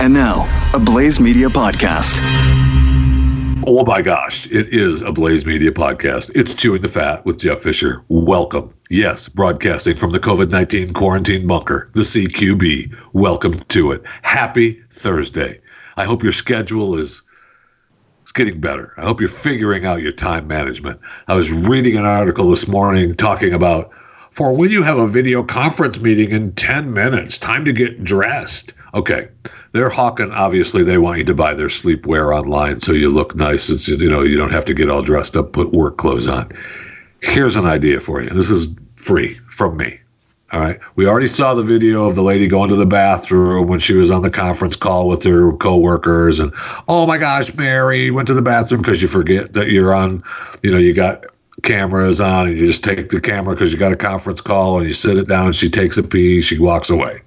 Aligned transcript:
And 0.00 0.14
now, 0.14 0.48
a 0.72 0.78
Blaze 0.78 1.20
Media 1.20 1.48
podcast. 1.48 2.16
Oh 3.66 3.84
my 3.84 4.00
gosh, 4.00 4.46
it 4.46 4.68
is 4.68 5.02
a 5.02 5.12
Blaze 5.12 5.44
Media 5.44 5.70
podcast. 5.70 6.30
It's 6.34 6.54
Chewing 6.54 6.80
the 6.80 6.88
Fat 6.88 7.22
with 7.26 7.38
Jeff 7.38 7.58
Fisher. 7.58 8.02
Welcome. 8.08 8.72
Yes, 8.88 9.28
broadcasting 9.28 9.96
from 9.96 10.12
the 10.12 10.18
COVID 10.18 10.50
19 10.50 10.94
quarantine 10.94 11.46
bunker, 11.46 11.90
the 11.92 12.00
CQB. 12.00 12.98
Welcome 13.12 13.52
to 13.52 13.92
it. 13.92 14.02
Happy 14.22 14.82
Thursday. 14.88 15.60
I 15.98 16.06
hope 16.06 16.22
your 16.22 16.32
schedule 16.32 16.96
is 16.96 17.22
it's 18.22 18.32
getting 18.32 18.58
better. 18.58 18.94
I 18.96 19.02
hope 19.02 19.20
you're 19.20 19.28
figuring 19.28 19.84
out 19.84 20.00
your 20.00 20.12
time 20.12 20.46
management. 20.46 20.98
I 21.28 21.34
was 21.34 21.52
reading 21.52 21.98
an 21.98 22.06
article 22.06 22.48
this 22.48 22.66
morning 22.66 23.14
talking 23.16 23.52
about 23.52 23.90
for 24.30 24.52
when 24.52 24.70
you 24.70 24.82
have 24.82 24.98
a 24.98 25.06
video 25.06 25.42
conference 25.42 26.00
meeting 26.00 26.30
in 26.30 26.52
10 26.52 26.92
minutes, 26.92 27.38
time 27.38 27.64
to 27.64 27.72
get 27.72 28.02
dressed. 28.04 28.74
Okay. 28.94 29.28
They're 29.72 29.88
hawking, 29.88 30.32
obviously, 30.32 30.82
they 30.82 30.98
want 30.98 31.18
you 31.18 31.24
to 31.24 31.34
buy 31.34 31.54
their 31.54 31.68
sleepwear 31.68 32.36
online 32.36 32.80
so 32.80 32.92
you 32.92 33.08
look 33.08 33.36
nice. 33.36 33.68
It's, 33.68 33.86
you 33.86 34.10
know, 34.10 34.22
you 34.22 34.36
don't 34.36 34.52
have 34.52 34.64
to 34.64 34.74
get 34.74 34.90
all 34.90 35.02
dressed 35.02 35.36
up, 35.36 35.52
put 35.52 35.72
work 35.72 35.96
clothes 35.96 36.26
on. 36.26 36.50
Here's 37.22 37.56
an 37.56 37.66
idea 37.66 38.00
for 38.00 38.22
you. 38.22 38.30
This 38.30 38.50
is 38.50 38.68
free 38.96 39.38
from 39.48 39.76
me. 39.76 40.00
All 40.52 40.60
right. 40.60 40.80
We 40.96 41.06
already 41.06 41.28
saw 41.28 41.54
the 41.54 41.62
video 41.62 42.04
of 42.04 42.16
the 42.16 42.22
lady 42.22 42.48
going 42.48 42.70
to 42.70 42.76
the 42.76 42.86
bathroom 42.86 43.68
when 43.68 43.78
she 43.78 43.94
was 43.94 44.10
on 44.10 44.22
the 44.22 44.30
conference 44.30 44.74
call 44.74 45.06
with 45.06 45.22
her 45.22 45.52
coworkers. 45.52 46.40
And 46.40 46.52
oh 46.88 47.06
my 47.06 47.18
gosh, 47.18 47.54
Mary 47.54 48.10
went 48.10 48.26
to 48.26 48.34
the 48.34 48.42
bathroom 48.42 48.82
because 48.82 49.00
you 49.00 49.06
forget 49.06 49.52
that 49.52 49.70
you're 49.70 49.94
on, 49.94 50.24
you 50.64 50.72
know, 50.72 50.78
you 50.78 50.92
got 50.92 51.24
cameras 51.62 52.20
on 52.20 52.48
and 52.48 52.58
you 52.58 52.66
just 52.66 52.84
take 52.84 53.08
the 53.08 53.20
camera 53.20 53.54
because 53.54 53.72
you 53.72 53.78
got 53.78 53.92
a 53.92 53.96
conference 53.96 54.40
call 54.40 54.78
and 54.78 54.86
you 54.88 54.94
sit 54.94 55.16
it 55.16 55.28
down. 55.28 55.52
She 55.52 55.68
takes 55.68 55.96
a 55.96 56.02
pee. 56.02 56.42
She 56.42 56.58
walks 56.58 56.90
away. 56.90 57.22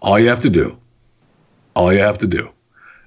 All 0.00 0.18
you 0.18 0.28
have 0.28 0.40
to 0.40 0.50
do, 0.50 0.76
all 1.74 1.92
you 1.92 2.00
have 2.00 2.18
to 2.18 2.26
do 2.26 2.50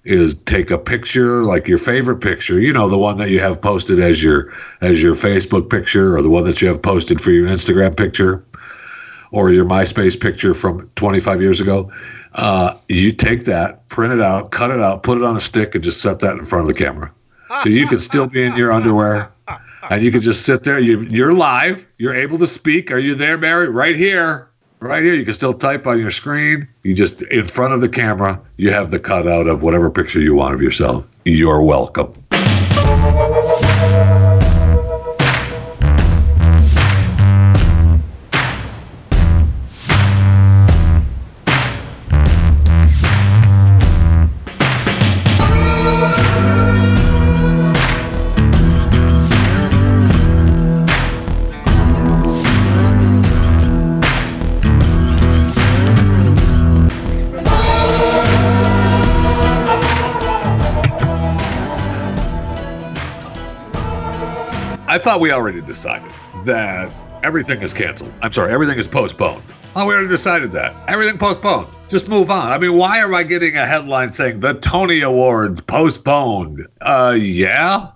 is 0.06 0.36
take 0.46 0.70
a 0.70 0.78
picture 0.78 1.44
like 1.44 1.68
your 1.68 1.80
favorite 1.80 2.18
picture 2.18 2.60
you 2.60 2.72
know 2.72 2.88
the 2.88 2.98
one 2.98 3.18
that 3.18 3.32
you 3.32 3.40
have 3.40 3.60
posted 3.60 4.00
as 4.00 4.24
your 4.24 4.54
as 4.82 5.02
your 5.02 5.16
facebook 5.16 5.70
picture 5.70 6.16
or 6.16 6.22
the 6.22 6.30
one 6.30 6.44
that 6.44 6.62
you 6.62 6.68
have 6.68 6.82
posted 6.82 7.20
for 7.20 7.32
your 7.32 7.48
instagram 7.48 7.98
picture 7.98 8.46
or 9.32 9.52
your 9.52 9.66
myspace 9.66 10.20
picture 10.20 10.54
from 10.54 10.88
25 10.96 11.42
years 11.42 11.60
ago 11.60 11.92
uh, 12.36 12.78
you 12.90 13.12
take 13.12 13.46
that 13.46 13.88
print 13.90 14.14
it 14.14 14.22
out 14.22 14.52
cut 14.52 14.70
it 14.70 14.80
out 14.80 15.02
put 15.02 15.18
it 15.18 15.24
on 15.24 15.36
a 15.36 15.42
stick 15.42 15.74
and 15.74 15.84
just 15.84 16.02
set 16.02 16.20
that 16.20 16.38
in 16.38 16.46
front 16.46 16.62
of 16.62 16.68
the 16.68 16.74
camera 16.74 17.12
so 17.62 17.70
you 17.70 17.88
can 17.88 18.00
still 18.00 18.28
be 18.28 18.44
in 18.44 18.56
your 18.56 18.72
underwear 18.72 19.32
and 19.90 20.02
you 20.02 20.12
can 20.12 20.22
just 20.22 20.46
sit 20.46 20.64
there 20.64 20.80
you, 20.80 21.02
you're 21.02 21.34
live 21.34 21.88
you're 21.98 22.16
able 22.16 22.38
to 22.38 22.48
speak 22.48 22.92
are 22.92 23.00
you 23.00 23.16
there 23.16 23.38
mary 23.38 23.70
right 23.70 23.96
here 23.96 24.50
right 24.86 25.04
here. 25.04 25.14
You 25.14 25.26
can 25.26 25.34
still 25.34 25.54
type 25.54 25.88
on 25.88 26.00
your 26.00 26.12
screen. 26.12 26.68
You 26.84 26.94
just 26.94 27.22
in 27.24 27.46
front 27.46 27.74
of 27.74 27.82
the 27.82 27.90
camera, 27.90 28.40
you 28.58 28.72
have 28.72 28.92
the 28.92 29.00
cutout 29.00 29.48
of 29.48 29.64
whatever 29.64 29.90
picture 29.90 30.20
you 30.20 30.36
want 30.36 30.54
of 30.54 30.62
yourself. 30.62 31.06
You're 31.26 31.62
welcome. 31.62 32.14
Thought 65.06 65.20
we 65.20 65.32
already 65.32 65.62
decided 65.62 66.12
that 66.46 66.92
everything 67.22 67.62
is 67.62 67.76
canceled. 67.76 68.12
I'm 68.24 68.32
sorry, 68.32 68.52
everything 68.52 68.80
is 68.80 68.88
postponed. 68.88 69.44
Oh, 69.76 69.86
we 69.86 69.94
already 69.94 70.10
decided 70.10 70.52
that. 70.54 70.74
Everything 70.88 71.20
postponed. 71.20 71.68
Just 71.90 72.08
move 72.08 72.32
on. 72.32 72.52
I 72.52 72.58
mean, 72.58 72.76
why 72.76 72.98
am 72.98 73.14
I 73.14 73.22
getting 73.22 73.56
a 73.56 73.68
headline 73.68 74.10
saying 74.12 74.40
the 74.40 74.56
Tony 74.56 75.02
Awards 75.02 75.62
postponed? 75.62 76.66
Uh, 76.82 77.16
yeah. 77.16 77.92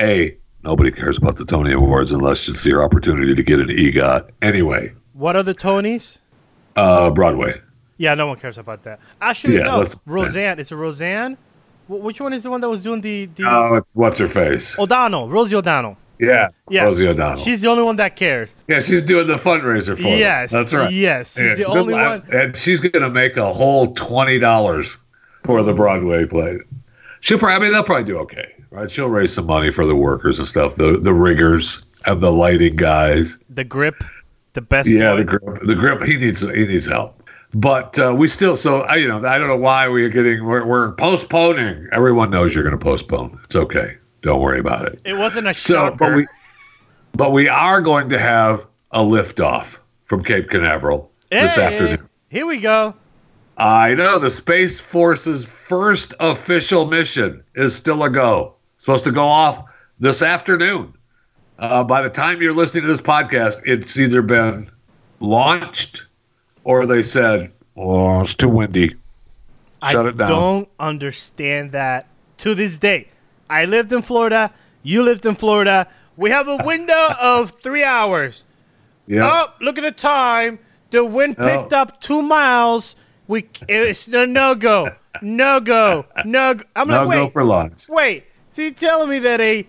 A, 0.00 0.34
nobody 0.64 0.90
cares 0.90 1.18
about 1.18 1.36
the 1.36 1.44
Tony 1.44 1.72
Awards 1.72 2.12
unless 2.12 2.48
it's 2.48 2.64
your 2.64 2.82
opportunity 2.82 3.34
to 3.34 3.42
get 3.42 3.60
an 3.60 3.68
EGOT. 3.68 4.30
Anyway, 4.40 4.90
What 5.12 5.36
are 5.36 5.42
the 5.42 5.54
Tonys? 5.54 6.20
uh, 6.76 7.10
Broadway. 7.10 7.60
Yeah, 7.98 8.14
no 8.14 8.26
one 8.28 8.38
cares 8.38 8.56
about 8.56 8.84
that. 8.84 9.00
Actually, 9.20 9.56
Yeah, 9.58 9.64
no. 9.64 9.84
Roseanne. 10.06 10.58
It's 10.58 10.72
a 10.72 10.76
Roseanne. 10.76 11.36
Which 11.88 12.22
one 12.22 12.32
is 12.32 12.42
the 12.44 12.48
one 12.50 12.62
that 12.62 12.70
was 12.70 12.82
doing 12.82 13.02
the 13.02 13.26
the 13.26 13.44
Oh, 13.46 13.74
it's 13.74 13.94
what's 13.94 14.18
her 14.18 14.26
face? 14.28 14.78
O'Donnell? 14.78 15.28
Rosie 15.28 15.56
O'Donnell. 15.56 15.98
Yeah, 16.22 16.48
Yeah, 16.70 16.84
Rosie 16.84 17.08
O'Donnell. 17.08 17.36
She's 17.42 17.60
the 17.62 17.68
only 17.68 17.82
one 17.82 17.96
that 17.96 18.16
cares. 18.16 18.54
yeah, 18.68 18.78
she's 18.78 19.02
doing 19.02 19.26
the 19.26 19.34
fundraiser 19.34 19.96
for 19.96 20.02
them. 20.02 20.18
Yes, 20.18 20.50
That's 20.52 20.72
right. 20.72 20.92
yes, 20.92 21.34
she's 21.36 21.58
the 21.58 21.64
only 21.64 21.94
one. 21.94 22.22
and 22.32 22.56
she's 22.56 22.80
gonna 22.80 23.10
make 23.10 23.36
a 23.36 23.52
whole 23.52 23.92
twenty 23.94 24.38
dollars 24.38 24.98
for 25.44 25.62
the 25.62 25.74
Broadway 25.74 26.24
play. 26.26 26.58
She'll 27.20 27.38
probably, 27.38 27.54
I 27.56 27.58
mean, 27.60 27.72
they'll 27.72 27.84
probably 27.84 28.04
do 28.04 28.18
okay, 28.18 28.52
right? 28.70 28.90
She'll 28.90 29.08
raise 29.08 29.32
some 29.34 29.46
money 29.46 29.70
for 29.72 29.84
the 29.86 29.96
workers 29.96 30.38
and 30.38 30.46
stuff, 30.48 30.76
the 30.76 30.98
the 30.98 31.12
riggers 31.14 31.82
and 32.06 32.20
the 32.20 32.32
lighting 32.32 32.76
guys. 32.76 33.38
The 33.50 33.64
grip, 33.64 34.02
the 34.54 34.60
best. 34.62 34.88
Yeah, 34.88 35.12
boy. 35.12 35.16
the 35.18 35.24
grip, 35.24 35.62
the 35.64 35.74
grip. 35.74 36.02
He 36.04 36.16
needs 36.16 36.40
he 36.40 36.66
needs 36.66 36.86
help. 36.86 37.18
But 37.54 37.98
uh, 37.98 38.14
we 38.16 38.28
still, 38.28 38.56
so 38.56 38.80
I, 38.82 38.94
you 38.96 39.06
know, 39.06 39.18
I 39.26 39.36
don't 39.36 39.46
know 39.48 39.58
why 39.58 39.86
we're 39.86 40.08
getting 40.08 40.42
we're, 40.46 40.64
we're 40.64 40.92
postponing. 40.92 41.86
Everyone 41.92 42.30
knows 42.30 42.54
you're 42.54 42.64
going 42.64 42.78
to 42.78 42.82
postpone. 42.82 43.38
It's 43.44 43.54
okay. 43.54 43.98
Don't 44.22 44.40
worry 44.40 44.60
about 44.60 44.86
it. 44.86 45.00
It 45.04 45.14
wasn't 45.14 45.48
a 45.48 45.54
So, 45.54 45.74
shocker. 45.74 45.96
but 45.96 46.14
we, 46.16 46.26
but 47.14 47.32
we 47.32 47.48
are 47.48 47.80
going 47.80 48.08
to 48.08 48.18
have 48.18 48.66
a 48.92 49.00
liftoff 49.00 49.78
from 50.04 50.22
Cape 50.22 50.48
Canaveral 50.48 51.10
this 51.30 51.58
afternoon. 51.58 52.08
Here 52.30 52.46
we 52.46 52.58
go. 52.60 52.94
I 53.58 53.94
know 53.94 54.18
the 54.18 54.30
Space 54.30 54.80
Force's 54.80 55.44
first 55.44 56.14
official 56.20 56.86
mission 56.86 57.42
is 57.54 57.74
still 57.74 58.02
a 58.04 58.10
go. 58.10 58.54
Supposed 58.78 59.04
to 59.04 59.12
go 59.12 59.24
off 59.24 59.62
this 59.98 60.22
afternoon. 60.22 60.94
Uh, 61.58 61.84
by 61.84 62.00
the 62.02 62.08
time 62.10 62.40
you're 62.42 62.54
listening 62.54 62.82
to 62.82 62.88
this 62.88 63.00
podcast, 63.00 63.60
it's 63.64 63.98
either 63.98 64.22
been 64.22 64.70
launched 65.20 66.06
or 66.64 66.86
they 66.86 67.02
said, 67.02 67.52
"Oh, 67.76 68.20
it's 68.20 68.34
too 68.34 68.48
windy." 68.48 68.88
Shut 69.90 70.06
I 70.06 70.08
it 70.10 70.16
down. 70.16 70.28
don't 70.28 70.68
understand 70.80 71.72
that 71.72 72.06
to 72.38 72.54
this 72.54 72.78
day. 72.78 73.08
I 73.60 73.64
lived 73.66 73.92
in 73.92 74.02
Florida. 74.02 74.50
You 74.82 75.02
lived 75.02 75.24
in 75.26 75.34
Florida. 75.36 75.86
We 76.16 76.30
have 76.30 76.48
a 76.48 76.56
window 76.64 77.08
of 77.20 77.54
three 77.62 77.84
hours. 77.84 78.44
Yeah. 79.06 79.28
Oh, 79.30 79.52
look 79.60 79.78
at 79.78 79.84
the 79.84 79.92
time. 79.92 80.58
The 80.90 81.04
wind 81.04 81.36
Oh. 81.38 81.46
picked 81.48 81.72
up 81.72 82.00
two 82.00 82.22
miles. 82.22 82.96
We 83.28 83.48
it's 83.68 84.08
a 84.08 84.26
no 84.26 84.54
go, 84.54 84.90
no 85.22 85.60
go, 85.60 86.06
no. 86.24 86.54
Go. 86.54 86.64
I'm 86.76 86.88
no 86.88 87.04
like, 87.04 87.16
go 87.18 87.24
wait, 87.24 87.32
for 87.32 87.44
lunch. 87.44 87.88
wait. 87.88 88.24
So 88.50 88.62
you're 88.62 88.72
telling 88.72 89.08
me 89.08 89.18
that 89.20 89.40
a 89.40 89.66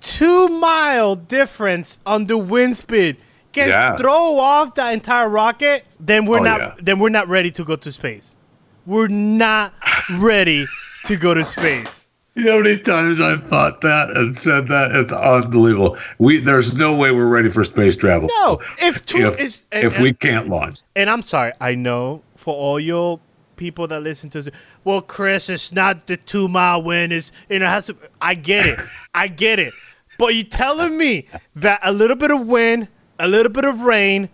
two 0.00 0.48
mile 0.48 1.14
difference 1.16 2.00
on 2.04 2.26
the 2.26 2.36
wind 2.36 2.76
speed 2.76 3.16
can 3.52 3.68
Yeah. 3.68 3.96
throw 3.96 4.38
off 4.38 4.74
the 4.74 4.90
entire 4.92 5.28
rocket? 5.30 5.84
Then 5.98 6.26
we're 6.26 6.40
Oh, 6.40 6.42
not. 6.42 6.60
yeah. 6.60 6.74
Then 6.82 6.98
we're 6.98 7.08
not 7.20 7.28
ready 7.28 7.50
to 7.52 7.64
go 7.64 7.76
to 7.76 7.90
space. 7.92 8.36
We're 8.84 9.08
not 9.08 9.72
ready 10.18 10.66
to 11.06 11.16
go 11.16 11.32
to 11.32 11.44
space. 11.44 12.05
You 12.36 12.44
know 12.44 12.56
how 12.56 12.60
many 12.60 12.76
times 12.76 13.18
I've 13.18 13.46
thought 13.48 13.80
that 13.80 14.10
and 14.10 14.36
said 14.36 14.68
that? 14.68 14.94
It's 14.94 15.10
unbelievable. 15.10 15.96
We 16.18 16.38
there's 16.38 16.74
no 16.74 16.94
way 16.94 17.10
we're 17.10 17.26
ready 17.26 17.50
for 17.50 17.64
space 17.64 17.96
travel. 17.96 18.28
No, 18.36 18.60
if 18.78 19.04
two 19.06 19.28
If, 19.28 19.40
is 19.40 19.64
if 19.72 19.98
we 19.98 20.12
can't 20.12 20.46
launch. 20.48 20.82
And 20.94 21.08
I'm 21.08 21.22
sorry, 21.22 21.52
I 21.62 21.74
know 21.74 22.22
for 22.36 22.54
all 22.54 22.78
your 22.78 23.20
people 23.56 23.86
that 23.88 24.00
listen 24.02 24.28
to 24.30 24.52
well, 24.84 25.00
Chris, 25.00 25.48
it's 25.48 25.72
not 25.72 26.06
the 26.06 26.18
two 26.18 26.46
mile 26.46 26.82
wind. 26.82 27.14
Is 27.14 27.32
you 27.48 27.58
know, 27.58 27.66
has 27.68 27.86
to. 27.86 27.96
I 28.20 28.34
get 28.34 28.66
it, 28.66 28.80
I 29.14 29.28
get 29.28 29.58
it. 29.58 29.72
But 30.18 30.34
you 30.34 30.44
telling 30.44 30.98
me 30.98 31.26
that 31.54 31.80
a 31.82 31.90
little 31.90 32.16
bit 32.16 32.30
of 32.30 32.46
wind, 32.46 32.88
a 33.18 33.28
little 33.28 33.50
bit 33.50 33.64
of 33.64 33.80
rain, 33.80 34.28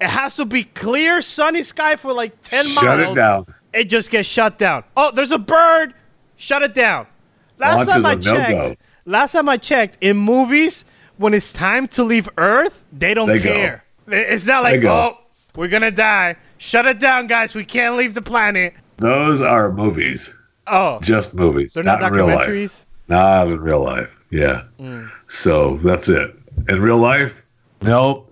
it 0.00 0.08
has 0.08 0.36
to 0.36 0.46
be 0.46 0.64
clear, 0.64 1.20
sunny 1.20 1.62
sky 1.62 1.96
for 1.96 2.14
like 2.14 2.40
ten 2.40 2.64
Shut 2.64 2.84
miles. 2.98 3.12
it 3.12 3.14
down. 3.14 3.54
It 3.74 3.84
just 3.90 4.10
gets 4.10 4.26
shut 4.26 4.56
down. 4.56 4.84
Oh, 4.96 5.10
there's 5.10 5.32
a 5.32 5.38
bird. 5.38 5.92
Shut 6.36 6.62
it 6.62 6.72
down. 6.72 7.08
Last 7.62 7.88
time 7.88 8.06
I 8.06 8.12
is 8.14 8.26
no-go. 8.26 8.38
checked, 8.68 8.80
last 9.06 9.32
time 9.32 9.48
I 9.48 9.56
checked, 9.56 9.98
in 10.00 10.16
movies, 10.16 10.84
when 11.16 11.34
it's 11.34 11.52
time 11.52 11.88
to 11.88 12.04
leave 12.04 12.28
Earth, 12.38 12.84
they 12.92 13.14
don't 13.14 13.28
They 13.28 13.38
go. 13.38 13.52
care. 13.52 13.84
It's 14.08 14.46
not 14.46 14.62
like, 14.64 14.82
oh, 14.84 15.18
we're 15.56 15.68
gonna 15.68 15.90
die. 15.90 16.36
Shut 16.58 16.86
it 16.86 16.98
down, 16.98 17.26
guys. 17.26 17.54
We 17.54 17.64
can't 17.64 17.96
leave 17.96 18.14
the 18.14 18.22
planet. 18.22 18.74
Those 18.98 19.40
are 19.40 19.72
movies. 19.72 20.32
Oh, 20.66 21.00
Just 21.00 21.34
movies. 21.34 21.74
they're 21.74 21.82
not, 21.84 22.02
in 22.02 22.12
real 22.12 22.26
life. 22.26 22.46
documentaries. 22.48 22.84
Not 23.08 23.48
in 23.48 23.60
real 23.60 23.80
life. 23.82 24.20
Yeah. 24.30 24.62
Mm. 24.80 25.10
So 25.26 25.76
that's 25.82 26.08
it. 26.08 26.34
In 26.68 26.80
real 26.80 26.98
life, 26.98 27.44
nope. 27.82 28.28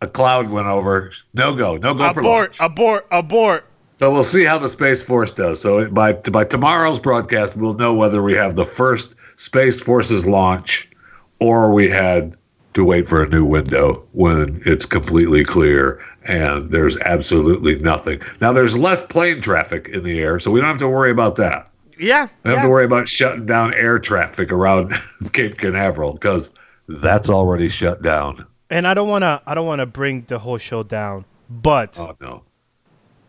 A 0.00 0.06
cloud 0.08 0.50
went 0.50 0.66
over. 0.66 1.12
No 1.34 1.54
go. 1.54 1.76
No 1.76 1.94
go 1.94 2.12
for 2.12 2.20
Abort, 2.20 2.24
lunch. 2.48 2.56
abort, 2.60 3.06
abort. 3.12 3.64
So 4.02 4.10
we'll 4.10 4.24
see 4.24 4.42
how 4.42 4.58
the 4.58 4.68
Space 4.68 5.00
Force 5.00 5.30
does. 5.30 5.60
So 5.60 5.88
by 5.88 6.14
by 6.14 6.42
tomorrow's 6.42 6.98
broadcast, 6.98 7.54
we'll 7.54 7.74
know 7.74 7.94
whether 7.94 8.20
we 8.20 8.32
have 8.32 8.56
the 8.56 8.64
first 8.64 9.14
Space 9.36 9.78
Force's 9.78 10.26
launch, 10.26 10.90
or 11.38 11.72
we 11.72 11.88
had 11.88 12.36
to 12.74 12.84
wait 12.84 13.06
for 13.06 13.22
a 13.22 13.28
new 13.28 13.44
window 13.44 14.04
when 14.10 14.60
it's 14.66 14.86
completely 14.86 15.44
clear 15.44 16.04
and 16.24 16.68
there's 16.72 16.96
absolutely 17.02 17.76
nothing. 17.76 18.20
Now 18.40 18.52
there's 18.52 18.76
less 18.76 19.06
plane 19.06 19.40
traffic 19.40 19.86
in 19.86 20.02
the 20.02 20.18
air, 20.18 20.40
so 20.40 20.50
we 20.50 20.58
don't 20.58 20.70
have 20.70 20.78
to 20.78 20.88
worry 20.88 21.12
about 21.12 21.36
that. 21.36 21.70
Yeah. 21.96 22.26
We 22.42 22.50
yeah. 22.50 22.56
have 22.56 22.64
to 22.64 22.70
worry 22.70 22.84
about 22.84 23.06
shutting 23.06 23.46
down 23.46 23.72
air 23.74 24.00
traffic 24.00 24.50
around 24.50 24.94
Cape 25.32 25.58
Canaveral 25.58 26.14
because 26.14 26.50
that's 26.88 27.30
already 27.30 27.68
shut 27.68 28.02
down. 28.02 28.44
And 28.68 28.88
I 28.88 28.94
don't 28.94 29.08
wanna 29.08 29.42
I 29.46 29.54
don't 29.54 29.68
wanna 29.68 29.86
bring 29.86 30.22
the 30.22 30.40
whole 30.40 30.58
show 30.58 30.82
down, 30.82 31.24
but 31.48 32.00
Oh 32.00 32.16
no. 32.20 32.42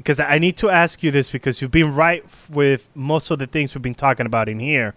Because 0.03 0.19
I 0.19 0.37
need 0.37 0.57
to 0.57 0.69
ask 0.69 1.01
you 1.01 1.11
this 1.11 1.29
because 1.29 1.61
you've 1.61 1.71
been 1.71 1.95
right 1.95 2.25
with 2.49 2.89
most 2.93 3.31
of 3.31 3.39
the 3.39 3.47
things 3.47 3.73
we've 3.73 3.81
been 3.81 3.95
talking 3.95 4.25
about 4.25 4.49
in 4.49 4.59
here. 4.59 4.95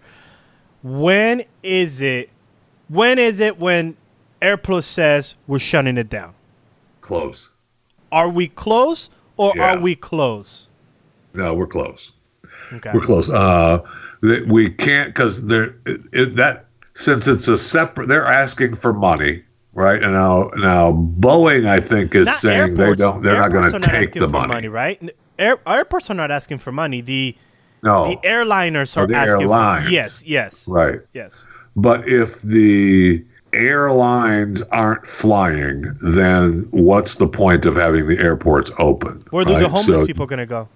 When 0.83 1.43
is 1.63 2.01
it? 2.01 2.29
When 2.89 3.17
is 3.17 3.39
it 3.39 3.57
when 3.57 3.95
AirPlus 4.41 4.83
says 4.83 5.35
we're 5.47 5.59
shutting 5.59 5.97
it 5.97 6.09
down? 6.09 6.33
Close. 6.99 7.49
Are 8.11 8.29
we 8.29 8.49
close 8.49 9.09
or 9.37 9.53
Yeah. 9.55 9.75
are 9.75 9.79
we 9.79 9.95
close? 9.95 10.67
No, 11.33 11.53
we're 11.53 11.67
close. 11.67 12.11
Okay. 12.73 12.91
We're 12.93 12.99
close. 13.01 13.29
Uh, 13.29 13.79
we 14.21 14.69
can't 14.69 15.09
because 15.09 15.45
they're 15.45 15.75
it, 15.85 16.01
it, 16.11 16.35
that 16.35 16.65
since 16.95 17.27
it's 17.27 17.47
a 17.47 17.57
separate. 17.57 18.07
They're 18.09 18.25
asking 18.25 18.75
for 18.75 18.91
money, 18.91 19.43
right? 19.77 20.03
And 20.03 20.11
now 20.13 20.51
now 20.57 20.91
Boeing, 20.91 21.65
I 21.67 21.79
think, 21.79 22.13
is 22.15 22.27
Not 22.27 22.35
saying 22.35 22.73
they 22.75 22.93
don't. 22.95 23.21
They're 23.23 23.35
not 23.39 23.51
going 23.51 23.71
to 23.71 23.79
take 23.79 24.11
the 24.11 24.27
for 24.27 24.47
money. 24.47 24.67
right? 24.67 24.99
Air, 25.39 25.57
airports 25.65 26.09
are 26.09 26.15
not 26.15 26.31
asking 26.31 26.57
for 26.57 26.71
money. 26.71 26.99
The 26.99 27.35
No, 27.83 28.09
the 28.09 28.17
airliners 28.27 28.97
oh, 28.97 29.01
are 29.01 29.03
Oh, 29.03 29.07
the 29.07 29.15
asking 29.15 29.41
airlines. 29.43 29.85
for 29.85 29.91
yes, 29.91 30.23
yes, 30.25 30.67
right. 30.67 30.99
yes. 31.13 31.45
But 31.75 32.09
if 32.09 32.41
the 32.41 33.23
airlines 33.53 34.61
aren't 34.71 35.05
flying, 35.05 35.83
then 36.01 36.67
what's 36.71 37.15
the 37.15 37.27
point 37.27 37.65
of 37.65 37.75
having 37.75 38.07
the 38.07 38.17
airports 38.17 38.71
open? 38.79 39.23
Where 39.29 39.45
do 39.45 39.53
the 39.53 39.69
homeless 39.69 39.85
So 39.85 40.05
people 40.05 40.25
gonna 40.25 40.45
go? 40.45 40.67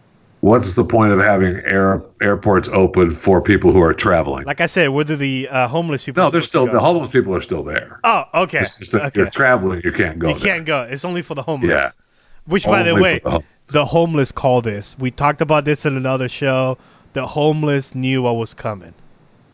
What's 0.42 0.74
the 0.74 0.84
point 0.84 1.14
of 1.14 1.20
having 1.20 1.58
air 1.58 2.04
airports 2.20 2.68
open 2.70 3.12
for 3.12 3.42
people 3.42 3.72
who 3.72 3.82
are 3.82 3.94
traveling? 3.94 4.46
Like 4.46 4.60
I 4.60 4.66
said, 4.66 4.90
whether 4.90 5.16
the 5.16 5.48
uh, 5.48 5.68
homeless 5.68 6.06
people? 6.06 6.24
no, 6.24 6.30
they're 6.32 6.42
still 6.42 6.66
the 6.66 6.80
homeless 6.80 7.10
people 7.10 7.36
are 7.36 7.42
still 7.42 7.64
there. 7.64 8.00
Oh, 8.04 8.26
okay. 8.34 8.62
It's 8.62 8.78
just 8.78 8.92
that 8.94 9.04
okay. 9.04 9.22
you're 9.22 9.30
traveling, 9.30 9.82
you 9.84 9.92
can't 9.92 10.18
go. 10.18 10.30
You 10.30 10.40
there. 10.40 10.56
can't 10.56 10.66
go. 10.66 10.82
It's 10.82 11.06
only 11.06 11.22
for 11.22 11.36
the 11.36 11.44
homeless. 11.44 11.70
Yeah. 11.70 11.90
Which, 12.46 12.66
by 12.66 12.82
the 12.82 12.96
way, 12.96 13.20
the 13.20 13.30
homeless. 13.30 13.48
the 13.68 13.86
homeless 13.86 14.32
call 14.32 14.62
this. 14.62 14.98
We 14.98 15.12
talked 15.12 15.42
about 15.42 15.66
this 15.66 15.86
in 15.86 15.96
another 15.96 16.28
show. 16.28 16.80
The 17.14 17.28
homeless 17.28 17.94
knew 17.94 18.24
what 18.24 18.36
was 18.36 18.56
coming. 18.56 18.96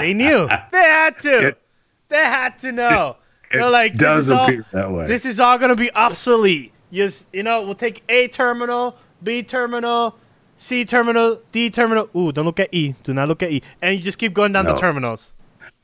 they 0.00 0.14
knew. 0.14 0.48
They 0.70 0.82
had 0.82 1.18
to. 1.20 1.48
It- 1.48 1.60
they 2.08 2.18
had 2.18 2.58
to 2.58 2.70
know. 2.70 3.16
It 3.50 3.58
They're 3.58 3.70
like, 3.70 3.96
does 3.96 4.26
this 4.26 4.26
is 4.26 4.30
all, 4.30 4.44
appear 4.44 4.66
that 4.72 4.92
way. 4.92 5.06
This 5.06 5.26
is 5.26 5.40
all 5.40 5.58
gonna 5.58 5.74
be 5.74 5.92
obsolete. 5.94 6.72
Just 6.94 7.26
you 7.32 7.42
know, 7.42 7.62
we'll 7.62 7.74
take 7.74 8.02
A 8.08 8.28
terminal, 8.28 8.96
B 9.22 9.42
terminal, 9.42 10.16
C 10.56 10.84
terminal, 10.84 11.40
D 11.52 11.70
terminal. 11.70 12.08
Ooh, 12.16 12.32
don't 12.32 12.44
look 12.44 12.60
at 12.60 12.72
E. 12.72 12.94
Do 13.02 13.12
not 13.12 13.28
look 13.28 13.42
at 13.42 13.50
E. 13.50 13.62
And 13.82 13.96
you 13.96 14.02
just 14.02 14.18
keep 14.18 14.32
going 14.32 14.52
down 14.52 14.66
the 14.66 14.74
terminals. 14.74 15.32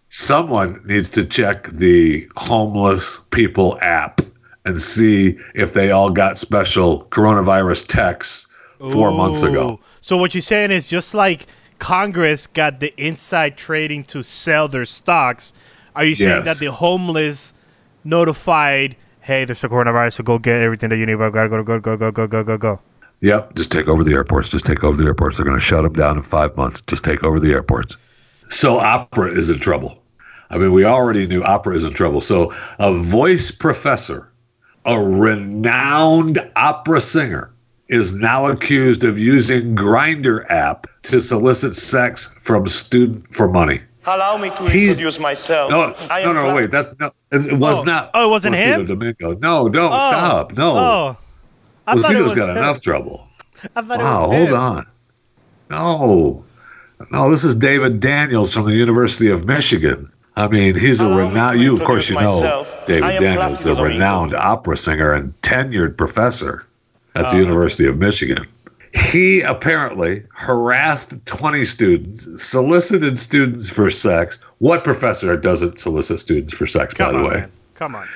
Someone 0.08 0.80
needs 0.86 1.08
to 1.10 1.24
check 1.24 1.68
the 1.68 2.28
homeless 2.36 3.20
people 3.30 3.78
app 3.80 4.20
and 4.64 4.80
see 4.80 5.38
if 5.54 5.72
they 5.72 5.90
all 5.90 6.10
got 6.10 6.36
special 6.36 7.04
coronavirus 7.06 7.86
texts 7.86 8.48
four 8.92 9.10
months 9.12 9.42
ago. 9.42 9.78
So 10.00 10.16
what 10.16 10.34
you're 10.34 10.42
saying 10.42 10.70
is 10.70 10.88
just 10.88 11.14
like 11.14 11.46
Congress 11.78 12.46
got 12.46 12.80
the 12.80 12.92
inside 12.96 13.56
trading 13.56 14.04
to 14.04 14.22
sell 14.22 14.68
their 14.68 14.84
stocks. 14.84 15.52
Are 15.94 16.04
you 16.04 16.14
saying 16.14 16.44
Yes. 16.44 16.46
that 16.46 16.58
the 16.58 16.72
homeless 16.72 17.54
notified, 18.04 18.96
hey, 19.30 19.44
there's 19.44 19.62
a 19.62 19.68
coronavirus, 19.68 20.14
so 20.14 20.24
go 20.24 20.38
get 20.38 20.60
everything 20.60 20.88
that 20.90 20.96
you 20.96 21.06
need. 21.06 21.20
I've 21.20 21.32
got 21.32 21.44
to 21.44 21.48
go, 21.48 21.62
go, 21.62 21.78
go, 21.78 21.96
go, 21.96 22.10
go, 22.10 22.26
go, 22.26 22.42
go, 22.42 22.58
go. 22.58 22.80
Yep, 23.20 23.54
just 23.54 23.70
take 23.70 23.86
over 23.86 24.02
the 24.02 24.12
airports. 24.12 24.48
Just 24.48 24.66
take 24.66 24.82
over 24.82 24.96
the 24.96 25.04
airports. 25.04 25.36
They're 25.36 25.44
going 25.44 25.56
to 25.56 25.64
shut 25.64 25.84
them 25.84 25.92
down 25.92 26.16
in 26.16 26.22
five 26.24 26.56
months. 26.56 26.80
Just 26.88 27.04
take 27.04 27.22
over 27.22 27.38
the 27.38 27.52
airports. 27.52 27.96
So 28.48 28.80
opera 28.80 29.30
is 29.30 29.48
in 29.48 29.60
trouble. 29.60 30.02
I 30.50 30.58
mean, 30.58 30.72
we 30.72 30.84
already 30.84 31.28
knew 31.28 31.44
opera 31.44 31.76
is 31.76 31.84
in 31.84 31.92
trouble. 31.92 32.20
So 32.20 32.52
a 32.80 32.92
voice 32.92 33.52
professor, 33.52 34.32
a 34.84 35.00
renowned 35.00 36.40
opera 36.56 37.00
singer, 37.00 37.52
is 37.88 38.12
now 38.12 38.46
accused 38.46 39.04
of 39.04 39.16
using 39.16 39.76
Grindr 39.76 40.44
app 40.50 40.88
to 41.02 41.20
solicit 41.20 41.76
sex 41.76 42.26
from 42.40 42.66
student 42.66 43.32
for 43.32 43.48
money. 43.48 43.80
Allow 44.06 44.38
me 44.38 44.50
to 44.50 44.62
He's- 44.64 44.90
introduce 44.92 45.18
myself. 45.20 45.70
No, 45.70 45.94
I 46.10 46.24
no, 46.24 46.32
no, 46.32 46.54
wait. 46.54 46.70
That 46.70 46.98
no, 46.98 47.10
it 47.30 47.52
was 47.58 47.80
Oh. 47.80 47.82
not. 47.84 48.10
Oh, 48.14 48.26
it 48.26 48.30
wasn't 48.30 48.54
Placido 48.56 48.78
him? 48.80 48.86
Domingo. 48.86 49.34
No, 49.40 49.68
don't 49.68 49.92
Oh, 49.92 49.98
stop. 49.98 50.56
No, 50.56 50.76
Oh, 50.76 51.16
I 51.86 51.96
thought 51.96 52.10
it 52.14 52.36
got 52.36 52.50
him. 52.50 52.56
enough 52.56 52.80
trouble. 52.80 53.26
I 53.76 53.82
thought 53.82 53.98
Wow, 53.98 54.24
it 54.24 54.28
was 54.28 54.36
hold 54.36 54.48
him. 54.48 54.54
on. 54.56 54.86
No, 55.70 56.44
no, 57.10 57.30
this 57.30 57.44
is 57.44 57.54
David 57.54 58.00
Daniels 58.00 58.52
from 58.52 58.64
the 58.64 58.74
University 58.74 59.30
of 59.30 59.44
Michigan. 59.44 60.10
I 60.36 60.48
mean, 60.48 60.74
he's 60.76 61.00
a 61.00 61.04
Allow 61.04 61.16
me 61.16 61.22
renowned. 61.24 61.58
to 61.58 61.64
You, 61.64 61.74
of 61.76 61.84
course, 61.84 62.08
you 62.08 62.16
introduce 62.16 62.40
know 62.42 62.66
David 62.86 63.02
am 63.16 63.22
Daniels, 63.22 63.58
the 63.58 63.64
Placido 63.64 63.74
Domingo. 63.76 63.94
renowned 63.94 64.34
opera 64.34 64.76
singer 64.76 65.12
and 65.12 65.34
tenured 65.42 65.96
professor 65.98 66.64
at 67.14 67.26
Oh, 67.26 67.30
the 67.32 67.36
University 67.36 67.86
of 67.86 67.98
Michigan. 67.98 68.46
He 68.94 69.40
apparently 69.42 70.22
harassed 70.34 71.14
20 71.26 71.64
students, 71.64 72.42
solicited 72.42 73.18
students 73.18 73.68
for 73.68 73.90
sex. 73.90 74.38
What 74.58 74.82
professor 74.84 75.36
doesn't 75.36 75.78
solicit 75.78 76.18
students 76.20 76.52
for 76.54 76.66
sex, 76.66 76.92
Come 76.94 77.12
by 77.14 77.18
the 77.22 77.24
way? 77.28 77.34
man. 77.40 77.52
Come 77.74 77.94
on. 77.94 78.06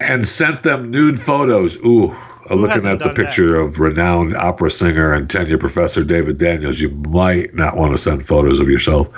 and 0.00 0.26
sent 0.28 0.62
them 0.62 0.90
nude 0.92 1.18
photos. 1.20 1.76
Ooh, 1.78 2.14
looking 2.50 2.86
at 2.86 2.98
the 3.00 3.06
done 3.06 3.14
that? 3.14 3.16
picture 3.16 3.58
of 3.58 3.80
renowned 3.80 4.36
opera 4.36 4.70
singer 4.70 5.12
and 5.12 5.28
tenure 5.28 5.58
professor 5.58 6.04
David 6.04 6.38
Daniels, 6.38 6.78
you 6.78 6.90
might 6.90 7.52
not 7.54 7.76
want 7.76 7.92
to 7.92 7.98
send 7.98 8.24
photos 8.24 8.60
of 8.60 8.68
yourself. 8.68 9.08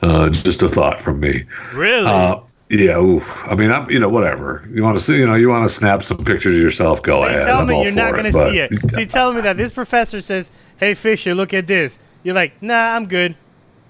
Uh, 0.00 0.30
just 0.30 0.62
a 0.62 0.68
thought 0.68 0.98
from 0.98 1.20
me. 1.20 1.44
Really? 1.74 2.06
Uh, 2.06 2.36
yeah, 2.70 2.98
oof. 2.98 3.44
I 3.46 3.54
mean, 3.54 3.70
I'm, 3.70 3.90
you 3.90 3.98
know, 3.98 4.08
whatever. 4.08 4.66
You 4.70 4.82
want 4.82 4.98
to 4.98 5.04
see, 5.04 5.16
you 5.18 5.26
know, 5.26 5.34
you 5.34 5.48
want 5.48 5.68
to 5.68 5.74
snap 5.74 6.02
some 6.02 6.18
pictures 6.18 6.54
of 6.54 6.60
yourself, 6.60 7.02
go 7.02 7.20
so 7.20 7.24
you 7.24 7.30
ahead. 7.30 7.46
tell 7.46 7.64
me 7.64 7.82
you're 7.82 7.92
not 7.92 8.14
gonna 8.14 8.32
see 8.32 8.58
it. 8.58 8.72
So 8.90 9.00
you 9.00 9.06
telling 9.06 9.36
me 9.36 9.42
that 9.42 9.56
this 9.56 9.72
professor 9.72 10.20
says, 10.20 10.50
"Hey 10.76 10.94
Fisher, 10.94 11.34
look 11.34 11.54
at 11.54 11.66
this." 11.66 11.98
You're 12.22 12.34
like, 12.34 12.62
"Nah, 12.62 12.94
I'm 12.94 13.06
good." 13.06 13.36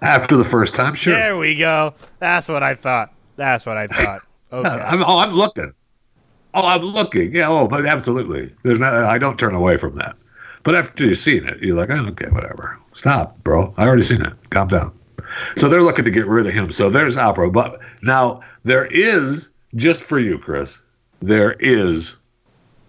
After 0.00 0.36
the 0.36 0.44
first 0.44 0.74
time, 0.74 0.94
sure. 0.94 1.14
There 1.14 1.36
we 1.36 1.56
go. 1.56 1.94
That's 2.20 2.46
what 2.46 2.62
I 2.62 2.74
thought. 2.74 3.12
That's 3.36 3.66
what 3.66 3.76
I 3.76 3.86
thought. 3.86 4.22
Okay. 4.50 4.66
I'm, 4.66 5.02
oh, 5.02 5.18
I'm 5.18 5.34
looking. 5.34 5.74
Oh, 6.54 6.66
I'm 6.66 6.80
looking. 6.80 7.34
Yeah. 7.34 7.50
Oh, 7.50 7.68
but 7.68 7.84
absolutely. 7.84 8.50
There's 8.62 8.80
not. 8.80 8.94
I 8.94 9.18
don't 9.18 9.38
turn 9.38 9.54
away 9.54 9.76
from 9.76 9.94
that. 9.96 10.16
But 10.62 10.74
after 10.74 11.04
you've 11.04 11.18
seen 11.18 11.46
it, 11.46 11.62
you're 11.62 11.76
like, 11.76 11.90
oh, 11.90 12.06
okay, 12.08 12.30
whatever. 12.30 12.78
Stop, 12.94 13.36
bro. 13.44 13.74
I 13.76 13.86
already 13.86 14.00
seen 14.00 14.22
it. 14.22 14.32
Calm 14.48 14.68
down. 14.68 14.98
So 15.56 15.68
they're 15.68 15.82
looking 15.82 16.06
to 16.06 16.10
get 16.10 16.26
rid 16.26 16.46
of 16.46 16.54
him. 16.54 16.72
So 16.72 16.88
there's 16.88 17.16
opera. 17.16 17.50
But 17.50 17.80
now 18.02 18.40
there 18.68 18.86
is 18.86 19.50
just 19.74 20.02
for 20.02 20.18
you, 20.18 20.38
Chris. 20.38 20.82
There 21.20 21.52
is 21.52 22.16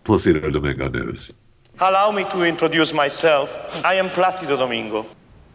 Placido 0.03 0.51
Domingo 0.51 0.89
news. 0.89 1.31
Allow 1.79 2.11
me 2.11 2.25
to 2.25 2.43
introduce 2.43 2.93
myself. 2.93 3.49
I 3.85 3.93
am 3.93 4.09
Placido 4.09 4.57
Domingo. 4.57 5.05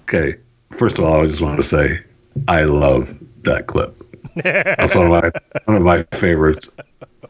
Okay. 0.05 0.37
First 0.71 0.99
of 0.99 1.05
all, 1.05 1.21
I 1.21 1.27
just 1.27 1.43
wanted 1.43 1.59
to 1.59 1.63
say 1.63 2.01
I 2.49 2.65
love 2.65 3.15
that 3.43 3.67
clip. 3.67 4.01
That's 4.37 4.95
one 4.95 5.05
of 5.05 5.11
my 5.11 5.31
one 5.67 5.77
of 5.77 5.83
my 5.83 6.03
favorites 6.13 6.71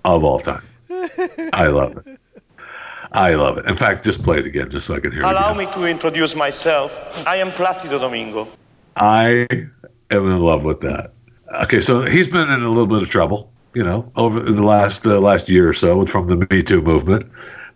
of 0.04 0.24
all 0.24 0.38
time. 0.38 0.62
I 1.52 1.66
love 1.66 1.96
it. 1.96 2.20
I 3.12 3.34
love 3.34 3.58
it. 3.58 3.66
In 3.66 3.76
fact, 3.76 4.04
just 4.04 4.22
play 4.22 4.38
it 4.38 4.46
again, 4.46 4.70
just 4.70 4.86
so 4.86 4.94
I 4.94 5.00
can 5.00 5.12
hear 5.12 5.22
it. 5.22 5.26
Allow 5.26 5.52
Again. 5.52 5.66
me 5.66 5.72
to 5.72 5.84
introduce 5.84 6.34
myself. 6.34 7.26
I 7.26 7.36
am 7.36 7.50
Placido 7.50 7.98
Domingo. 7.98 8.48
I 8.96 9.46
am 10.10 10.30
in 10.30 10.40
love 10.40 10.64
with 10.64 10.80
that. 10.80 11.13
Okay, 11.62 11.80
so 11.80 12.02
he's 12.02 12.26
been 12.28 12.48
in 12.50 12.62
a 12.62 12.68
little 12.68 12.86
bit 12.86 13.02
of 13.02 13.08
trouble, 13.10 13.50
you 13.74 13.82
know, 13.82 14.10
over 14.16 14.40
the 14.40 14.62
last 14.62 15.06
uh, 15.06 15.20
last 15.20 15.48
year 15.48 15.68
or 15.68 15.72
so 15.72 16.04
from 16.04 16.26
the 16.26 16.36
Me 16.50 16.62
Too 16.62 16.80
movement, 16.82 17.24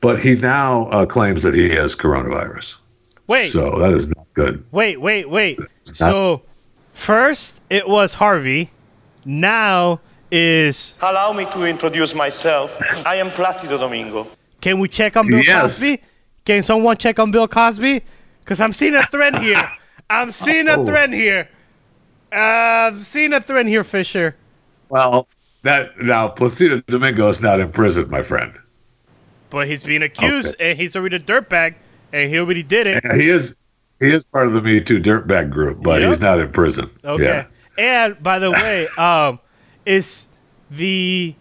but 0.00 0.18
he 0.20 0.34
now 0.36 0.86
uh, 0.88 1.06
claims 1.06 1.42
that 1.42 1.54
he 1.54 1.68
has 1.70 1.94
coronavirus. 1.94 2.76
Wait. 3.26 3.48
so 3.48 3.78
that 3.78 3.92
is 3.92 4.08
not 4.08 4.26
good. 4.34 4.64
Wait, 4.72 5.00
wait, 5.00 5.28
wait. 5.28 5.58
not- 5.60 5.68
So, 5.84 6.42
first 6.92 7.60
it 7.70 7.88
was 7.88 8.14
Harvey. 8.14 8.70
Now 9.24 10.00
is 10.30 10.96
Allow 11.02 11.32
me 11.34 11.44
to 11.46 11.64
introduce 11.64 12.14
myself. 12.14 12.74
I 13.06 13.16
am 13.16 13.28
Placido 13.30 13.78
Domingo. 13.78 14.26
can 14.60 14.78
we 14.78 14.88
check 14.88 15.16
on 15.16 15.26
Bill 15.26 15.42
Yes. 15.42 15.60
Cosby? 15.78 16.02
Can 16.44 16.62
someone 16.62 16.96
check 16.96 17.18
on 17.18 17.30
Bill 17.30 17.46
Cosby? 17.46 18.02
Because 18.40 18.60
I'm 18.60 18.72
seeing 18.72 18.94
a 18.94 19.02
thread 19.04 19.38
here. 19.38 19.62
I'm 20.08 20.32
seeing 20.32 20.68
a 20.68 20.78
Oh. 20.78 20.86
thread 20.86 21.12
here. 21.12 21.48
Uh, 22.32 22.92
a 22.94 23.40
thread 23.40 23.66
here, 23.66 23.84
Fisher. 23.84 24.36
Well, 24.88 25.28
that 25.62 25.98
now 26.00 26.28
Placido 26.28 26.84
Domingo 26.86 27.28
is 27.28 27.40
not 27.40 27.60
in 27.60 27.70
prison, 27.72 28.08
my 28.10 28.22
friend. 28.22 28.58
but 29.50 29.66
he's 29.66 29.82
being 29.82 30.02
accused, 30.02 30.54
and 30.60 30.78
he's 30.78 30.94
already 30.94 31.16
a 31.16 31.20
dirtbag, 31.20 31.74
and 32.12 32.30
he 32.30 32.38
already 32.38 32.62
did 32.62 32.86
it. 32.86 33.02
Yeah, 33.04 33.14
he 33.16 33.28
is 33.28 33.56
he 34.00 34.12
is 34.12 34.24
part 34.26 34.46
of 34.46 34.52
the 34.52 34.62
Me 34.62 34.80
Too 34.80 35.00
dirtbag 35.00 35.50
group, 35.50 35.82
but 35.82 36.00
Yep. 36.00 36.08
he's 36.08 36.20
not 36.20 36.38
in 36.38 36.50
prison. 36.52 36.90
Okay. 37.04 37.24
Yeah. 37.78 38.04
And 38.04 38.22
by 38.22 38.38
the 38.38 38.50
way, 38.52 38.86
um, 38.98 39.40
is 39.86 40.28
the 40.70 41.34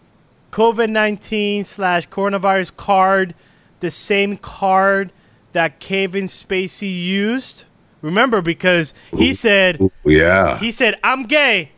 COVID 0.52 0.88
nineteen 0.90 1.64
slash 1.64 2.08
coronavirus 2.08 2.76
card 2.76 3.34
the 3.80 3.90
same 3.90 4.36
card 4.38 5.12
that 5.52 5.78
Kevin 5.80 6.24
Spacey 6.26 7.04
used? 7.04 7.64
Remember, 8.02 8.40
because 8.42 8.94
he 9.16 9.34
said 9.34 9.80
Yeah. 10.04 10.58
he 10.58 10.70
said 10.70 10.98
I'm 11.02 11.24
gay, 11.24 11.72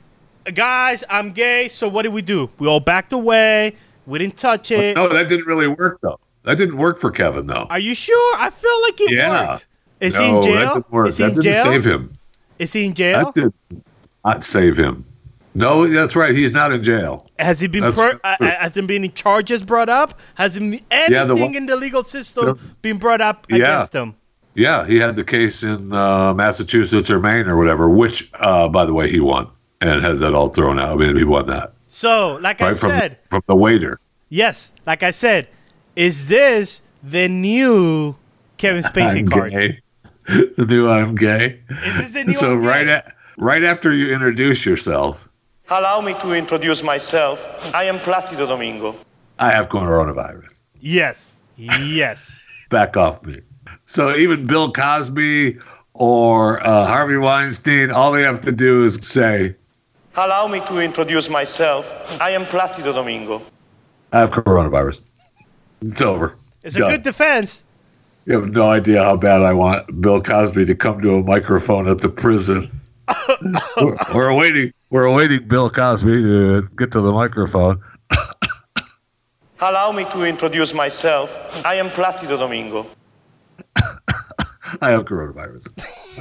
guys, 0.54 1.02
I'm 1.08 1.32
gay. 1.32 1.68
So 1.68 1.88
what 1.88 2.02
did 2.02 2.12
we 2.12 2.22
do? 2.22 2.50
We 2.58 2.66
all 2.66 2.80
backed 2.80 3.12
away. 3.12 3.74
We 4.06 4.18
didn't 4.18 4.36
touch 4.36 4.70
it. 4.70 4.96
no, 4.96 5.08
that 5.08 5.28
didn't 5.28 5.46
really 5.46 5.68
work 5.68 5.98
though. 6.02 6.18
That 6.44 6.56
didn't 6.58 6.76
work 6.76 6.98
for 6.98 7.10
Kevin 7.10 7.46
though. 7.46 7.66
Are 7.70 7.78
you 7.78 7.94
sure? 7.94 8.36
I 8.38 8.50
feel 8.50 8.82
like 8.82 9.00
it 9.00 9.10
Yeah. 9.12 9.50
worked. 9.50 9.66
Is 10.00 10.18
no, 10.18 10.24
he 10.24 10.28
in 10.36 10.42
jail? 10.42 10.54
that 10.54 10.74
didn't 10.74 10.92
work. 10.92 11.08
Is 11.08 11.16
he 11.18 11.22
that 11.24 11.28
in 11.30 11.34
didn't 11.36 11.52
jail? 11.52 11.64
save 11.64 11.84
him. 11.84 12.10
Is 12.58 12.72
he 12.72 12.84
in 12.86 12.94
jail? 12.94 13.32
That 13.34 13.34
did 13.70 13.82
not 14.24 14.44
save 14.44 14.76
him. 14.76 15.04
No, 15.54 15.86
that's 15.86 16.14
right. 16.14 16.32
He's 16.34 16.52
not 16.52 16.70
in 16.72 16.82
jail. 16.82 17.26
Has 17.38 17.58
he 17.60 17.66
been 17.66 17.82
uh, 17.82 17.90
uh, 18.22 18.36
has 18.40 18.72
there 18.72 18.82
been 18.84 18.96
any 19.02 19.08
charges 19.08 19.64
brought 19.64 19.88
up? 19.88 20.18
Has 20.36 20.56
anything 20.56 20.86
Yeah, 21.08 21.24
the 21.24 21.34
in 21.34 21.66
the 21.66 21.76
legal 21.76 22.04
system 22.04 22.58
been 22.82 22.98
brought 22.98 23.20
up 23.20 23.46
Yeah. 23.50 23.56
against 23.56 23.92
him? 23.94 24.14
Yeah, 24.54 24.87
he 24.87 24.97
had 24.99 25.14
the 25.16 25.25
case 25.25 25.62
in 25.62 25.92
uh, 25.92 26.35
Massachusetts 26.35 27.11
or 27.11 27.21
Maine 27.21 27.47
or 27.47 27.57
whatever, 27.57 27.88
which, 27.88 28.30
uh, 28.35 28.69
by 28.69 28.85
the 28.85 28.92
way, 28.92 29.09
he 29.09 29.21
won 29.21 29.49
and 29.80 30.02
had 30.02 30.19
that 30.19 30.35
all 30.35 30.49
thrown 30.49 30.78
out. 30.78 30.90
I 30.92 30.97
mean, 30.97 31.16
he 31.16 31.25
won 31.25 31.47
that 31.47 31.73
So, 31.88 32.37
like 32.42 32.61
I 32.61 32.73
from 32.73 32.90
said, 32.90 33.19
from 33.30 33.42
the 33.47 33.54
waiter. 33.57 34.00
yes, 34.28 34.73
like 34.87 35.02
I 35.02 35.12
said, 35.12 35.49
is 35.97 36.28
this 36.28 36.83
the 37.02 37.28
new 37.28 38.16
Kevin 38.59 38.83
Spacey 38.90 39.21
I'm 39.21 39.28
card? 39.28 39.52
gay. 39.52 39.80
the 40.57 40.66
new 40.69 40.88
I'm 40.88 41.14
gay. 41.14 41.61
Is 41.87 41.97
this 41.99 42.12
the 42.12 42.25
new 42.25 42.35
so 42.35 42.52
I'm 42.52 42.61
gay? 42.62 42.66
right 42.69 42.88
at 42.88 43.14
right 43.38 43.62
after 43.64 43.92
you 43.95 44.12
introduce 44.12 44.66
yourself, 44.66 45.28
Allow 45.73 46.00
me 46.00 46.14
to 46.14 46.33
introduce 46.33 46.83
myself. 46.83 47.38
I 47.73 47.85
am 47.85 47.97
Placido 47.99 48.47
Domingo. 48.49 48.97
I 49.38 49.52
have 49.52 49.69
coronavirus. 49.69 50.62
Yes, 50.80 51.38
yes. 51.57 52.45
Back 52.71 52.97
off 52.97 53.23
me. 53.23 53.40
So 53.90 54.14
even 54.14 54.47
Bill 54.47 54.70
Cosby 54.70 55.59
or 55.94 56.64
uh, 56.64 56.87
Harvey 56.87 57.16
Weinstein, 57.16 57.90
all 57.90 58.12
they 58.12 58.23
have 58.23 58.40
to 58.42 58.52
do 58.52 58.85
is 58.85 58.94
say, 59.02 59.56
Allow 60.14 60.47
me 60.47 60.61
to 60.66 60.78
introduce 60.78 61.28
myself. 61.28 62.20
I 62.20 62.30
am 62.30 62.44
Placido 62.44 62.92
Domingo. 62.92 63.42
I 64.12 64.20
have 64.20 64.30
coronavirus. 64.30 65.00
It's 65.82 66.00
over. 66.00 66.37
It's 66.62 66.76
a 66.76 66.78
good 66.78 67.02
defense. 67.02 67.64
You 68.26 68.35
have 68.35 68.50
no 68.52 68.66
idea 68.70 69.02
how 69.02 69.16
bad 69.16 69.42
I 69.42 69.52
want 69.52 70.00
Bill 70.00 70.23
Cosby 70.23 70.66
to 70.66 70.75
come 70.76 71.00
to 71.00 71.16
a 71.16 71.23
microphone 71.25 71.88
at 71.88 71.99
the 71.99 72.09
prison. 72.09 72.70
we're, 73.76 73.97
we're 74.14 74.28
awaiting. 74.28 74.73
We're 74.90 75.06
awaiting 75.06 75.49
Bill 75.49 75.68
Cosby 75.68 76.12
to 76.23 76.68
get 76.76 76.92
to 76.92 77.00
the 77.00 77.11
microphone. 77.11 77.82
Allow 79.61 79.90
me 79.90 80.04
to 80.12 80.23
introduce 80.23 80.73
myself. 80.73 81.66
I 81.66 81.75
am 81.75 81.88
Placido 81.88 82.38
Domingo. 82.38 82.87
I 84.80 84.90
have 84.90 85.04
coronavirus. 85.04 85.68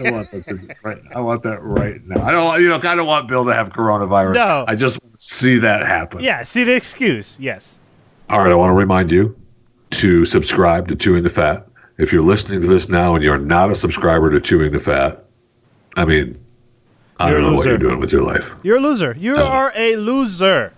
I 0.06 0.12
want 0.12 0.32
that. 0.32 0.76
Right. 0.84 1.02
I 1.16 1.22
want 1.22 1.44
that 1.44 1.62
right 1.62 2.04
now. 2.06 2.24
I 2.24 2.32
don't. 2.32 2.62
You 2.62 2.70
know. 2.70 2.76
I 2.76 2.96
don't 2.96 3.08
want 3.08 3.28
Bill 3.28 3.46
to 3.46 3.54
have 3.54 3.70
coronavirus. 3.70 4.34
No. 4.36 4.66
I 4.68 4.76
just 4.76 5.02
want 5.04 5.20
to 5.20 5.26
see 5.26 5.58
that 5.60 5.86
happen. 5.86 6.22
Yeah, 6.22 6.44
see 6.44 6.64
the 6.64 6.76
excuse. 6.76 7.38
Yes. 7.40 7.80
All 8.30 8.40
right. 8.40 8.52
I 8.52 8.56
want 8.56 8.70
to 8.72 8.76
remind 8.76 9.12
you 9.12 9.36
to 9.92 10.26
subscribe 10.26 10.88
to 10.90 10.96
Chewing 10.96 11.24
the 11.24 11.30
Fat. 11.30 11.66
If 11.98 12.14
you're 12.14 12.22
listening 12.24 12.62
to 12.62 12.68
this 12.68 12.88
now 12.90 13.16
and 13.16 13.24
you're 13.24 13.38
not 13.38 13.72
a 13.72 13.76
subscriber 13.76 14.30
to 14.30 14.40
Chewing 14.40 14.72
the 14.72 14.80
Fat, 14.80 15.24
I 15.98 16.06
mean, 16.06 16.36
I 17.20 17.30
You're 17.32 17.42
don't 17.42 17.52
know 17.52 17.58
what 17.58 17.66
you're 17.68 17.78
doing 17.78 18.00
with 18.00 18.12
your 18.14 18.22
life. 18.24 18.56
You're 18.64 18.78
a 18.78 18.82
loser. 18.82 19.16
You 19.20 19.36
Oh. 19.38 19.46
are 19.46 19.74
a 19.76 19.96
loser. 19.98 20.72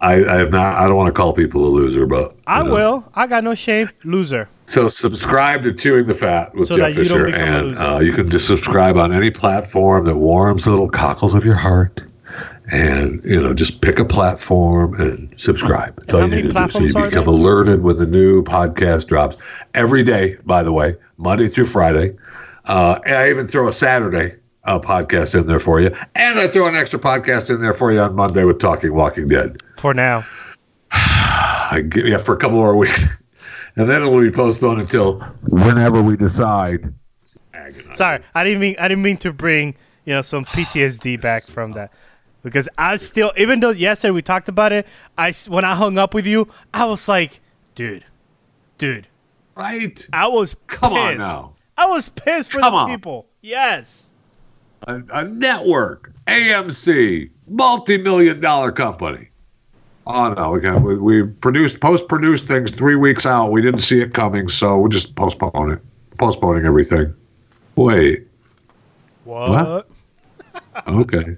I, 0.00 0.24
I 0.24 0.36
have 0.38 0.50
not. 0.50 0.74
I 0.76 0.86
don't 0.86 0.96
want 0.96 1.06
to 1.06 1.12
call 1.12 1.32
people 1.32 1.64
a 1.64 1.70
loser, 1.70 2.04
but 2.04 2.36
I 2.46 2.62
know. 2.62 2.72
will. 2.74 3.12
I 3.14 3.26
got 3.26 3.44
no 3.44 3.54
shame. 3.54 3.88
Loser. 4.04 4.48
So 4.66 4.88
subscribe 4.88 5.62
to 5.62 5.72
Chewing 5.72 6.06
the 6.06 6.14
Fat 6.14 6.54
with 6.54 6.68
So 6.68 6.76
Jeff 6.76 6.90
you 6.90 7.04
Fisher, 7.04 7.34
and 7.34 7.76
uh, 7.78 8.00
you 8.00 8.12
can 8.12 8.28
just 8.28 8.46
subscribe 8.46 8.96
on 8.96 9.12
any 9.12 9.30
platform 9.30 10.04
that 10.06 10.16
warms 10.16 10.64
the 10.64 10.70
little 10.70 10.88
cockles 10.88 11.34
of 11.34 11.44
your 11.44 11.54
heart. 11.54 12.02
And 12.72 13.24
you 13.24 13.40
know, 13.40 13.54
just 13.54 13.80
pick 13.80 14.00
a 14.00 14.04
platform 14.04 15.00
and 15.00 15.32
subscribe. 15.40 15.94
That's 16.00 16.14
all 16.14 16.22
you 16.22 16.42
need 16.42 16.42
to 16.42 16.52
do. 16.52 16.70
So 16.70 16.80
you 16.80 16.88
become 16.88 17.10
there? 17.10 17.22
alerted 17.22 17.82
when 17.82 17.96
the 17.96 18.06
new 18.06 18.42
podcast 18.42 19.06
drops 19.06 19.36
every 19.74 20.02
day. 20.02 20.36
By 20.44 20.64
the 20.64 20.72
way, 20.72 20.96
Monday 21.16 21.46
through 21.46 21.66
Friday. 21.66 22.16
Uh, 22.64 22.98
and 23.06 23.14
I 23.14 23.30
even 23.30 23.46
throw 23.46 23.68
a 23.68 23.72
Saturday 23.72 24.34
uh, 24.64 24.80
podcast 24.80 25.38
in 25.38 25.46
there 25.46 25.60
for 25.60 25.80
you, 25.80 25.94
and 26.16 26.38
I 26.40 26.48
throw 26.48 26.66
an 26.66 26.74
extra 26.74 26.98
podcast 26.98 27.50
in 27.50 27.60
there 27.60 27.74
for 27.74 27.92
you 27.92 28.00
on 28.00 28.16
Monday 28.16 28.42
with 28.42 28.58
Talking 28.58 28.94
Walking 28.94 29.28
Dead. 29.28 29.62
For 29.76 29.94
now. 29.94 30.26
I 30.90 31.84
give 31.88 32.06
yeah 32.06 32.18
for 32.18 32.34
a 32.34 32.36
couple 32.36 32.56
more 32.56 32.76
weeks, 32.76 33.06
and 33.76 33.88
then 33.88 34.02
it 34.02 34.06
will 34.06 34.20
be 34.20 34.30
postponed 34.30 34.80
until 34.80 35.20
whenever 35.48 36.02
we 36.02 36.16
decide. 36.16 36.92
Sorry, 37.94 38.20
I 38.34 38.44
didn't 38.44 38.60
mean 38.60 38.76
I 38.78 38.88
didn't 38.88 39.02
mean 39.02 39.16
to 39.18 39.32
bring 39.32 39.74
you 40.04 40.14
know 40.14 40.20
some 40.22 40.44
PTSD 40.44 41.20
back 41.20 41.44
from 41.44 41.72
that 41.72 41.92
because 42.42 42.68
I 42.78 42.96
still 42.96 43.32
even 43.36 43.60
though 43.60 43.70
yesterday 43.70 44.12
we 44.12 44.22
talked 44.22 44.48
about 44.48 44.72
it, 44.72 44.86
I 45.18 45.32
when 45.48 45.64
I 45.64 45.74
hung 45.74 45.98
up 45.98 46.14
with 46.14 46.26
you, 46.26 46.48
I 46.72 46.84
was 46.84 47.08
like, 47.08 47.40
dude, 47.74 48.04
dude, 48.78 49.08
Right, 49.56 50.06
I 50.12 50.26
was 50.28 50.54
Come 50.66 50.92
on 50.92 51.14
pissed. 51.14 51.26
now. 51.26 51.54
I 51.78 51.86
was 51.86 52.08
pissed 52.10 52.52
for 52.52 52.58
Come 52.60 52.72
the 52.72 52.78
on. 52.78 52.90
people. 52.90 53.26
Yes, 53.42 54.10
a, 54.86 55.02
a 55.12 55.24
network, 55.24 56.12
AMC, 56.26 57.30
multi-million 57.48 58.40
dollar 58.40 58.70
company. 58.72 59.30
Oh 60.06 60.32
no, 60.32 60.50
we 60.50 60.60
got 60.60 60.82
we, 60.82 60.96
we 60.98 61.22
produced 61.24 61.80
post-produced 61.80 62.46
things 62.46 62.70
three 62.70 62.94
weeks 62.94 63.26
out. 63.26 63.50
We 63.50 63.60
didn't 63.60 63.80
see 63.80 64.00
it 64.00 64.14
coming, 64.14 64.48
so 64.48 64.78
we're 64.78 64.88
just 64.88 65.16
postpone 65.16 65.72
it, 65.72 65.80
postponing 66.18 66.64
everything. 66.64 67.12
Wait, 67.74 68.26
what? 69.24 69.88
okay. 70.88 71.36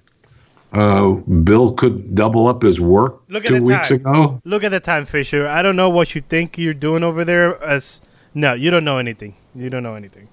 Uh, 0.70 1.12
Bill 1.12 1.72
could 1.72 2.14
double 2.14 2.46
up 2.46 2.60
his 2.60 2.78
work 2.78 3.22
Look 3.28 3.46
at 3.46 3.48
two 3.48 3.62
weeks 3.62 3.88
time. 3.88 4.00
ago. 4.00 4.42
Look 4.44 4.62
at 4.62 4.68
the 4.68 4.80
time, 4.80 5.06
Fisher. 5.06 5.48
I 5.48 5.62
don't 5.62 5.76
know 5.76 5.88
what 5.88 6.14
you 6.14 6.20
think 6.20 6.58
you're 6.58 6.74
doing 6.74 7.02
over 7.02 7.24
there. 7.24 7.62
As 7.64 8.02
no, 8.34 8.52
you 8.52 8.70
don't 8.70 8.84
know 8.84 8.98
anything. 8.98 9.34
You 9.54 9.70
don't 9.70 9.82
know 9.82 9.94
anything. 9.94 10.28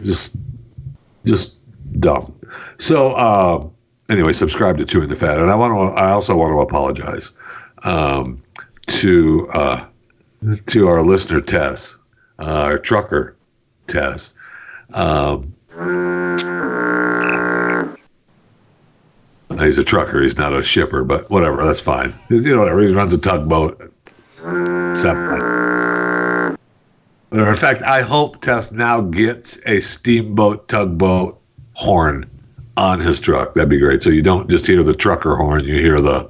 just 0.00 0.36
just 1.26 1.56
dumb. 1.98 2.38
So 2.78 3.14
uh, 3.14 3.68
anyway, 4.08 4.32
subscribe 4.32 4.78
to 4.78 4.84
Chewing 4.84 5.08
the 5.08 5.16
Fat, 5.16 5.38
and 5.38 5.50
I 5.50 5.56
want 5.56 5.96
to. 5.96 6.00
I 6.00 6.12
also 6.12 6.36
want 6.36 6.52
to 6.52 6.60
apologize 6.60 7.32
um, 7.82 8.42
to 8.86 9.48
uh, 9.52 9.84
to 10.66 10.88
our 10.88 11.02
listener 11.02 11.40
Tess, 11.40 11.96
uh, 12.38 12.44
our 12.44 12.78
trucker 12.78 13.36
Tess. 13.86 14.34
Um, 14.92 15.54
he's 19.58 19.78
a 19.78 19.84
trucker. 19.84 20.22
He's 20.22 20.38
not 20.38 20.52
a 20.52 20.62
shipper, 20.62 21.04
but 21.04 21.30
whatever. 21.30 21.64
That's 21.64 21.80
fine. 21.80 22.14
You 22.28 22.40
know, 22.40 22.60
whatever. 22.60 22.80
He 22.82 22.92
runs 22.92 23.12
a 23.12 23.18
tugboat. 23.18 23.92
In 27.32 27.54
fact, 27.54 27.82
I 27.82 28.00
hope 28.00 28.40
Tess 28.40 28.72
now 28.72 29.02
gets 29.02 29.58
a 29.66 29.80
steamboat 29.80 30.66
tugboat 30.68 31.40
horn 31.74 32.28
on 32.76 32.98
his 32.98 33.20
truck. 33.20 33.54
That'd 33.54 33.68
be 33.68 33.78
great. 33.78 34.02
So 34.02 34.10
you 34.10 34.22
don't 34.22 34.50
just 34.50 34.66
hear 34.66 34.82
the 34.82 34.94
trucker 34.94 35.36
horn, 35.36 35.64
you 35.64 35.74
hear 35.74 36.00
the. 36.00 36.28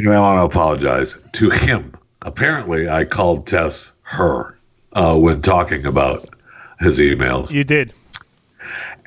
Anyway, 0.00 0.16
I 0.16 0.20
want 0.20 0.38
to 0.38 0.44
apologize 0.44 1.18
to 1.32 1.50
him. 1.50 1.94
Apparently, 2.22 2.88
I 2.88 3.04
called 3.04 3.46
Tess 3.46 3.92
her 4.04 4.58
uh, 4.94 5.18
when 5.18 5.42
talking 5.42 5.84
about 5.84 6.26
his 6.78 6.98
emails. 6.98 7.52
You 7.52 7.64
did. 7.64 7.92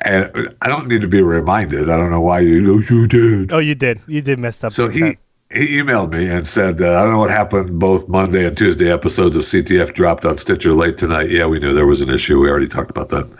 And 0.02 0.54
I 0.62 0.68
don't 0.68 0.86
need 0.86 1.00
to 1.00 1.08
be 1.08 1.20
reminded. 1.20 1.90
I 1.90 1.96
don't 1.96 2.12
know 2.12 2.20
why 2.20 2.40
you, 2.40 2.80
you 2.88 3.08
did. 3.08 3.52
Oh, 3.52 3.58
you 3.58 3.74
did. 3.74 4.02
You 4.06 4.22
did 4.22 4.38
messed 4.38 4.64
up. 4.64 4.70
So 4.70 4.88
he 4.88 5.00
that. 5.00 5.16
He 5.52 5.78
emailed 5.78 6.12
me 6.12 6.28
and 6.28 6.46
said, 6.46 6.80
uh, 6.80 6.98
I 6.98 7.02
don't 7.02 7.12
know 7.12 7.18
what 7.18 7.30
happened. 7.30 7.78
Both 7.78 8.08
Monday 8.08 8.46
and 8.46 8.56
Tuesday 8.56 8.90
episodes 8.90 9.36
of 9.36 9.42
CTF 9.42 9.94
dropped 9.94 10.24
on 10.24 10.36
Stitcher 10.36 10.72
late 10.72 10.98
tonight. 10.98 11.30
Yeah, 11.30 11.46
we 11.46 11.60
knew 11.60 11.72
there 11.72 11.86
was 11.86 12.00
an 12.00 12.10
issue. 12.10 12.40
We 12.40 12.50
already 12.50 12.66
talked 12.66 12.90
about 12.90 13.10
that. 13.10 13.32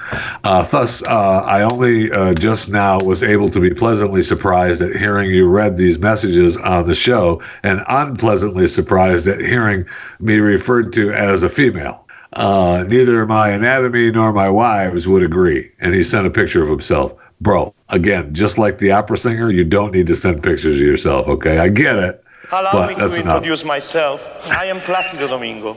Uh, 0.44 0.64
thus, 0.64 1.02
uh, 1.04 1.42
I 1.44 1.62
only 1.62 2.12
uh, 2.12 2.34
just 2.34 2.70
now 2.70 3.00
was 3.00 3.22
able 3.22 3.48
to 3.48 3.58
be 3.58 3.70
pleasantly 3.70 4.22
surprised 4.22 4.80
at 4.80 4.94
hearing 4.94 5.30
you 5.30 5.48
read 5.48 5.76
these 5.76 5.98
messages 5.98 6.56
on 6.58 6.86
the 6.86 6.94
show, 6.94 7.42
and 7.64 7.82
unpleasantly 7.88 8.68
surprised 8.68 9.26
at 9.26 9.40
hearing 9.40 9.84
me 10.20 10.36
referred 10.36 10.92
to 10.92 11.12
as 11.12 11.42
a 11.42 11.48
female. 11.48 12.06
Uh, 12.34 12.84
neither 12.88 13.24
my 13.26 13.48
anatomy 13.50 14.10
nor 14.10 14.32
my 14.32 14.48
wives 14.48 15.06
would 15.06 15.22
agree. 15.22 15.70
And 15.80 15.94
he 15.94 16.02
sent 16.02 16.26
a 16.26 16.30
picture 16.30 16.62
of 16.62 16.68
himself. 16.68 17.14
Bro, 17.44 17.74
again, 17.90 18.32
just 18.32 18.56
like 18.56 18.78
the 18.78 18.90
opera 18.90 19.18
singer, 19.18 19.50
you 19.50 19.64
don't 19.64 19.92
need 19.92 20.06
to 20.06 20.16
send 20.16 20.42
pictures 20.42 20.80
of 20.80 20.86
yourself, 20.86 21.28
okay? 21.28 21.58
I 21.58 21.68
get 21.68 21.98
it. 21.98 22.24
Allow 22.50 22.72
But 22.72 22.88
me 22.88 22.94
to 22.94 23.00
that's 23.02 23.18
enough. 23.18 23.36
introduce 23.36 23.66
myself. 23.66 24.50
I 24.50 24.64
am 24.64 24.80
Placido 24.80 25.28
Domingo. 25.28 25.76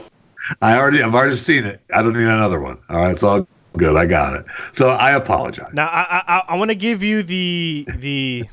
I 0.62 0.78
already, 0.78 1.02
I've 1.02 1.14
already 1.14 1.36
seen 1.36 1.66
it. 1.66 1.82
I 1.94 2.02
don't 2.02 2.14
need 2.14 2.22
another 2.26 2.58
one. 2.58 2.78
All 2.88 2.96
right, 2.96 3.10
it's 3.10 3.22
all 3.22 3.46
good. 3.76 3.96
I 3.96 4.06
got 4.06 4.34
it. 4.34 4.46
So 4.72 4.88
I 4.90 5.12
apologize. 5.12 5.68
Now 5.74 5.88
I 5.88 6.22
I, 6.26 6.42
I 6.48 6.56
want 6.56 6.70
to 6.70 6.74
give 6.74 7.02
you 7.02 7.22
the 7.22 7.86
the 7.96 8.44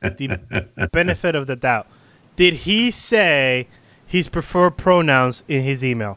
the 0.00 0.88
benefit 0.92 1.34
of 1.34 1.46
the 1.46 1.56
doubt. 1.56 1.88
Did 2.36 2.54
he 2.54 2.90
say 2.90 3.68
his 4.06 4.28
preferred 4.28 4.78
pronouns 4.78 5.44
in 5.46 5.62
his 5.62 5.84
email? 5.84 6.16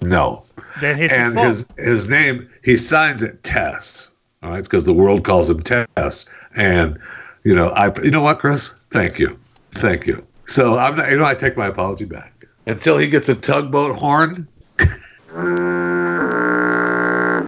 No. 0.00 0.44
Then 0.80 1.00
it's 1.00 1.14
his 1.14 1.28
and 1.28 1.38
his 1.38 1.68
his 1.78 2.08
name 2.08 2.50
he 2.64 2.76
signs 2.76 3.22
it 3.22 3.44
Tess. 3.44 4.11
All 4.42 4.50
right, 4.50 4.64
because 4.64 4.84
the 4.84 4.92
world 4.92 5.24
calls 5.24 5.48
him 5.48 5.62
Tess. 5.62 6.26
And 6.54 6.98
you 7.44 7.54
know, 7.54 7.68
I 7.70 7.92
you 8.02 8.10
know 8.10 8.22
what, 8.22 8.38
Chris? 8.38 8.74
Thank 8.90 9.18
you, 9.18 9.38
thank 9.72 10.06
you. 10.06 10.24
So 10.46 10.78
I'm 10.78 10.96
not, 10.96 11.10
you 11.10 11.18
know 11.18 11.24
I 11.24 11.34
take 11.34 11.56
my 11.56 11.66
apology 11.66 12.04
back 12.04 12.44
until 12.66 12.98
he 12.98 13.08
gets 13.08 13.28
a 13.28 13.34
tugboat 13.34 13.94
horn. 13.96 14.48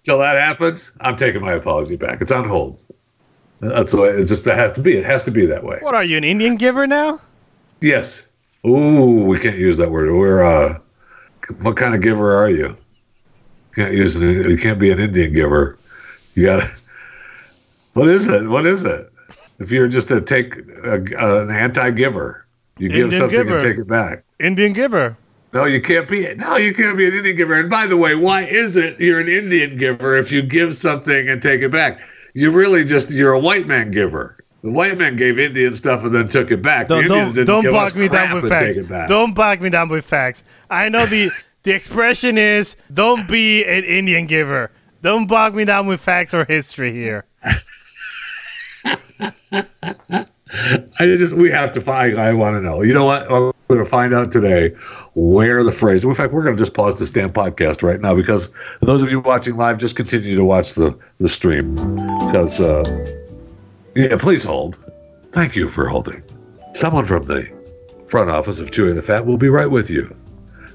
Until 0.05 0.19
that 0.19 0.37
happens, 0.39 0.93
I'm 1.01 1.17
taking 1.17 1.41
my 1.41 1.53
apology 1.53 1.97
back. 1.97 2.21
It's 2.21 2.31
on 2.31 2.47
hold. 2.47 2.85
That's 3.61 3.93
the 3.93 3.97
way 3.99 4.11
it 4.11 4.27
just 4.27 4.45
has 4.45 4.73
to 4.73 4.83
be. 4.83 4.99
It 4.99 5.05
has 5.07 5.25
to 5.25 5.31
be 5.31 5.47
that 5.47 5.65
way. 5.65 5.79
what 5.81 5.95
are 5.95 6.05
you, 6.05 6.19
an 6.19 6.25
Indian 6.25 6.57
giver 6.57 6.87
now? 6.87 7.21
Yes. 7.81 8.29
Ooh, 8.67 9.25
we 9.25 9.39
can't 9.39 9.57
use 9.57 9.79
that 9.79 9.91
word. 9.91 10.11
We're 10.11 10.43
uh, 10.43 10.79
what 11.61 11.77
kind 11.77 11.95
of 11.95 12.03
giver 12.03 12.37
are 12.37 12.51
you? 12.51 12.77
Can't 13.75 13.95
use 13.95 14.17
it. 14.17 14.49
You 14.49 14.59
can't 14.59 14.79
be 14.79 14.91
an 14.91 14.99
Indian 14.99 15.33
giver. 15.33 15.79
You 16.35 16.47
got. 16.47 16.71
What 17.95 18.09
is 18.09 18.29
it? 18.29 18.49
What 18.49 18.67
is 18.67 18.85
it? 18.85 19.11
If 19.59 19.71
you're 19.71 19.89
just 19.89 20.11
a 20.11 20.21
take 20.21 20.57
a, 20.85 21.01
an 21.43 21.51
anti-giver, 21.51 22.45
you 22.79 22.89
give 22.89 23.05
Indian 23.05 23.21
something 23.21 23.39
giver. 23.39 23.55
and 23.55 23.61
take 23.65 23.79
it 23.79 23.87
back. 23.87 24.25
Indian 24.41 24.73
giver. 24.73 25.17
No, 25.53 25.65
you 25.65 25.81
can't 25.81 26.09
be. 26.09 26.25
it. 26.25 26.39
No, 26.39 26.57
you 26.57 26.75
can't 26.75 26.99
be 26.99 27.07
an 27.07 27.15
Indian 27.15 27.37
giver. 27.37 27.55
And 27.55 27.71
by 27.71 27.87
the 27.87 27.97
way, 27.97 28.17
why 28.17 28.43
is 28.43 28.75
it 28.75 28.99
you're 28.99 29.21
an 29.21 29.29
Indian 29.29 29.77
giver 29.77 30.17
if 30.17 30.33
you 30.33 30.43
give 30.43 30.77
something 30.77 31.29
and 31.29 31.41
take 31.41 31.63
it 31.63 31.71
back? 31.71 32.01
You 32.35 32.51
really 32.51 32.85
just 32.85 33.11
you're 33.11 33.33
a 33.33 33.39
white 33.39 33.69
man 33.69 33.93
giver. 33.93 34.37
The 34.63 34.71
white 34.71 34.99
man 34.99 35.15
gave 35.15 35.39
Indian 35.39 35.73
stuff 35.73 36.03
and 36.03 36.13
then 36.13 36.29
took 36.29 36.51
it 36.51 36.63
back. 36.63 36.89
Don't 36.89 37.05
Indians 37.05 37.37
don't 37.37 37.47
don't 37.47 37.63
give 37.63 37.73
bog 37.73 37.95
me 37.95 38.09
down 38.09 38.35
with 38.35 38.49
facts. 38.51 38.77
take 38.77 38.85
it 38.85 38.89
back. 38.89 39.09
Don't 39.09 39.35
bog 39.35 39.61
me 39.61 39.71
down 39.71 39.89
with 39.89 40.05
facts. 40.05 40.43
I 40.69 40.89
know 40.89 41.07
the 41.07 41.31
the 41.63 41.71
expression 41.73 42.37
is 42.39 42.75
don't 42.93 43.29
be 43.29 43.65
an 43.65 43.85
Indian 43.85 44.27
giver. 44.27 44.73
Don't 45.03 45.27
bog 45.27 45.55
me 45.55 45.65
down 45.65 45.87
with 45.87 46.01
facts 46.01 46.35
or 46.35 46.45
history 46.45 46.93
here. 46.93 47.27
I 50.99 51.07
just 51.07 51.35
we 51.35 51.51
have 51.51 51.73
to 51.73 51.81
find. 51.81 52.19
I 52.19 52.33
want 52.33 52.57
to 52.57 52.61
know. 52.61 52.83
You 52.83 52.95
know 52.95 53.05
what? 53.05 53.23
I'm 53.25 53.53
going 53.69 53.83
to 53.83 53.85
find 53.85 54.15
out 54.15 54.31
today 54.31 54.71
where 55.15 55.63
the 55.65 55.73
phrase. 55.73 56.05
In 56.05 56.15
fact, 56.15 56.33
we're 56.33 56.43
going 56.43 56.57
to 56.57 56.63
just 56.63 56.75
pause 56.75 56.99
the 56.99 57.07
stand 57.07 57.35
podcast 57.35 57.83
right 57.83 58.01
now 58.01 58.15
because 58.15 58.49
those 58.81 59.03
of 59.03 59.11
you 59.11 59.21
watching 59.21 59.57
live, 59.57 59.79
just 59.79 59.97
continue 59.97 60.37
to 60.37 60.45
watch 60.45 60.75
the 60.75 60.97
the 61.19 61.29
stream 61.29 61.75
because 62.27 62.61
uh, 62.61 62.85
yeah, 63.95 64.17
please 64.17 64.43
hold. 64.43 64.79
Thank 65.33 65.57
you 65.57 65.69
for 65.69 65.89
holding. 65.89 66.23
Someone 66.75 67.07
from 67.07 67.25
the 67.25 67.53
front 68.07 68.31
office 68.31 68.61
of 68.61 68.71
Chewing 68.71 68.95
the 68.95 69.03
Fat 69.03 69.27
will 69.27 69.39
be 69.39 69.49
right 69.49 69.71
with 69.71 69.91
you. 69.91 70.15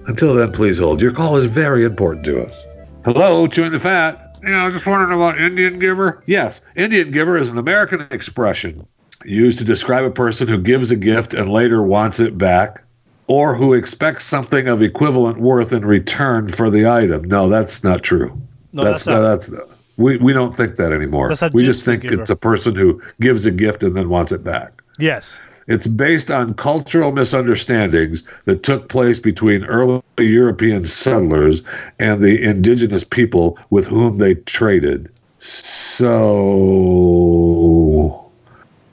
Until 0.07 0.33
then, 0.33 0.51
please 0.51 0.79
hold. 0.79 1.01
Your 1.01 1.11
call 1.11 1.37
is 1.37 1.45
very 1.45 1.83
important 1.83 2.25
to 2.25 2.43
us. 2.43 2.63
Hello, 3.05 3.47
Chewing 3.47 3.71
the 3.71 3.79
Fat. 3.79 4.28
Yeah, 4.43 4.63
I 4.63 4.65
was 4.65 4.73
just 4.73 4.85
wondering 4.85 5.13
about 5.13 5.39
Indian 5.39 5.79
giver. 5.79 6.23
Yes, 6.25 6.61
Indian 6.75 7.11
giver 7.11 7.37
is 7.37 7.49
an 7.49 7.57
American 7.57 8.07
expression 8.11 8.85
used 9.25 9.59
to 9.59 9.65
describe 9.65 10.05
a 10.05 10.11
person 10.11 10.47
who 10.47 10.57
gives 10.57 10.91
a 10.91 10.95
gift 10.95 11.33
and 11.33 11.49
later 11.49 11.83
wants 11.83 12.19
it 12.19 12.37
back, 12.37 12.83
or 13.27 13.55
who 13.55 13.73
expects 13.73 14.25
something 14.25 14.67
of 14.67 14.81
equivalent 14.81 15.39
worth 15.39 15.73
in 15.73 15.85
return 15.85 16.47
for 16.47 16.69
the 16.69 16.87
item. 16.87 17.23
No, 17.23 17.49
that's 17.49 17.83
not 17.83 18.01
true. 18.01 18.39
No, 18.71 18.83
that's, 18.83 19.03
that's 19.03 19.49
not. 19.49 19.59
That's 19.61 19.71
we 19.97 20.17
we 20.17 20.33
don't 20.33 20.55
think 20.55 20.77
that 20.77 20.93
anymore. 20.93 21.33
That's 21.33 21.53
we 21.53 21.63
just 21.63 21.83
think 21.83 22.03
giver. 22.03 22.21
it's 22.21 22.29
a 22.29 22.35
person 22.35 22.75
who 22.75 23.01
gives 23.19 23.45
a 23.45 23.51
gift 23.51 23.83
and 23.83 23.95
then 23.95 24.09
wants 24.09 24.31
it 24.31 24.43
back. 24.43 24.81
Yes. 24.97 25.41
It's 25.69 25.87
based 25.87 26.31
on 26.31 26.55
cultural 26.55 27.11
misunderstandings 27.11 28.23
that 28.45 28.63
took 28.63 28.89
place 28.89 29.19
between 29.19 29.63
early 29.65 30.01
European 30.17 30.83
settlers 30.85 31.61
and 31.99 32.21
the 32.21 32.41
indigenous 32.43 33.03
people 33.03 33.55
with 33.69 33.85
whom 33.85 34.17
they 34.17 34.33
traded. 34.33 35.11
So 35.37 36.25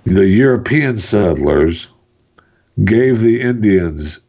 the 0.05 0.27
European 0.29 0.99
settlers 0.99 1.89
gave 2.85 3.21
the 3.21 3.41
Indians 3.41 4.21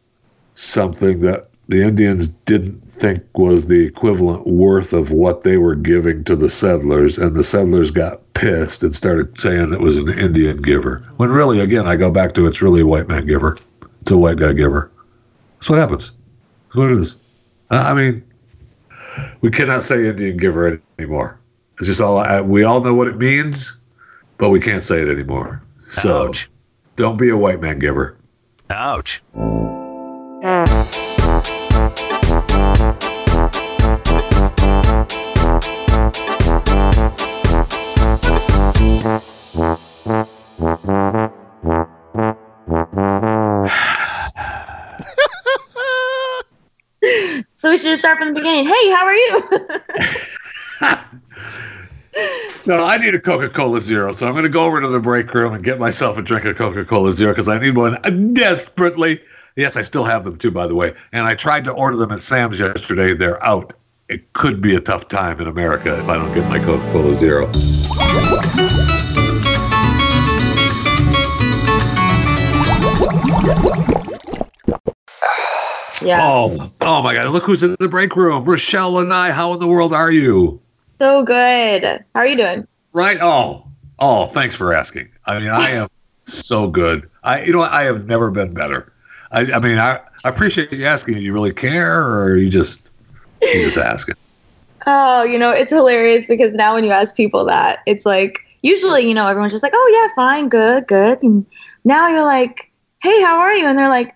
something 0.54 1.20
that 1.20 1.50
the 1.68 1.82
Indians 1.82 2.28
didn't 2.28 2.80
think 2.90 3.22
was 3.34 3.66
the 3.66 3.86
equivalent 3.86 4.46
worth 4.46 4.92
of 4.92 5.12
what 5.12 5.42
they 5.42 5.58
were 5.58 5.74
giving 5.74 6.24
to 6.24 6.34
the 6.34 6.48
settlers, 6.48 7.18
and 7.18 7.34
the 7.34 7.44
settlers 7.44 7.90
got 7.90 8.20
pissed 8.34 8.82
and 8.82 8.94
started 8.96 9.38
saying 9.38 9.72
it 9.72 9.80
was 9.80 9.98
an 9.98 10.08
Indian 10.08 10.56
giver. 10.62 11.02
When 11.18 11.30
really, 11.30 11.60
again, 11.60 11.86
I 11.86 11.96
go 11.96 12.10
back 12.10 12.34
to 12.34 12.46
it's 12.46 12.62
really 12.62 12.80
a 12.80 12.86
white 12.86 13.06
man 13.08 13.26
giver. 13.26 13.58
It's 14.00 14.10
a 14.10 14.18
white 14.18 14.38
guy 14.38 14.54
giver. 14.54 14.90
That's 15.56 15.68
what 15.68 15.78
happens. 15.78 16.12
That's 16.68 16.76
what 16.76 16.90
it 16.90 17.00
is. 17.00 17.16
I 17.70 17.92
mean, 17.92 18.24
we 19.42 19.50
cannot 19.50 19.82
say 19.82 20.08
Indian 20.08 20.38
giver 20.38 20.80
anymore. 20.98 21.38
It's 21.78 21.86
just 21.86 22.00
all 22.00 22.18
I, 22.18 22.40
we 22.40 22.64
all 22.64 22.80
know 22.80 22.94
what 22.94 23.08
it 23.08 23.18
means, 23.18 23.76
but 24.38 24.48
we 24.48 24.58
can't 24.58 24.82
say 24.82 25.02
it 25.02 25.08
anymore. 25.08 25.62
So 25.90 26.28
Ouch. 26.28 26.50
don't 26.96 27.18
be 27.18 27.28
a 27.28 27.36
white 27.36 27.60
man 27.60 27.78
giver. 27.78 28.16
Ouch. 28.70 29.22
From 48.18 48.34
the 48.34 48.40
beginning. 48.40 48.66
Hey, 48.66 48.90
how 48.90 49.06
are 49.06 49.14
you? 49.14 49.42
So 52.58 52.84
I 52.84 52.98
need 52.98 53.14
a 53.14 53.20
Coca 53.20 53.48
Cola 53.48 53.80
Zero. 53.80 54.10
So 54.10 54.26
I'm 54.26 54.32
going 54.32 54.42
to 54.42 54.50
go 54.50 54.64
over 54.64 54.80
to 54.80 54.88
the 54.88 54.98
break 54.98 55.32
room 55.32 55.54
and 55.54 55.62
get 55.62 55.78
myself 55.78 56.18
a 56.18 56.22
drink 56.22 56.44
of 56.46 56.56
Coca 56.56 56.84
Cola 56.84 57.12
Zero 57.12 57.32
because 57.32 57.48
I 57.48 57.60
need 57.60 57.76
one 57.76 58.34
desperately. 58.34 59.20
Yes, 59.54 59.76
I 59.76 59.82
still 59.82 60.02
have 60.04 60.24
them 60.24 60.36
too, 60.36 60.50
by 60.50 60.66
the 60.66 60.74
way. 60.74 60.92
And 61.12 61.28
I 61.28 61.36
tried 61.36 61.62
to 61.64 61.72
order 61.72 61.96
them 61.96 62.10
at 62.10 62.22
Sam's 62.22 62.58
yesterday. 62.58 63.14
They're 63.14 63.42
out. 63.44 63.72
It 64.08 64.32
could 64.32 64.60
be 64.60 64.74
a 64.74 64.80
tough 64.80 65.06
time 65.06 65.40
in 65.40 65.46
America 65.46 65.96
if 65.96 66.08
I 66.08 66.16
don't 66.16 66.34
get 66.34 66.48
my 66.48 66.58
Coca 66.58 66.82
Cola 66.90 67.14
Zero. 67.14 67.48
Yeah. 76.02 76.20
Oh, 76.22 76.70
oh 76.80 77.02
my 77.02 77.14
God! 77.14 77.30
Look 77.30 77.44
who's 77.44 77.62
in 77.62 77.76
the 77.80 77.88
break 77.88 78.16
room. 78.16 78.44
Rachele 78.44 79.04
Lynae. 79.04 79.32
How 79.32 79.52
in 79.54 79.58
the 79.58 79.66
world 79.66 79.92
are 79.92 80.10
you? 80.10 80.60
So 81.00 81.22
good. 81.22 81.84
How 81.84 82.20
are 82.20 82.26
you 82.26 82.36
doing? 82.36 82.66
Right? 82.92 83.18
Oh, 83.20 83.66
oh. 83.98 84.26
Thanks 84.26 84.54
for 84.54 84.74
asking. 84.74 85.08
I 85.26 85.38
mean, 85.38 85.50
I 85.50 85.70
am 85.70 85.88
so 86.24 86.68
good. 86.68 87.08
I, 87.24 87.42
you 87.42 87.52
know. 87.52 87.62
I 87.62 87.84
have 87.84 88.06
never 88.06 88.30
been 88.30 88.54
better. 88.54 88.92
I, 89.32 89.40
I 89.52 89.58
mean, 89.58 89.78
I, 89.78 90.00
I 90.24 90.28
appreciate 90.28 90.72
you 90.72 90.84
asking. 90.86 91.14
Do 91.14 91.20
you 91.20 91.32
really 91.32 91.52
care, 91.52 92.00
or 92.00 92.24
are 92.24 92.36
you 92.36 92.48
just 92.48 92.88
you 93.42 93.64
just 93.64 93.78
asking? 93.78 94.14
Oh, 94.86 95.22
you 95.22 95.38
know, 95.38 95.50
it's 95.50 95.70
hilarious 95.70 96.26
because 96.26 96.54
now 96.54 96.72
when 96.72 96.82
you 96.82 96.92
ask 96.92 97.14
people 97.14 97.44
that, 97.44 97.80
it's 97.84 98.06
like 98.06 98.40
usually, 98.62 99.06
you 99.06 99.12
know, 99.12 99.26
everyone's 99.26 99.52
just 99.52 99.62
like, 99.62 99.72
"Oh 99.74 99.90
yeah, 99.92 100.14
fine, 100.14 100.48
good, 100.48 100.86
good." 100.86 101.22
And 101.22 101.44
now 101.84 102.08
you're 102.08 102.22
like, 102.22 102.70
"Hey, 103.02 103.20
how 103.22 103.38
are 103.38 103.52
you?" 103.52 103.66
And 103.66 103.76
they're 103.76 103.90
like, 103.90 104.14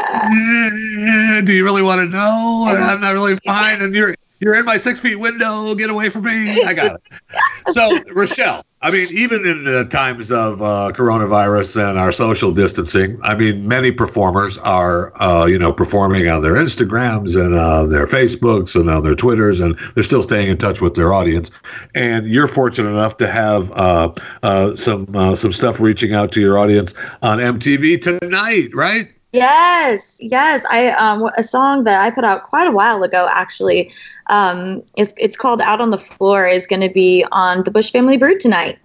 Do 1.44 1.52
you 1.52 1.64
really 1.64 1.82
want 1.82 2.00
to 2.00 2.06
know? 2.06 2.64
I'm 2.68 3.00
not 3.00 3.12
really 3.12 3.36
fine, 3.46 3.82
and 3.82 3.94
you're 3.94 4.14
you're 4.40 4.54
in 4.54 4.64
my 4.64 4.78
six 4.78 5.00
feet 5.00 5.16
window. 5.16 5.74
Get 5.74 5.90
away 5.90 6.08
from 6.08 6.24
me. 6.24 6.62
I 6.62 6.74
got 6.74 6.96
it. 6.96 7.02
So, 7.68 8.00
Rachele, 8.14 8.64
I 8.80 8.90
mean, 8.90 9.06
even 9.12 9.46
in 9.46 9.62
the 9.62 9.84
times 9.84 10.32
of 10.32 10.60
uh, 10.60 10.90
coronavirus 10.92 11.90
and 11.90 11.98
our 11.98 12.10
social 12.10 12.52
distancing, 12.52 13.20
I 13.22 13.36
mean, 13.36 13.68
many 13.68 13.92
performers 13.92 14.58
are, 14.58 15.12
uh, 15.22 15.44
you 15.44 15.58
know, 15.58 15.72
performing 15.72 16.26
on 16.26 16.42
their 16.42 16.54
Instagrams 16.54 17.40
and 17.40 17.54
uh, 17.54 17.86
their 17.86 18.06
Facebooks 18.06 18.74
and 18.74 18.90
on 18.90 19.04
their 19.04 19.14
Twitters, 19.14 19.60
and 19.60 19.78
they're 19.94 20.02
still 20.02 20.22
staying 20.22 20.48
in 20.48 20.56
touch 20.56 20.80
with 20.80 20.94
their 20.94 21.12
audience. 21.12 21.50
And 21.94 22.26
you're 22.26 22.48
fortunate 22.48 22.90
enough 22.90 23.18
to 23.18 23.28
have 23.28 23.70
uh, 23.72 24.12
uh, 24.42 24.74
some 24.74 25.06
uh, 25.14 25.36
some 25.36 25.52
stuff 25.52 25.78
reaching 25.78 26.14
out 26.14 26.32
to 26.32 26.40
your 26.40 26.58
audience 26.58 26.94
on 27.22 27.38
MTV 27.38 28.00
tonight, 28.00 28.74
right? 28.74 29.10
Yes, 29.32 30.16
yes. 30.20 30.64
I 30.70 30.88
um 30.90 31.30
a 31.36 31.44
song 31.44 31.84
that 31.84 32.00
I 32.04 32.10
put 32.10 32.24
out 32.24 32.42
quite 32.42 32.66
a 32.66 32.72
while 32.72 33.02
ago 33.02 33.28
actually. 33.30 33.92
Um 34.26 34.82
it's 34.96 35.12
it's 35.16 35.36
called 35.36 35.60
Out 35.60 35.80
on 35.80 35.90
the 35.90 35.98
Floor 35.98 36.46
is 36.46 36.66
going 36.66 36.80
to 36.80 36.88
be 36.88 37.24
on 37.30 37.62
the 37.62 37.70
Bush 37.70 37.92
Family 37.92 38.16
Brew 38.16 38.36
tonight. 38.38 38.78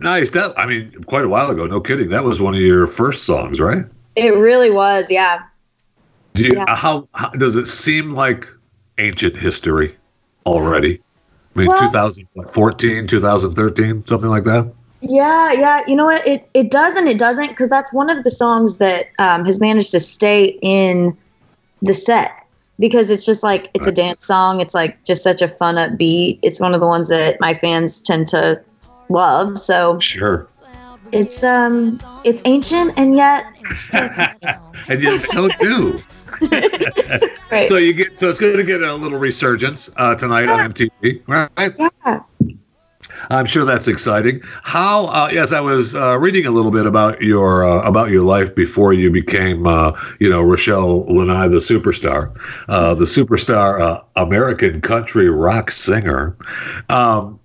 Nice. 0.00 0.30
That 0.30 0.58
I 0.58 0.66
mean, 0.66 0.92
quite 1.06 1.24
a 1.24 1.28
while 1.28 1.50
ago. 1.50 1.66
No 1.66 1.80
kidding. 1.80 2.08
That 2.08 2.24
was 2.24 2.40
one 2.40 2.54
of 2.54 2.60
your 2.60 2.86
first 2.88 3.24
songs, 3.24 3.60
right? 3.60 3.84
It 4.16 4.34
really 4.34 4.70
was, 4.70 5.06
yeah. 5.10 5.42
Do 6.34 6.42
you, 6.42 6.52
Yeah. 6.56 6.74
how, 6.74 7.08
how 7.12 7.28
does 7.30 7.56
it 7.56 7.66
seem 7.66 8.12
like 8.12 8.48
ancient 8.98 9.36
history 9.36 9.94
already? 10.46 11.00
I 11.54 11.58
mean, 11.60 11.68
Well- 11.68 11.78
2014, 11.78 13.06
2013, 13.06 14.04
something 14.04 14.28
like 14.30 14.44
that. 14.44 14.66
Yeah, 15.08 15.52
yeah. 15.52 15.82
You 15.86 15.96
know 15.96 16.04
what? 16.06 16.26
It 16.26 16.48
it 16.54 16.70
does 16.70 16.96
and 16.96 17.08
it 17.08 17.18
doesn't 17.18 17.48
because 17.48 17.68
that's 17.68 17.92
one 17.92 18.10
of 18.10 18.24
the 18.24 18.30
songs 18.30 18.78
that 18.78 19.06
um, 19.18 19.44
has 19.44 19.60
managed 19.60 19.90
to 19.92 20.00
stay 20.00 20.58
in 20.62 21.16
the 21.82 21.94
set 21.94 22.32
because 22.78 23.10
it's 23.10 23.24
just 23.24 23.42
like 23.42 23.68
it's 23.74 23.86
a 23.86 23.92
dance 23.92 24.26
song. 24.26 24.60
It's 24.60 24.74
like 24.74 25.02
just 25.04 25.22
such 25.22 25.42
a 25.42 25.48
fun 25.48 25.76
upbeat. 25.76 26.38
It's 26.42 26.60
one 26.60 26.74
of 26.74 26.80
the 26.80 26.86
ones 26.86 27.08
that 27.08 27.40
my 27.40 27.54
fans 27.54 28.00
tend 28.00 28.28
to 28.28 28.62
love. 29.08 29.58
So 29.58 29.98
Sure. 29.98 30.46
it's 31.12 31.42
um 31.42 32.00
it's 32.24 32.42
ancient 32.44 32.92
and 32.98 33.14
yet 33.14 33.44
And 34.88 35.02
yet 35.02 35.20
so 35.20 35.48
new. 35.60 36.02
So 37.66 37.76
you 37.76 37.94
get 37.94 38.18
so 38.18 38.28
it's 38.28 38.38
going 38.40 38.56
to 38.56 38.64
get 38.64 38.82
a 38.82 38.94
little 38.94 39.18
resurgence 39.18 39.88
uh, 39.96 40.14
tonight 40.16 40.50
on 40.50 40.72
MTV, 40.72 41.22
right? 41.28 41.72
yeah. 41.78 42.20
I'm 43.30 43.46
sure 43.46 43.64
that's 43.64 43.88
exciting. 43.88 44.40
How? 44.62 45.06
Uh, 45.06 45.28
yes, 45.32 45.52
I 45.52 45.60
was 45.60 45.96
uh, 45.96 46.18
reading 46.18 46.46
a 46.46 46.50
little 46.50 46.70
bit 46.70 46.86
about 46.86 47.20
your 47.22 47.64
uh, 47.64 47.82
about 47.82 48.10
your 48.10 48.22
life 48.22 48.54
before 48.54 48.92
you 48.92 49.10
became, 49.10 49.66
uh, 49.66 49.92
you 50.20 50.28
know, 50.28 50.42
Rachele 50.42 51.08
Lynae, 51.08 51.50
the 51.50 51.58
superstar, 51.58 52.36
uh, 52.68 52.94
the 52.94 53.04
superstar 53.04 53.80
uh, 53.80 54.02
American 54.16 54.80
country 54.80 55.28
rock 55.28 55.70
singer. 55.70 56.36
Um, 56.88 57.40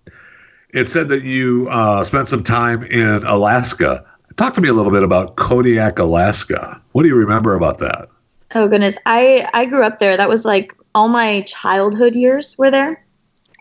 it 0.73 0.87
said 0.87 1.09
that 1.09 1.23
you 1.23 1.69
spent 2.03 2.29
some 2.29 2.43
time 2.43 2.83
in 2.83 3.23
Alaska. 3.25 4.05
Talk 4.37 4.53
to 4.53 4.61
me 4.61 4.69
a 4.69 4.73
little 4.73 4.91
bit 4.91 5.03
about 5.03 5.35
Kodiak, 5.35 5.99
Alaska. 5.99 6.81
What 6.93 7.03
do 7.03 7.09
you 7.09 7.15
remember 7.15 7.55
about 7.55 7.79
that? 7.79 8.07
Oh 8.55 8.67
goodness. 8.67 8.97
I 9.05 9.47
I 9.53 9.65
grew 9.65 9.83
up 9.83 9.99
there. 9.99 10.15
That 10.17 10.29
was 10.29 10.45
like 10.45 10.73
all 10.95 11.07
my 11.07 11.41
childhood 11.41 12.15
years 12.15 12.57
were 12.57 12.71
there. 12.71 13.03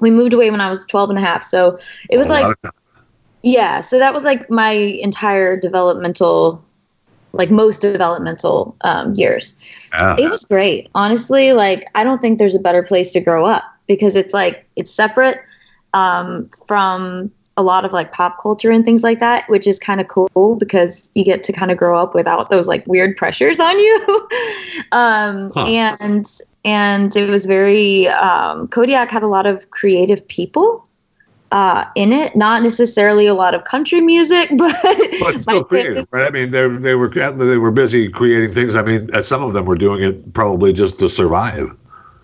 We 0.01 0.11
moved 0.11 0.33
away 0.33 0.51
when 0.51 0.61
I 0.61 0.69
was 0.69 0.85
12 0.87 1.11
and 1.11 1.19
a 1.19 1.23
half. 1.23 1.43
So 1.43 1.79
it 2.09 2.19
was 2.19 2.29
A 2.29 2.33
like 2.33 2.57
Yeah, 3.43 3.81
so 3.81 3.99
that 3.99 4.13
was 4.13 4.25
like 4.25 4.51
my 4.51 4.71
entire 4.71 5.57
developmental, 5.57 6.63
like 7.33 7.51
most 7.51 7.81
developmental 7.81 8.77
um, 8.83 9.13
years. 9.15 9.55
yeah. 9.93 10.17
It 10.19 10.29
was 10.31 10.45
great, 10.45 10.91
honestly. 10.95 11.53
Like 11.53 11.85
I 11.95 12.05
don't 12.05 12.21
think 12.21 12.39
there's 12.39 12.55
a 12.55 12.61
better 12.61 12.83
place 12.83 13.13
to 13.13 13.21
grow 13.21 13.47
up 13.47 13.65
because 13.87 14.17
it's 14.17 14.35
like 14.35 14.67
it's 14.77 14.93
separate 14.93 15.41
um, 15.95 16.49
from 16.67 17.31
a 17.57 17.63
lot 17.63 17.85
of 17.85 17.93
like 17.93 18.13
pop 18.13 18.41
culture 18.41 18.71
and 18.71 18.85
things 18.85 19.03
like 19.03 19.19
that, 19.19 19.49
which 19.49 19.67
is 19.67 19.79
kind 19.79 20.01
of 20.01 20.09
cool 20.09 20.57
because 20.57 21.11
you 21.15 21.25
get 21.25 21.43
to 21.43 21.53
kind 21.53 21.71
of 21.71 21.77
grow 21.77 21.99
up 22.01 22.15
without 22.15 22.49
those 22.51 22.67
like 22.67 22.87
weird 22.87 23.17
pressures 23.17 23.61
on 23.61 23.79
you. 23.79 24.29
um, 24.93 25.53
Huh. 25.55 25.67
And 25.67 26.41
and 26.65 27.15
it 27.17 27.31
was 27.31 27.47
very 27.47 28.09
um, 28.09 28.69
Kodiak 28.69 29.11
had 29.11 29.23
a 29.23 29.29
lot 29.29 29.47
of 29.47 29.71
creative 29.71 30.27
people 30.29 30.87
uh, 31.53 31.85
in 31.95 32.13
it, 32.13 32.37
not 32.37 32.63
necessarily 32.63 33.27
a 33.27 33.35
lot 33.35 33.55
of 33.55 33.65
country 33.65 34.01
music, 34.01 34.51
but, 34.57 34.75
but 35.19 35.43
still 35.43 35.65
creative, 35.65 36.07
right? 36.11 36.27
I 36.27 36.31
mean, 36.31 36.51
they 36.51 36.69
they 36.69 36.95
were 36.95 37.09
they 37.09 37.59
were 37.59 37.71
busy 37.71 38.09
creating 38.09 38.53
things. 38.53 38.77
I 38.77 38.83
mean, 38.83 39.13
uh, 39.15 39.23
some 39.23 39.43
of 39.43 39.53
them 39.53 39.65
were 39.65 39.75
doing 39.77 40.03
it 40.03 40.33
probably 40.33 40.73
just 40.73 40.99
to 41.01 41.09
survive. 41.09 41.75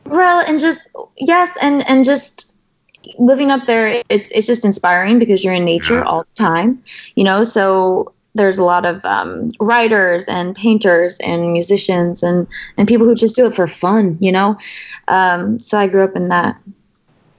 Well, 0.05 0.45
and 0.47 0.61
just 0.61 0.89
yes, 1.19 1.57
and 1.61 1.89
and 1.89 2.05
just 2.05 2.55
living 3.19 3.51
up 3.51 3.65
there, 3.65 4.03
it's 4.09 4.31
it's 4.31 4.47
just 4.47 4.65
inspiring 4.65 5.19
because 5.19 5.45
you're 5.45 5.55
in 5.55 5.65
nature 5.65 5.95
Yeah. 5.95 6.03
all 6.03 6.21
the 6.21 6.35
time, 6.43 6.83
you 7.17 7.25
know. 7.25 7.43
So 7.43 8.13
there's 8.37 8.59
a 8.59 8.65
lot 8.65 8.87
of 8.87 9.05
um, 9.05 9.51
writers 9.61 10.25
and 10.29 10.55
painters 10.55 11.19
and 11.21 11.53
musicians 11.53 12.23
and 12.23 12.47
and 12.77 12.87
people 12.87 13.07
who 13.07 13.15
just 13.15 13.37
do 13.37 13.47
it 13.47 13.55
for 13.55 13.67
fun, 13.67 14.17
you 14.21 14.33
know. 14.33 14.57
Um, 15.09 15.59
so 15.59 15.79
I 15.79 15.87
grew 15.87 16.05
up 16.05 16.17
in 16.17 16.29
that. 16.29 16.61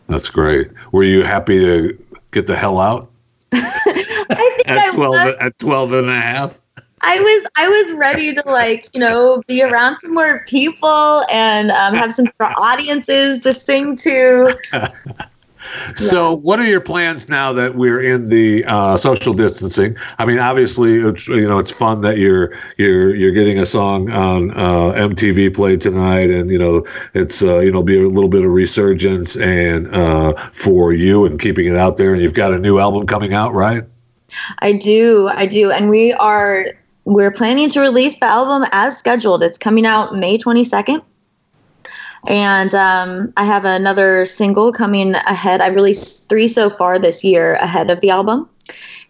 That's 0.08 0.30
great. 0.30 0.70
Were 0.92 1.04
you 1.04 1.24
happy 1.24 1.60
to 1.60 1.98
get 2.32 2.48
the 2.48 2.56
hell 2.56 2.80
out 2.80 3.10
I 3.54 4.54
think 4.58 4.70
I 4.70 4.88
at 4.88 4.94
12, 4.94 5.12
was. 5.12 5.36
at 5.40 5.60
12 5.60 5.94
and 5.94 6.10
a 6.10 6.16
half? 6.16 6.62
I 7.02 7.20
was 7.20 7.48
I 7.58 7.70
was 7.70 7.94
ready 7.94 8.34
to 8.34 8.42
like 8.46 8.88
you 8.94 9.00
know 9.00 9.44
be 9.48 9.62
around 9.62 9.98
some 9.98 10.16
more 10.16 10.44
people 10.48 11.24
and 11.30 11.72
um, 11.72 11.94
have 11.94 12.12
some 12.12 12.28
audiences 12.40 13.40
to 13.40 13.54
sing 13.54 13.96
to. 13.98 14.58
So, 15.96 16.36
what 16.38 16.60
are 16.60 16.66
your 16.66 16.82
plans 16.82 17.30
now 17.30 17.54
that 17.54 17.76
we're 17.76 18.02
in 18.02 18.30
the 18.30 18.64
uh, 18.66 18.98
social 18.98 19.34
distancing? 19.34 19.98
I 20.18 20.26
mean, 20.26 20.40
obviously, 20.40 20.96
it's, 20.96 21.28
you 21.28 21.48
know, 21.48 21.60
it's 21.60 21.72
fun 21.72 22.02
that 22.02 22.18
you're 22.18 22.58
you're 22.78 23.16
you're 23.16 23.32
getting 23.32 23.60
a 23.60 23.66
song 23.66 24.10
on 24.12 24.52
uh, 24.52 24.94
MTV 24.94 25.54
played 25.56 25.82
tonight, 25.82 26.30
and 26.30 26.50
you 26.50 26.58
know, 26.60 26.86
it's 27.14 27.44
uh, 27.44 27.60
you 27.60 27.72
know, 27.72 27.84
be 27.84 28.02
a 28.02 28.08
little 28.08 28.30
bit 28.30 28.44
of 28.44 28.52
resurgence 28.52 29.36
and 29.38 29.94
uh, 29.96 30.34
for 30.54 30.94
you 30.94 31.26
and 31.26 31.40
keeping 31.40 31.66
it 31.66 31.76
out 31.76 31.98
there. 31.98 32.14
And 32.14 32.22
you've 32.22 32.34
got 32.34 32.54
a 32.54 32.60
new 32.60 32.80
album 32.80 33.06
coming 33.06 33.34
out, 33.34 33.54
right? 33.54 33.84
I 34.60 34.74
do, 34.74 35.30
I 35.30 35.46
do, 35.46 35.72
and 35.72 35.90
we 35.90 36.14
are 36.14 36.66
we're 37.06 37.32
planning 37.32 37.70
to 37.70 37.80
release 37.80 38.20
the 38.20 38.26
album 38.26 38.68
as 38.72 38.98
scheduled. 38.98 39.42
It's 39.42 39.58
coming 39.58 39.86
out 39.86 40.16
May 40.16 40.38
twenty 40.38 40.64
second, 40.64 41.02
and 42.26 42.74
um, 42.74 43.32
I 43.38 43.46
have 43.46 43.66
another 43.66 44.26
single 44.26 44.72
coming 44.72 45.16
ahead. 45.16 45.62
I've 45.62 45.76
released 45.76 46.30
three 46.30 46.48
so 46.48 46.70
far 46.70 46.98
this 46.98 47.24
year 47.24 47.56
ahead 47.56 47.90
of 47.90 48.02
the 48.02 48.10
album, 48.10 48.50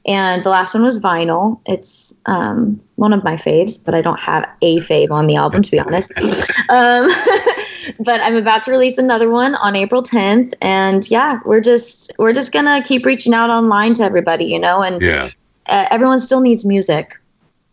and 0.05 0.43
the 0.43 0.49
last 0.49 0.73
one 0.73 0.83
was 0.83 0.99
vinyl. 0.99 1.59
It's 1.65 2.13
um, 2.25 2.79
one 2.95 3.13
of 3.13 3.23
my 3.23 3.35
faves, 3.35 3.77
but 3.83 3.93
I 3.93 4.01
don't 4.01 4.19
have 4.19 4.49
a 4.61 4.79
fave 4.79 5.11
on 5.11 5.27
the 5.27 5.35
album 5.35 5.61
to 5.61 5.71
be 5.71 5.79
honest. 5.79 6.11
um, 6.69 7.09
but 7.99 8.21
I'm 8.21 8.35
about 8.35 8.63
to 8.63 8.71
release 8.71 8.97
another 8.97 9.29
one 9.29 9.55
on 9.55 9.75
April 9.75 10.03
10th, 10.03 10.53
and 10.61 11.09
yeah, 11.09 11.39
we're 11.45 11.61
just 11.61 12.11
we're 12.17 12.33
just 12.33 12.51
gonna 12.51 12.81
keep 12.83 13.05
reaching 13.05 13.33
out 13.33 13.49
online 13.49 13.93
to 13.95 14.03
everybody, 14.03 14.45
you 14.45 14.59
know, 14.59 14.81
and 14.81 15.01
Yeah, 15.01 15.29
uh, 15.67 15.85
everyone 15.91 16.19
still 16.19 16.41
needs 16.41 16.65
music. 16.65 17.13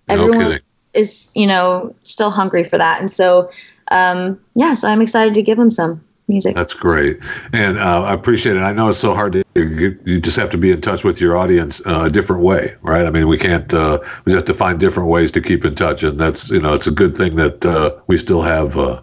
Everyone 0.09 0.45
kidding. 0.45 0.61
is, 0.93 1.33
you 1.35 1.47
know, 1.47 1.95
still 2.01 2.31
hungry 2.31 2.65
for 2.65 2.79
that, 2.79 3.01
and 3.01 3.11
so 3.11 3.49
um, 3.91 4.41
yeah, 4.55 4.75
so 4.75 4.89
I'm 4.89 5.01
excited 5.01 5.35
to 5.35 5.43
give 5.43 5.59
them 5.59 5.71
some 5.71 6.03
music. 6.29 6.57
That's 6.57 6.75
great, 6.75 7.19
and 7.53 7.79
uh, 7.79 8.03
I 8.03 8.13
appreciate 8.13 8.57
it. 8.57 8.61
I 8.61 8.73
know 8.73 8.89
it's 8.89 8.99
so 8.99 9.15
hard 9.15 9.33
to 9.35 9.45
you, 9.55 10.21
just 10.21 10.37
have 10.37 10.51
to 10.51 10.59
be 10.59 10.71
in 10.71 10.81
touch 10.81 11.05
with 11.05 11.21
your 11.21 11.37
audience 11.37 11.85
uh, 11.87 12.03
a 12.05 12.11
different 12.11 12.43
way, 12.43 12.75
right? 12.83 13.07
I 13.07 13.11
mean, 13.11 13.29
we 13.29 13.39
can't 13.39 13.73
uh, 13.73 14.01
we 14.25 14.33
have 14.33 14.45
to 14.47 14.55
find 14.55 14.81
different 14.81 15.09
ways 15.09 15.31
to 15.33 15.41
keep 15.41 15.65
in 15.65 15.75
touch, 15.75 16.03
and 16.03 16.19
that's 16.19 16.51
you 16.51 16.61
know 16.61 16.75
it's 16.75 16.87
a 16.87 16.91
good 16.91 17.17
thing 17.17 17.37
that 17.37 17.65
uh, 17.65 17.95
we 18.07 18.17
still 18.17 18.43
have 18.43 18.77
uh, 18.77 19.01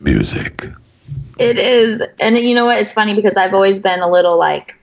music. 0.00 0.66
It 1.38 1.58
is, 1.58 2.02
and 2.18 2.36
you 2.36 2.54
know 2.54 2.66
what? 2.66 2.78
It's 2.78 2.92
funny 2.92 3.14
because 3.14 3.36
I've 3.36 3.54
always 3.54 3.78
been 3.78 4.00
a 4.00 4.10
little 4.10 4.36
like. 4.36 4.76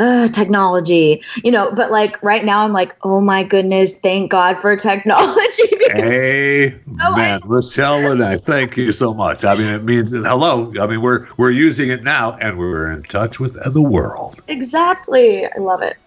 Uh, 0.00 0.28
technology, 0.28 1.22
you 1.44 1.50
know, 1.50 1.70
but 1.72 1.90
like 1.90 2.20
right 2.22 2.42
now, 2.42 2.64
I'm 2.64 2.72
like, 2.72 2.96
oh 3.02 3.20
my 3.20 3.42
goodness, 3.44 3.98
thank 3.98 4.30
God 4.30 4.56
for 4.56 4.74
technology. 4.90 5.62
because 5.70 6.10
Hey, 6.10 6.68
I- 6.98 7.16
man, 7.16 7.40
Rachele 7.42 8.16
Lynae, 8.16 8.40
thank 8.42 8.78
you 8.78 8.92
so 8.92 9.12
much. 9.12 9.44
I 9.44 9.54
mean, 9.56 9.68
it 9.68 9.84
means 9.84 10.12
hello. 10.12 10.72
I 10.80 10.86
mean, 10.86 11.02
we're 11.02 11.28
we're 11.36 11.50
using 11.50 11.90
it 11.90 12.02
now, 12.02 12.38
and 12.40 12.56
we're 12.58 12.90
in 12.90 13.02
touch 13.02 13.38
with 13.40 13.58
the 13.74 13.82
world. 13.82 14.40
exactly, 14.48 15.44
I 15.44 15.58
love 15.58 15.82
it. 15.82 15.98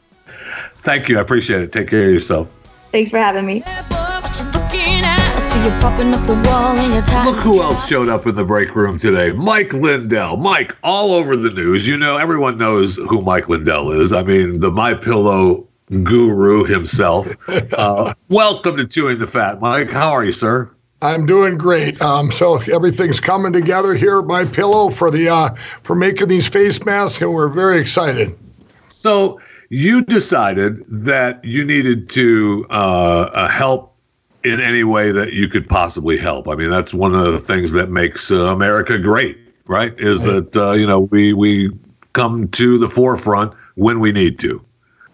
Thank 0.80 1.08
you. 1.08 1.20
I 1.20 1.22
appreciate 1.22 1.62
it. 1.62 1.72
Take 1.72 1.90
care 1.90 2.06
of 2.08 2.12
yourself. 2.14 2.50
Thanks 2.92 3.12
for 3.12 3.20
having 3.20 3.46
me. 3.46 3.64
What 5.54 5.62
you 5.62 5.70
looking 5.70 5.74
at? 5.74 5.84
I 5.84 6.00
see 6.00 6.10
you 6.10 6.10
popping 6.10 6.14
up 6.14 6.26
the 6.26 6.50
wall 6.50 6.78
and 6.78 6.94
you're 6.94 7.02
tired. 7.04 7.26
Look 7.26 7.40
who 7.42 7.62
else 7.62 7.88
showed 7.88 8.10
up 8.10 8.26
in 8.26 8.36
the 8.36 8.44
break 8.44 8.76
room 8.76 8.98
today. 8.98 9.32
Mike 9.34 9.74
Lindell. 9.74 10.38
Mike, 10.38 10.76
all 10.84 11.12
over 11.12 11.36
the 11.36 11.52
news. 11.52 11.88
You 11.88 11.98
know, 11.98 12.18
everyone 12.18 12.58
knows 12.58 12.96
who 12.96 13.22
Mike 13.22 13.50
Lindell 13.50 13.92
is. 13.92 14.12
I 14.14 14.24
mean, 14.24 14.60
the 14.60 14.72
My 14.72 14.94
Pillow 14.96 15.68
guru 16.04 16.64
himself. 16.66 17.28
Uh, 17.74 18.14
welcome 18.30 18.78
to 18.78 18.86
Chewing 18.86 19.18
the 19.18 19.28
Fat, 19.28 19.60
Mike. 19.60 19.90
How 19.90 20.12
are 20.12 20.24
you, 20.24 20.32
sir? 20.32 20.72
I'm 21.02 21.26
doing 21.26 21.58
great. 21.58 22.02
Um, 22.02 22.32
so 22.32 22.58
everything's 22.72 23.20
coming 23.20 23.52
together 23.52 23.94
here 23.94 24.20
at 24.20 24.26
my 24.26 24.46
pillow 24.46 24.90
for 24.90 25.12
the 25.12 25.28
uh, 25.28 25.50
for 25.82 25.96
making 25.96 26.30
these 26.30 26.48
face 26.48 26.84
masks, 26.86 27.22
and 27.22 27.34
we're 27.34 27.50
very 27.50 27.80
excited. 27.80 28.38
So 28.88 29.40
you 29.70 30.04
decided 30.04 30.84
that 30.88 31.44
you 31.44 31.66
needed 31.66 32.10
to 32.12 32.66
uh, 32.70 33.30
uh, 33.34 33.48
help 33.50 33.93
in 34.44 34.60
any 34.60 34.84
way 34.84 35.12
that 35.12 35.34
you 35.34 35.48
could 35.48 35.68
possibly 35.68 36.18
help. 36.18 36.48
I 36.48 36.56
mean, 36.56 36.70
that's 36.70 36.94
one 36.94 37.16
of 37.16 37.32
the 37.32 37.40
things 37.40 37.72
that 37.72 37.90
makes 37.90 38.32
uh, 38.32 38.46
America 38.46 39.00
great, 39.00 39.38
right? 39.68 39.94
Is 39.98 40.24
that 40.24 40.56
uh, 40.56 40.72
you 40.72 40.88
know 40.88 41.02
we 41.02 41.34
we 41.34 41.70
come 42.14 42.48
to 42.50 42.78
the 42.78 42.88
forefront 42.88 43.54
when 43.76 44.00
we 44.00 44.12
need 44.12 44.40
to. 44.40 44.64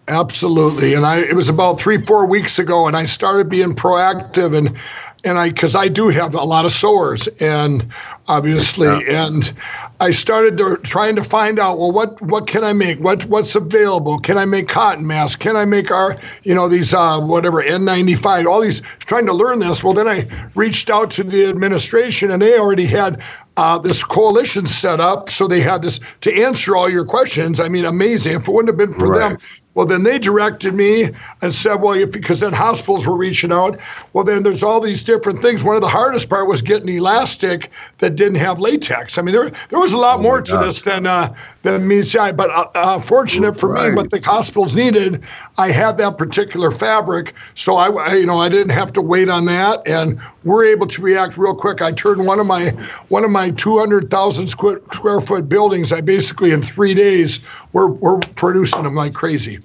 Absolutely. 0.08 0.94
And 0.94 1.06
I 1.06 1.18
it 1.18 1.34
was 1.34 1.48
about 1.48 1.78
three, 1.78 1.98
four 1.98 2.26
weeks 2.26 2.58
ago, 2.58 2.86
and 2.86 2.96
I 2.96 3.04
started 3.04 3.48
being 3.48 3.74
proactive 3.74 4.56
and 4.56 4.76
and 5.24 5.38
I 5.38 5.50
because 5.50 5.76
I 5.76 5.88
do 5.88 6.08
have 6.08 6.34
a 6.34 6.42
lot 6.42 6.64
of 6.64 6.72
sores 6.72 7.28
and 7.38 7.86
obviously 8.28 8.88
and 9.08 9.52
I 10.00 10.10
started 10.12 10.56
to, 10.58 10.78
trying 10.78 11.14
to 11.16 11.22
find 11.22 11.58
out 11.58 11.78
well 11.78 11.92
what 11.92 12.20
what 12.22 12.46
can 12.46 12.64
I 12.64 12.72
make? 12.72 12.98
What 13.00 13.26
what's 13.26 13.54
available? 13.54 14.18
Can 14.18 14.38
I 14.38 14.46
make 14.46 14.66
cotton 14.68 15.06
masks? 15.06 15.36
Can 15.36 15.56
I 15.56 15.66
make 15.66 15.90
our 15.90 16.18
you 16.42 16.54
know 16.54 16.68
these 16.68 16.94
uh, 16.94 17.20
whatever 17.20 17.62
N95 17.62 18.46
all 18.46 18.60
these 18.60 18.80
trying 19.00 19.26
to 19.26 19.34
learn 19.34 19.58
this. 19.58 19.84
Well 19.84 19.92
then 19.92 20.08
I 20.08 20.26
reached 20.54 20.88
out 20.90 21.10
to 21.12 21.22
the 21.24 21.44
administration 21.46 22.30
and 22.30 22.40
they 22.40 22.58
already 22.58 22.86
had 22.86 23.22
uh, 23.58 23.76
this 23.78 24.02
coalition 24.02 24.66
set 24.66 25.00
up. 25.00 25.28
So 25.28 25.46
they 25.46 25.60
had 25.60 25.82
this 25.82 26.00
to 26.22 26.32
answer 26.34 26.76
all 26.76 26.88
your 26.88 27.04
questions. 27.04 27.60
I 27.60 27.68
mean 27.68 27.84
amazing. 27.84 28.34
If 28.36 28.48
it 28.48 28.52
wouldn't 28.52 28.68
have 28.68 28.78
been 28.78 28.98
for 28.98 29.10
Right. 29.10 29.38
them 29.38 29.38
well, 29.74 29.86
then 29.86 30.02
they 30.02 30.18
directed 30.18 30.74
me 30.74 31.10
and 31.42 31.54
said, 31.54 31.76
well, 31.76 32.04
because 32.06 32.40
then 32.40 32.52
hospitals 32.52 33.06
were 33.06 33.16
reaching 33.16 33.52
out. 33.52 33.78
Well, 34.12 34.24
then 34.24 34.42
there's 34.42 34.64
all 34.64 34.80
these 34.80 35.04
different 35.04 35.40
things. 35.42 35.62
One 35.62 35.76
of 35.76 35.80
the 35.80 35.88
hardest 35.88 36.28
part 36.28 36.48
was 36.48 36.60
getting 36.60 36.88
elastic 36.88 37.70
that 37.98 38.16
didn't 38.16 38.38
have 38.38 38.58
latex. 38.58 39.16
I 39.16 39.22
mean, 39.22 39.34
there 39.34 39.50
there 39.68 39.78
was 39.78 39.92
a 39.92 39.96
lot 39.96 40.20
more 40.20 40.40
to 40.42 40.56
this 40.58 40.82
than 40.82 41.06
uh, 41.06 41.32
than 41.62 41.86
meets 41.86 42.12
the 42.12 42.20
eye. 42.20 42.32
But 42.32 42.50
uh, 42.50 42.66
uh, 42.74 43.00
fortunate 43.00 43.60
for 43.60 43.70
Right. 43.70 43.90
me, 43.90 43.96
what 43.96 44.10
the 44.10 44.20
hospitals 44.20 44.74
needed, 44.74 45.22
I 45.56 45.70
had 45.70 45.98
that 45.98 46.18
particular 46.18 46.70
fabric, 46.72 47.34
so 47.54 47.76
I, 47.76 47.88
I, 47.90 48.14
you 48.14 48.26
know 48.26 48.40
I 48.40 48.48
didn't 48.48 48.70
have 48.70 48.92
to 48.94 49.00
wait 49.02 49.28
on 49.28 49.44
that, 49.46 49.82
and 49.86 50.20
we're 50.44 50.64
able 50.64 50.86
to 50.88 51.02
react 51.02 51.36
real 51.38 51.54
quick. 51.54 51.80
I 51.80 51.92
turned 51.92 52.26
one 52.26 52.40
of 52.40 52.46
my 52.46 52.70
one 53.08 53.24
of 53.24 53.30
my 53.30 53.50
200,000 53.50 54.48
square, 54.48 54.80
square 54.92 55.20
foot 55.20 55.48
buildings. 55.48 55.92
I 55.92 56.00
basically 56.00 56.50
in 56.50 56.60
three 56.62 56.94
days 56.94 57.38
we're 57.72 57.88
we're 57.88 58.18
producing 58.36 58.82
them 58.82 58.94
like 58.94 59.14
crazy. 59.14 59.58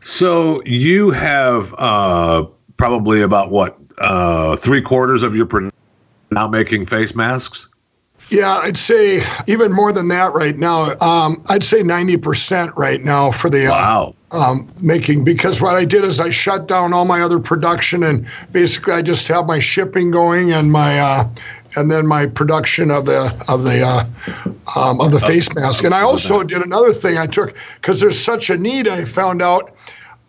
So 0.00 0.62
you 0.64 1.10
have 1.10 1.74
uh, 1.78 2.44
probably 2.76 3.22
about 3.22 3.50
what 3.50 3.78
uh, 3.98 4.56
three 4.56 4.80
quarters 4.80 5.22
of 5.22 5.34
your 5.36 5.46
pro- 5.46 5.70
now 6.30 6.48
making 6.48 6.86
face 6.86 7.14
masks. 7.14 7.68
Yeah, 8.28 8.54
I'd 8.56 8.76
say 8.76 9.22
even 9.46 9.72
more 9.72 9.92
than 9.92 10.08
that 10.08 10.32
right 10.32 10.56
now. 10.56 10.96
Um, 11.00 11.40
I'd 11.48 11.62
say 11.62 11.82
90% 11.82 12.74
right 12.76 13.00
now 13.04 13.30
for 13.30 13.48
the 13.48 13.66
uh, 13.66 13.70
Wow. 13.70 14.14
um, 14.32 14.68
making 14.82 15.22
because 15.22 15.62
what 15.62 15.76
I 15.76 15.84
did 15.84 16.02
is 16.04 16.18
I 16.20 16.30
shut 16.30 16.66
down 16.66 16.92
all 16.92 17.04
my 17.04 17.20
other 17.22 17.38
production 17.38 18.02
and 18.02 18.26
basically 18.50 18.94
I 18.94 19.02
just 19.02 19.28
have 19.28 19.46
my 19.46 19.60
shipping 19.60 20.10
going 20.10 20.50
and 20.52 20.72
my 20.72 20.98
uh, 20.98 21.24
and 21.76 21.90
then 21.90 22.06
my 22.06 22.26
production 22.26 22.90
of 22.90 23.04
the 23.04 23.32
of 23.48 23.64
the 23.64 23.82
uh, 23.82 24.04
um, 24.78 25.00
of 25.00 25.12
the 25.12 25.20
face 25.20 25.54
mask. 25.54 25.84
And 25.84 25.94
I 25.94 26.02
also 26.02 26.42
did 26.42 26.62
another 26.62 26.92
thing. 26.92 27.18
I 27.18 27.26
took 27.26 27.54
because 27.76 28.00
there's 28.00 28.18
such 28.18 28.50
a 28.50 28.56
need. 28.56 28.88
I 28.88 29.04
found 29.04 29.42
out. 29.42 29.74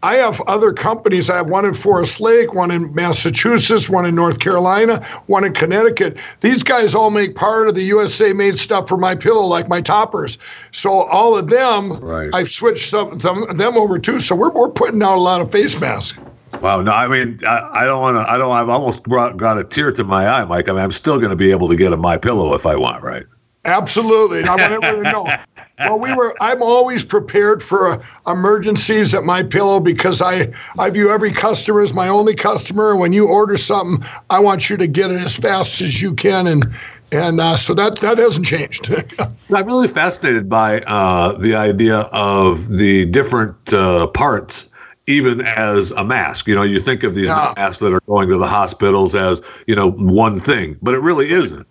I 0.04 0.18
have 0.18 0.40
other 0.42 0.74
companies. 0.74 1.28
I 1.28 1.38
have 1.38 1.50
one 1.50 1.66
in 1.66 1.74
Forest 1.74 2.22
Lake, 2.22 2.54
one 2.54 2.70
in 2.70 2.94
Massachusetts, 2.94 3.90
one 3.90 4.06
in 4.06 4.14
North 4.14 4.40
Carolina, 4.40 5.04
one 5.26 5.44
in 5.44 5.54
Connecticut. 5.54 6.18
These 6.42 6.62
guys 6.62 6.94
all 6.94 7.10
make 7.10 7.36
part 7.36 7.68
of 7.68 7.74
the 7.74 7.82
USA 7.82 8.32
made 8.32 8.60
stuff 8.60 8.88
for 8.88 8.98
my 8.98 9.16
pillow, 9.16 9.44
like 9.48 9.68
my 9.68 9.82
toppers. 9.82 10.38
So 10.72 10.92
all 10.92 11.36
of 11.36 11.50
them, 11.50 11.94
Right. 11.94 12.30
I've 12.32 12.52
switched 12.52 12.88
some, 12.88 13.20
some 13.20 13.48
them 13.58 13.76
over 13.76 13.98
too. 13.98 14.20
So 14.20 14.36
we're, 14.36 14.52
we're 14.52 14.70
putting 14.70 15.02
out 15.02 15.18
a 15.18 15.20
lot 15.22 15.42
of 15.42 15.52
face 15.52 15.78
masks. 15.80 16.20
Wow. 16.62 16.82
No, 16.82 16.92
I 16.92 17.08
mean, 17.08 17.40
I, 17.46 17.82
I 17.82 17.86
don't 17.86 18.02
want 18.02 18.18
to. 18.18 18.32
I 18.32 18.38
don't. 18.38 18.52
I've 18.52 18.70
almost 18.70 19.04
brought, 19.04 19.38
got 19.38 19.58
a 19.58 19.64
tear 19.64 19.92
to 19.92 20.04
my 20.04 20.28
eye, 20.28 20.46
Mike. 20.46 20.70
I 20.70 20.74
mean, 20.74 20.82
I'm 20.82 20.92
still 20.92 21.18
going 21.18 21.30
to 21.30 21.36
be 21.36 21.52
able 21.52 21.68
to 21.68 21.76
get 21.76 21.94
a 21.94 21.98
my 21.98 22.18
pillow 22.18 22.54
if 22.54 22.66
I 22.66 22.76
want, 22.76 23.04
right? 23.04 23.26
Absolutely. 23.66 24.40
And 24.40 24.50
I 24.50 24.56
want 24.56 24.72
everyone 24.72 25.04
to 25.04 25.12
know. 25.12 25.38
Well, 25.80 26.00
we 26.00 26.12
were. 26.12 26.34
I'm 26.42 26.64
always 26.64 27.06
prepared 27.06 27.62
for 27.62 27.88
uh, 27.88 28.04
emergencies 28.26 29.14
at 29.14 29.26
my 29.26 29.44
pillow 29.44 29.80
because 29.80 30.24
I 30.24 30.52
I 30.80 30.90
view 30.90 31.12
every 31.12 31.32
customer 31.32 31.82
as 31.82 31.94
my 31.94 32.08
only 32.08 32.34
customer. 32.34 32.96
When 32.96 33.14
you 33.14 33.28
order 33.28 33.58
something, 33.58 34.04
I 34.32 34.40
want 34.40 34.72
you 34.72 34.78
to 34.78 34.88
get 34.88 35.12
it 35.12 35.22
as 35.22 35.38
fast 35.38 35.80
as 35.82 36.02
you 36.02 36.16
can, 36.16 36.48
and 36.48 36.66
and 37.12 37.40
uh, 37.40 37.56
so 37.58 37.76
that 37.76 37.98
that 38.00 38.18
hasn't 38.18 38.48
changed. 38.48 38.92
I'm 39.54 39.68
really 39.68 39.88
fascinated 39.88 40.50
by 40.50 40.82
uh, 40.82 41.34
the 41.34 41.54
idea 41.54 42.00
of 42.12 42.70
the 42.70 43.06
different 43.06 43.72
uh, 43.72 44.08
parts, 44.08 44.72
even 45.08 45.42
as 45.42 45.92
a 45.92 46.04
mask. 46.04 46.48
You 46.48 46.56
know, 46.56 46.64
you 46.64 46.80
think 46.80 47.04
of 47.04 47.16
these 47.16 47.28
Yeah. 47.28 47.54
masks 47.58 47.80
that 47.80 47.94
are 47.94 48.02
going 48.08 48.30
to 48.30 48.38
the 48.38 48.48
hospitals 48.48 49.16
as 49.16 49.42
you 49.66 49.76
know 49.76 49.92
one 49.92 50.40
thing, 50.40 50.78
but 50.82 50.94
it 50.94 51.00
really 51.00 51.32
isn't. 51.32 51.66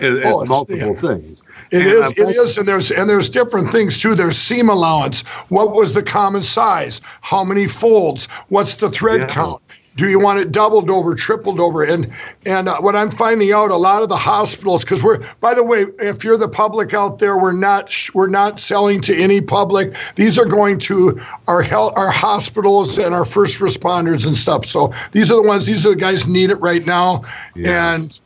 It, 0.00 0.12
oh, 0.12 0.16
it's, 0.16 0.24
Oh, 0.26 0.30
it's- 0.42 0.48
multiple 0.48 0.94
yeah. 0.94 1.00
things. 1.00 1.42
It 1.70 1.82
And 1.82 1.86
is. 1.90 2.02
I've 2.02 2.12
It 2.18 2.20
also- 2.26 2.42
is, 2.42 2.58
and 2.58 2.68
there's 2.68 2.90
and 2.90 3.08
there's 3.08 3.28
different 3.28 3.70
things 3.70 3.98
too. 4.00 4.14
There's 4.14 4.36
seam 4.36 4.68
allowance. 4.68 5.22
What 5.48 5.72
was 5.72 5.94
the 5.94 6.02
common 6.02 6.42
size? 6.42 7.00
How 7.20 7.44
many 7.44 7.66
folds? 7.66 8.26
What's 8.48 8.74
the 8.74 8.90
thread 8.90 9.20
Yeah. 9.20 9.26
count? 9.28 9.62
Do 10.00 10.08
you 10.08 10.18
want 10.18 10.40
it 10.40 10.50
doubled 10.50 10.88
over, 10.88 11.14
tripled 11.14 11.60
over? 11.60 11.84
And 11.84 12.10
and 12.46 12.70
uh, 12.70 12.80
what 12.80 12.96
I'm 12.96 13.10
finding 13.10 13.52
out, 13.52 13.70
a 13.70 13.76
lot 13.76 14.02
of 14.02 14.08
the 14.08 14.16
hospitals, 14.16 14.82
because 14.82 15.02
we're 15.02 15.18
by 15.40 15.52
the 15.52 15.62
way, 15.62 15.84
if 15.98 16.24
you're 16.24 16.38
the 16.38 16.48
public 16.48 16.94
out 16.94 17.18
there, 17.18 17.36
we're 17.36 17.52
not 17.52 17.94
we're 18.14 18.28
not 18.28 18.58
selling 18.58 19.02
to 19.02 19.14
any 19.14 19.42
public. 19.42 19.94
These 20.14 20.38
are 20.38 20.46
going 20.46 20.78
to 20.78 21.20
our 21.48 21.60
health, 21.60 21.92
our 21.96 22.10
hospitals 22.10 22.96
and 22.96 23.14
our 23.14 23.26
first 23.26 23.58
responders 23.58 24.26
and 24.26 24.34
stuff. 24.34 24.64
So 24.64 24.90
these 25.12 25.30
are 25.30 25.36
the 25.36 25.46
ones. 25.46 25.66
These 25.66 25.86
are 25.86 25.90
the 25.90 25.96
guys 25.96 26.22
who 26.22 26.32
need 26.32 26.48
it 26.48 26.60
right 26.60 26.86
now. 26.86 27.22
Yeah. 27.54 27.94
And 27.94 28.20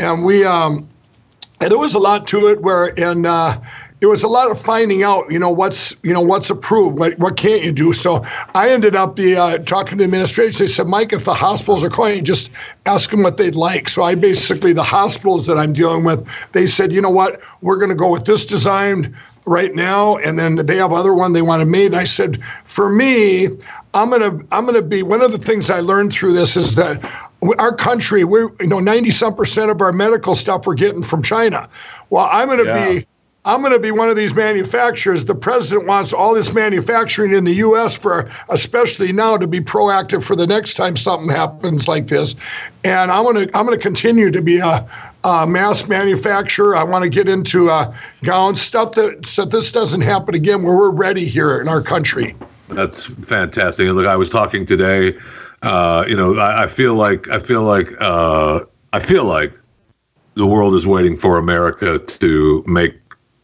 and 0.00 0.24
we 0.24 0.44
um 0.44 0.88
and 1.60 1.70
there 1.70 1.78
was 1.78 1.94
a 1.94 2.00
lot 2.00 2.26
to 2.26 2.48
it 2.48 2.60
where 2.60 2.92
and 2.98 3.24
uh 3.24 3.56
it 4.00 4.06
was 4.06 4.22
a 4.22 4.28
lot 4.28 4.50
of 4.50 4.58
finding 4.58 5.02
out, 5.02 5.30
you 5.30 5.38
know, 5.38 5.50
what's 5.50 5.94
you 6.02 6.12
know 6.12 6.22
what's 6.22 6.48
approved, 6.48 6.98
what 6.98 7.18
what 7.18 7.36
can't 7.36 7.62
you 7.62 7.70
do. 7.72 7.92
So 7.92 8.24
I 8.54 8.70
ended 8.70 8.96
up 8.96 9.16
the 9.16 9.36
uh, 9.36 9.58
talking 9.58 9.92
to 9.92 9.96
the 9.98 10.04
administration. 10.04 10.58
They 10.64 10.70
said, 10.70 10.86
Mike, 10.86 11.12
if 11.12 11.24
the 11.24 11.34
hospitals 11.34 11.84
are 11.84 11.90
calling, 11.90 12.24
just 12.24 12.50
ask 12.86 13.10
them 13.10 13.22
what 13.22 13.36
they'd 13.36 13.54
like. 13.54 13.88
So 13.88 14.02
I 14.02 14.14
basically 14.14 14.72
the 14.72 14.82
hospitals 14.82 15.46
that 15.46 15.58
I'm 15.58 15.72
dealing 15.74 16.04
with, 16.04 16.26
they 16.52 16.66
said, 16.66 16.92
you 16.92 17.02
know 17.02 17.10
what, 17.10 17.40
we're 17.60 17.76
going 17.76 17.90
to 17.90 17.94
go 17.94 18.10
with 18.10 18.24
this 18.24 18.46
design 18.46 19.14
right 19.46 19.74
now, 19.74 20.16
and 20.18 20.38
then 20.38 20.54
they 20.56 20.76
have 20.76 20.92
other 20.92 21.14
one 21.14 21.32
they 21.32 21.42
want 21.42 21.60
to 21.60 21.66
made. 21.66 21.86
And 21.86 21.96
I 21.96 22.04
said, 22.04 22.42
for 22.64 22.88
me, 22.90 23.48
I'm 23.92 24.10
gonna 24.10 24.38
I'm 24.50 24.64
gonna 24.64 24.82
be 24.82 25.02
one 25.02 25.20
of 25.20 25.32
the 25.32 25.38
things 25.38 25.68
I 25.68 25.80
learned 25.80 26.12
through 26.12 26.32
this 26.32 26.56
is 26.56 26.74
that 26.76 27.02
our 27.58 27.74
country, 27.74 28.24
we're 28.24 28.50
you 28.60 28.66
know 28.66 28.80
90 28.80 29.10
some 29.10 29.34
percent 29.34 29.70
of 29.70 29.80
our 29.82 29.92
medical 29.92 30.34
stuff 30.34 30.66
we're 30.66 30.74
getting 30.74 31.02
from 31.02 31.22
China. 31.22 31.68
Well, 32.08 32.28
I'm 32.30 32.48
gonna 32.48 32.64
Yeah. 32.64 32.72
be 32.72 33.06
I'm 33.46 33.60
going 33.60 33.72
to 33.72 33.80
be 33.80 33.90
one 33.90 34.10
of 34.10 34.16
these 34.16 34.34
manufacturers. 34.34 35.24
The 35.24 35.34
president 35.34 35.88
wants 35.88 36.12
all 36.12 36.34
this 36.34 36.52
manufacturing 36.52 37.32
in 37.32 37.44
the 37.44 37.54
U.S. 37.54 37.96
for, 37.96 38.30
especially 38.50 39.12
now, 39.12 39.38
to 39.38 39.46
be 39.46 39.60
proactive 39.60 40.22
for 40.22 40.36
the 40.36 40.46
next 40.46 40.74
time 40.74 40.94
something 40.94 41.30
happens 41.30 41.88
like 41.88 42.08
this. 42.08 42.34
And 42.84 43.10
I'm 43.10 43.24
going 43.24 43.48
to 43.48 43.56
I'm 43.56 43.64
going 43.64 43.78
to 43.78 43.82
continue 43.82 44.30
to 44.30 44.42
be 44.42 44.58
a, 44.58 44.86
a 45.24 45.46
mass 45.46 45.88
manufacturer. 45.88 46.76
I 46.76 46.82
want 46.84 47.02
to 47.04 47.08
get 47.08 47.30
into 47.30 47.70
uh, 47.70 47.94
gowns 48.24 48.60
stuff 48.60 48.92
that 48.92 49.24
so 49.24 49.46
this 49.46 49.72
doesn't 49.72 50.02
happen 50.02 50.34
again. 50.34 50.62
Where 50.62 50.76
we're 50.76 50.92
ready 50.92 51.24
here 51.24 51.62
in 51.62 51.68
our 51.68 51.80
country. 51.80 52.36
That's 52.68 53.06
fantastic. 53.06 53.86
And 53.86 53.96
look, 53.96 54.06
I 54.06 54.16
was 54.16 54.28
talking 54.28 54.66
today. 54.66 55.18
Uh, 55.62 56.04
you 56.06 56.16
know, 56.16 56.36
I, 56.36 56.64
I 56.64 56.66
feel 56.66 56.94
like 56.94 57.26
I 57.28 57.38
feel 57.38 57.62
like 57.62 57.90
uh, 58.02 58.60
I 58.92 59.00
feel 59.00 59.24
like 59.24 59.54
the 60.34 60.46
world 60.46 60.74
is 60.74 60.86
waiting 60.86 61.16
for 61.16 61.38
America 61.38 61.98
to 61.98 62.64
make 62.66 62.99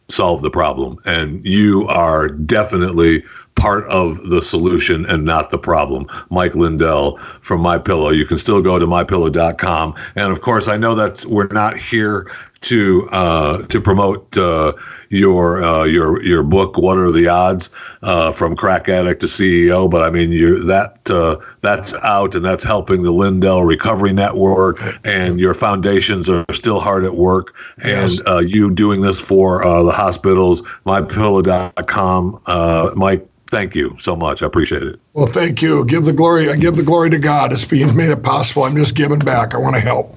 solve 0.09 0.41
the 0.41 0.49
problem, 0.49 0.97
and 1.05 1.43
you 1.45 1.85
are 1.87 2.27
definitely 2.27 3.23
part 3.55 3.85
of 3.85 4.29
the 4.29 4.41
solution 4.41 5.05
and 5.07 5.25
not 5.25 5.49
the 5.49 5.57
problem. 5.57 6.05
Mike 6.29 6.55
Lindell 6.55 7.17
from 7.41 7.61
My 7.61 7.77
Pillow. 7.77 8.09
You 8.09 8.25
can 8.25 8.37
still 8.37 8.61
go 8.61 8.79
to 8.79 8.85
mypillow.com, 8.85 9.95
and 10.15 10.31
of 10.31 10.41
course, 10.41 10.67
I 10.67 10.77
know 10.77 10.95
that 10.95 11.25
we're 11.25 11.47
not 11.47 11.75
here 11.75 12.29
to 12.61 13.09
uh, 13.11 13.63
to 13.63 13.81
promote 13.81 14.37
uh, 14.37 14.73
your 15.09 15.63
uh, 15.63 15.83
your 15.83 16.21
your 16.23 16.43
book. 16.43 16.77
What 16.77 16.97
are 16.97 17.11
the 17.11 17.27
odds? 17.27 17.69
Uh, 18.03 18.31
from 18.31 18.55
crack 18.55 18.87
addict 18.89 19.21
to 19.21 19.27
CEO. 19.27 19.89
But 19.89 20.03
I 20.03 20.09
mean, 20.09 20.31
you 20.31 20.63
that 20.63 21.09
uh, 21.09 21.37
that's 21.61 21.93
out, 21.95 22.35
and 22.35 22.45
that's 22.45 22.63
helping 22.63 23.03
the 23.03 23.11
Lindell 23.11 23.63
Recovery 23.63 24.13
Network, 24.13 24.79
and 25.05 25.39
your 25.39 25.53
foundations 25.53 26.29
are 26.29 26.45
still 26.51 26.79
hard 26.79 27.03
at 27.03 27.15
work. 27.15 27.55
And 27.77 28.11
uh, 28.27 28.39
you 28.39 28.71
doing 28.71 29.01
this 29.01 29.19
for 29.19 29.63
uh, 29.63 29.83
the 29.83 29.91
hospitals. 29.91 30.61
MyPillow.com. 30.85 32.41
Uh, 32.45 32.91
Mike, 32.95 33.27
thank 33.47 33.75
you 33.75 33.95
so 33.99 34.15
much. 34.15 34.41
I 34.41 34.45
appreciate 34.45 34.83
it. 34.83 34.99
Well, 35.13 35.27
thank 35.27 35.61
you. 35.61 35.85
Give 35.85 36.05
the 36.05 36.13
glory. 36.13 36.49
I 36.49 36.55
give 36.55 36.75
the 36.75 36.83
glory 36.83 37.09
to 37.09 37.19
God. 37.19 37.51
It's 37.51 37.65
being 37.65 37.95
made 37.95 38.09
it 38.09 38.23
possible. 38.23 38.63
I'm 38.63 38.75
just 38.75 38.95
giving 38.95 39.19
back. 39.19 39.53
I 39.53 39.57
want 39.57 39.75
to 39.75 39.81
help. 39.81 40.15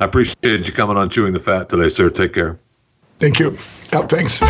I 0.00 0.04
appreciate 0.04 0.66
you 0.66 0.72
coming 0.72 0.96
on 0.96 1.08
Chewing 1.08 1.32
the 1.32 1.40
Fat 1.40 1.68
today, 1.68 1.88
sir. 1.88 2.10
Take 2.10 2.34
care. 2.34 2.58
Thank 3.18 3.38
you. 3.38 3.56
Yeah, 3.96 4.06
thanks. 4.08 4.42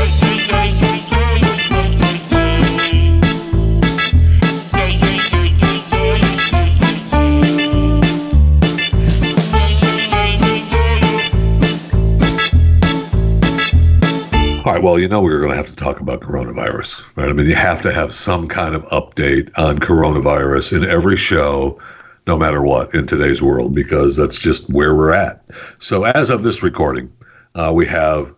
All 14.64 14.72
right. 14.72 14.82
Well, 14.82 14.98
you 14.98 15.06
know, 15.06 15.20
we 15.20 15.30
were 15.30 15.38
going 15.38 15.50
to 15.50 15.56
have 15.56 15.66
to 15.66 15.76
talk 15.76 16.00
about 16.00 16.22
coronavirus, 16.22 17.16
right? 17.16 17.28
I 17.28 17.32
mean, 17.32 17.46
you 17.46 17.54
have 17.54 17.80
to 17.82 17.92
have 17.92 18.12
some 18.12 18.48
kind 18.48 18.74
of 18.74 18.82
update 18.86 19.56
on 19.56 19.78
coronavirus 19.78 20.76
in 20.76 20.90
every 20.90 21.16
show, 21.16 21.80
no 22.26 22.36
matter 22.36 22.62
what, 22.62 22.92
in 22.96 23.06
today's 23.06 23.40
world, 23.40 23.76
because 23.76 24.16
that's 24.16 24.40
just 24.40 24.68
where 24.70 24.96
we're 24.96 25.12
at. 25.12 25.48
So, 25.78 26.02
as 26.02 26.30
of 26.30 26.42
this 26.42 26.64
recording, 26.64 27.12
uh, 27.54 27.70
we 27.72 27.86
have 27.86 28.34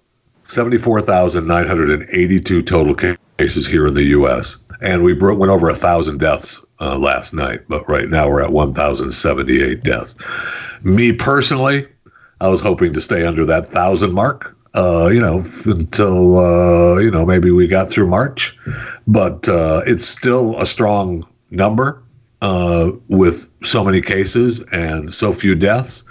74,982 0.49 2.63
total 2.63 2.95
cases 2.95 3.67
here 3.67 3.87
in 3.87 3.95
the 3.95 4.05
U.S. 4.05 4.57
And 4.81 5.05
we 5.05 5.13
went 5.13 5.51
over 5.51 5.69
a 5.69 5.75
thousand 5.75 6.21
deaths 6.21 6.65
uh, 6.81 6.97
last 6.99 7.35
night, 7.35 7.61
but 7.69 7.87
right 7.89 8.09
now 8.09 8.29
we're 8.29 8.43
at 8.43 8.53
1,078 8.53 9.83
deaths. 9.83 10.17
Me 10.83 11.13
personally, 11.13 11.87
I 12.41 12.49
was 12.49 12.61
hoping 12.61 12.93
to 12.95 13.01
stay 13.01 13.27
under 13.27 13.45
that 13.47 13.67
thousand 13.67 14.15
mark. 14.15 14.55
Uh, 14.75 15.09
you 15.13 15.21
know, 15.21 15.43
until 15.65 16.39
uh, 16.39 16.99
you 16.99 17.11
know 17.11 17.25
maybe 17.25 17.51
we 17.51 17.67
got 17.67 17.91
through 17.91 18.07
March, 18.07 18.57
but 19.07 19.49
uh, 19.49 19.83
it's 19.87 20.07
still 20.07 20.61
a 20.61 20.67
strong 20.67 21.27
number 21.51 22.03
uh, 22.41 22.93
with 23.09 23.51
so 23.65 23.83
many 23.83 24.01
cases 24.01 24.61
and 24.73 25.13
so 25.13 25.33
few 25.33 25.55
deaths. 25.55 26.05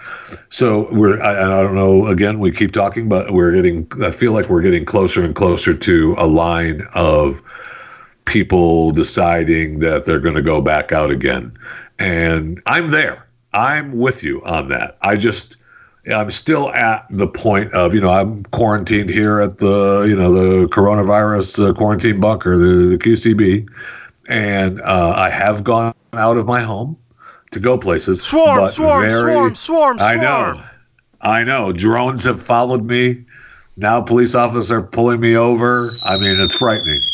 So 0.50 0.92
we're 0.92 1.22
I, 1.22 1.32
I 1.32 1.62
don't 1.64 1.76
know. 1.76 2.08
Again, 2.08 2.40
we 2.40 2.52
keep 2.52 2.72
talking, 2.72 3.08
but 3.08 3.32
we're 3.32 3.54
getting. 3.54 3.90
I 4.04 4.12
feel 4.12 4.34
like 4.34 4.50
we're 4.50 4.62
getting 4.62 4.86
closer 4.86 5.24
and 5.24 5.36
closer 5.36 5.74
to 5.74 6.16
a 6.18 6.28
line 6.28 6.88
of 6.94 7.42
people 8.26 8.92
deciding 8.92 9.80
that 9.80 10.06
they're 10.06 10.20
going 10.20 10.36
to 10.36 10.42
go 10.42 10.62
back 10.62 10.92
out 10.92 11.12
again, 11.12 11.58
and 12.00 12.62
I'm 12.66 12.92
there. 12.92 13.28
I'm 13.54 13.94
with 13.94 14.24
you 14.24 14.44
on 14.44 14.68
that. 14.68 14.98
I 15.02 15.16
just 15.16 15.58
I'm 16.14 16.32
still 16.32 16.72
at 16.72 17.06
the 17.10 17.28
point 17.28 17.74
of, 17.74 17.94
you 17.94 18.00
know, 18.00 18.12
I'm 18.12 18.44
quarantined 18.44 19.10
here 19.10 19.42
at 19.42 19.58
the, 19.58 20.06
you 20.08 20.16
know, 20.16 20.32
the 20.32 20.68
coronavirus 20.68 21.70
uh, 21.70 21.74
quarantine 21.74 22.20
bunker, 22.20 22.58
the, 22.58 22.88
the 22.88 22.98
QCB, 22.98 23.70
and 24.30 24.80
uh, 24.82 25.14
I 25.18 25.30
have 25.30 25.64
gone 25.64 25.94
out 26.14 26.38
of 26.38 26.46
my 26.46 26.62
home 26.62 26.98
to 27.52 27.60
go 27.60 27.78
places. 27.78 28.22
Swarm, 28.22 28.58
but 28.58 28.72
swarm, 28.72 29.04
very- 29.04 29.34
swarm, 29.34 29.56
swarm, 29.56 29.98
I 30.00 30.16
know, 30.16 30.62
I 31.22 31.44
know. 31.44 31.72
Drones 31.72 32.24
have 32.24 32.42
followed 32.42 32.84
me. 32.84 33.24
Now 33.76 34.02
police 34.02 34.34
officers 34.36 34.72
are 34.72 34.82
pulling 34.82 35.20
me 35.20 35.38
over. 35.38 35.92
I 36.04 36.18
mean, 36.18 36.40
it's 36.40 36.56
frightening. 36.56 37.02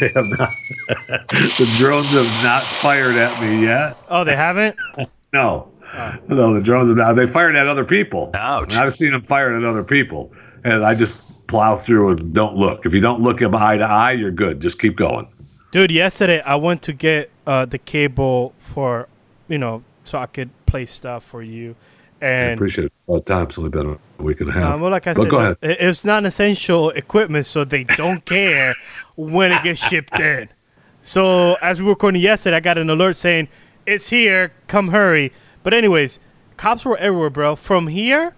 They 0.00 0.08
have 0.14 0.24
not. 0.26 0.50
the 1.28 1.74
drones 1.76 2.12
have 2.12 2.24
not 2.42 2.64
fired 2.64 3.14
at 3.16 3.40
me 3.42 3.62
yet. 3.62 3.96
Oh, 4.08 4.24
they 4.24 4.34
haven't? 4.34 4.76
No, 5.34 5.70
oh. 5.94 6.14
no, 6.28 6.52
the 6.52 6.60
drones 6.60 6.88
have 6.88 6.96
not. 6.98 7.14
They 7.14 7.26
fired 7.26 7.56
at 7.56 7.66
other 7.66 7.86
people. 7.86 8.30
Ouch. 8.34 8.72
And 8.74 8.82
I've 8.82 8.92
seen 8.92 9.12
them 9.12 9.22
fired 9.22 9.54
at 9.54 9.64
other 9.64 9.82
people, 9.82 10.30
and 10.62 10.84
I 10.84 10.94
just 10.94 11.22
plow 11.46 11.74
through 11.74 12.10
and 12.10 12.34
don't 12.34 12.54
look. 12.56 12.84
If 12.84 12.92
you 12.92 13.00
don't 13.00 13.22
look 13.22 13.38
them 13.38 13.54
eye 13.54 13.78
to 13.78 13.84
eye, 13.84 14.12
you're 14.12 14.30
good. 14.30 14.60
Just 14.60 14.78
keep 14.78 14.96
going. 14.96 15.26
Dude, 15.72 15.90
yesterday 15.90 16.40
I 16.42 16.54
went 16.56 16.82
to 16.82 16.92
get 16.92 17.30
uh, 17.46 17.64
the 17.64 17.78
cable 17.78 18.54
for, 18.58 19.08
you 19.48 19.56
know, 19.58 19.82
so 20.04 20.18
I 20.18 20.26
could 20.26 20.50
play 20.66 20.84
stuff 20.86 21.24
for 21.24 21.42
you. 21.42 21.74
I 22.20 22.26
And 22.26 22.54
appreciate 22.54 22.84
it. 22.86 22.92
All 23.06 23.16
the 23.16 23.22
time. 23.22 23.44
It's 23.46 23.56
only 23.58 23.70
been 23.70 23.98
a 24.18 24.22
week 24.22 24.40
and 24.42 24.50
a 24.50 24.52
half. 24.52 24.74
Um, 24.74 24.80
well, 24.82 24.90
like 24.90 25.06
I 25.06 25.14
But 25.14 25.22
said, 25.22 25.30
go 25.30 25.38
uh, 25.38 25.42
ahead. 25.42 25.56
it's 25.62 26.04
not 26.04 26.24
essential 26.26 26.90
equipment, 26.90 27.46
so 27.46 27.64
they 27.64 27.84
don't 27.84 28.24
care 28.26 28.74
when 29.16 29.50
it 29.50 29.62
gets 29.62 29.80
shipped 29.80 30.20
in. 30.20 30.50
So 31.02 31.54
as 31.62 31.80
we 31.80 31.86
were 31.86 31.92
recording 31.92 32.20
yesterday, 32.20 32.56
I 32.56 32.60
got 32.60 32.76
an 32.78 32.90
alert 32.90 33.16
saying 33.16 33.48
it's 33.86 34.10
here, 34.10 34.52
come 34.68 34.88
hurry. 34.88 35.32
But 35.62 35.72
anyways, 35.74 36.20
cops 36.58 36.84
were 36.84 36.98
everywhere, 36.98 37.30
bro. 37.30 37.56
From 37.56 37.86
here 37.88 38.34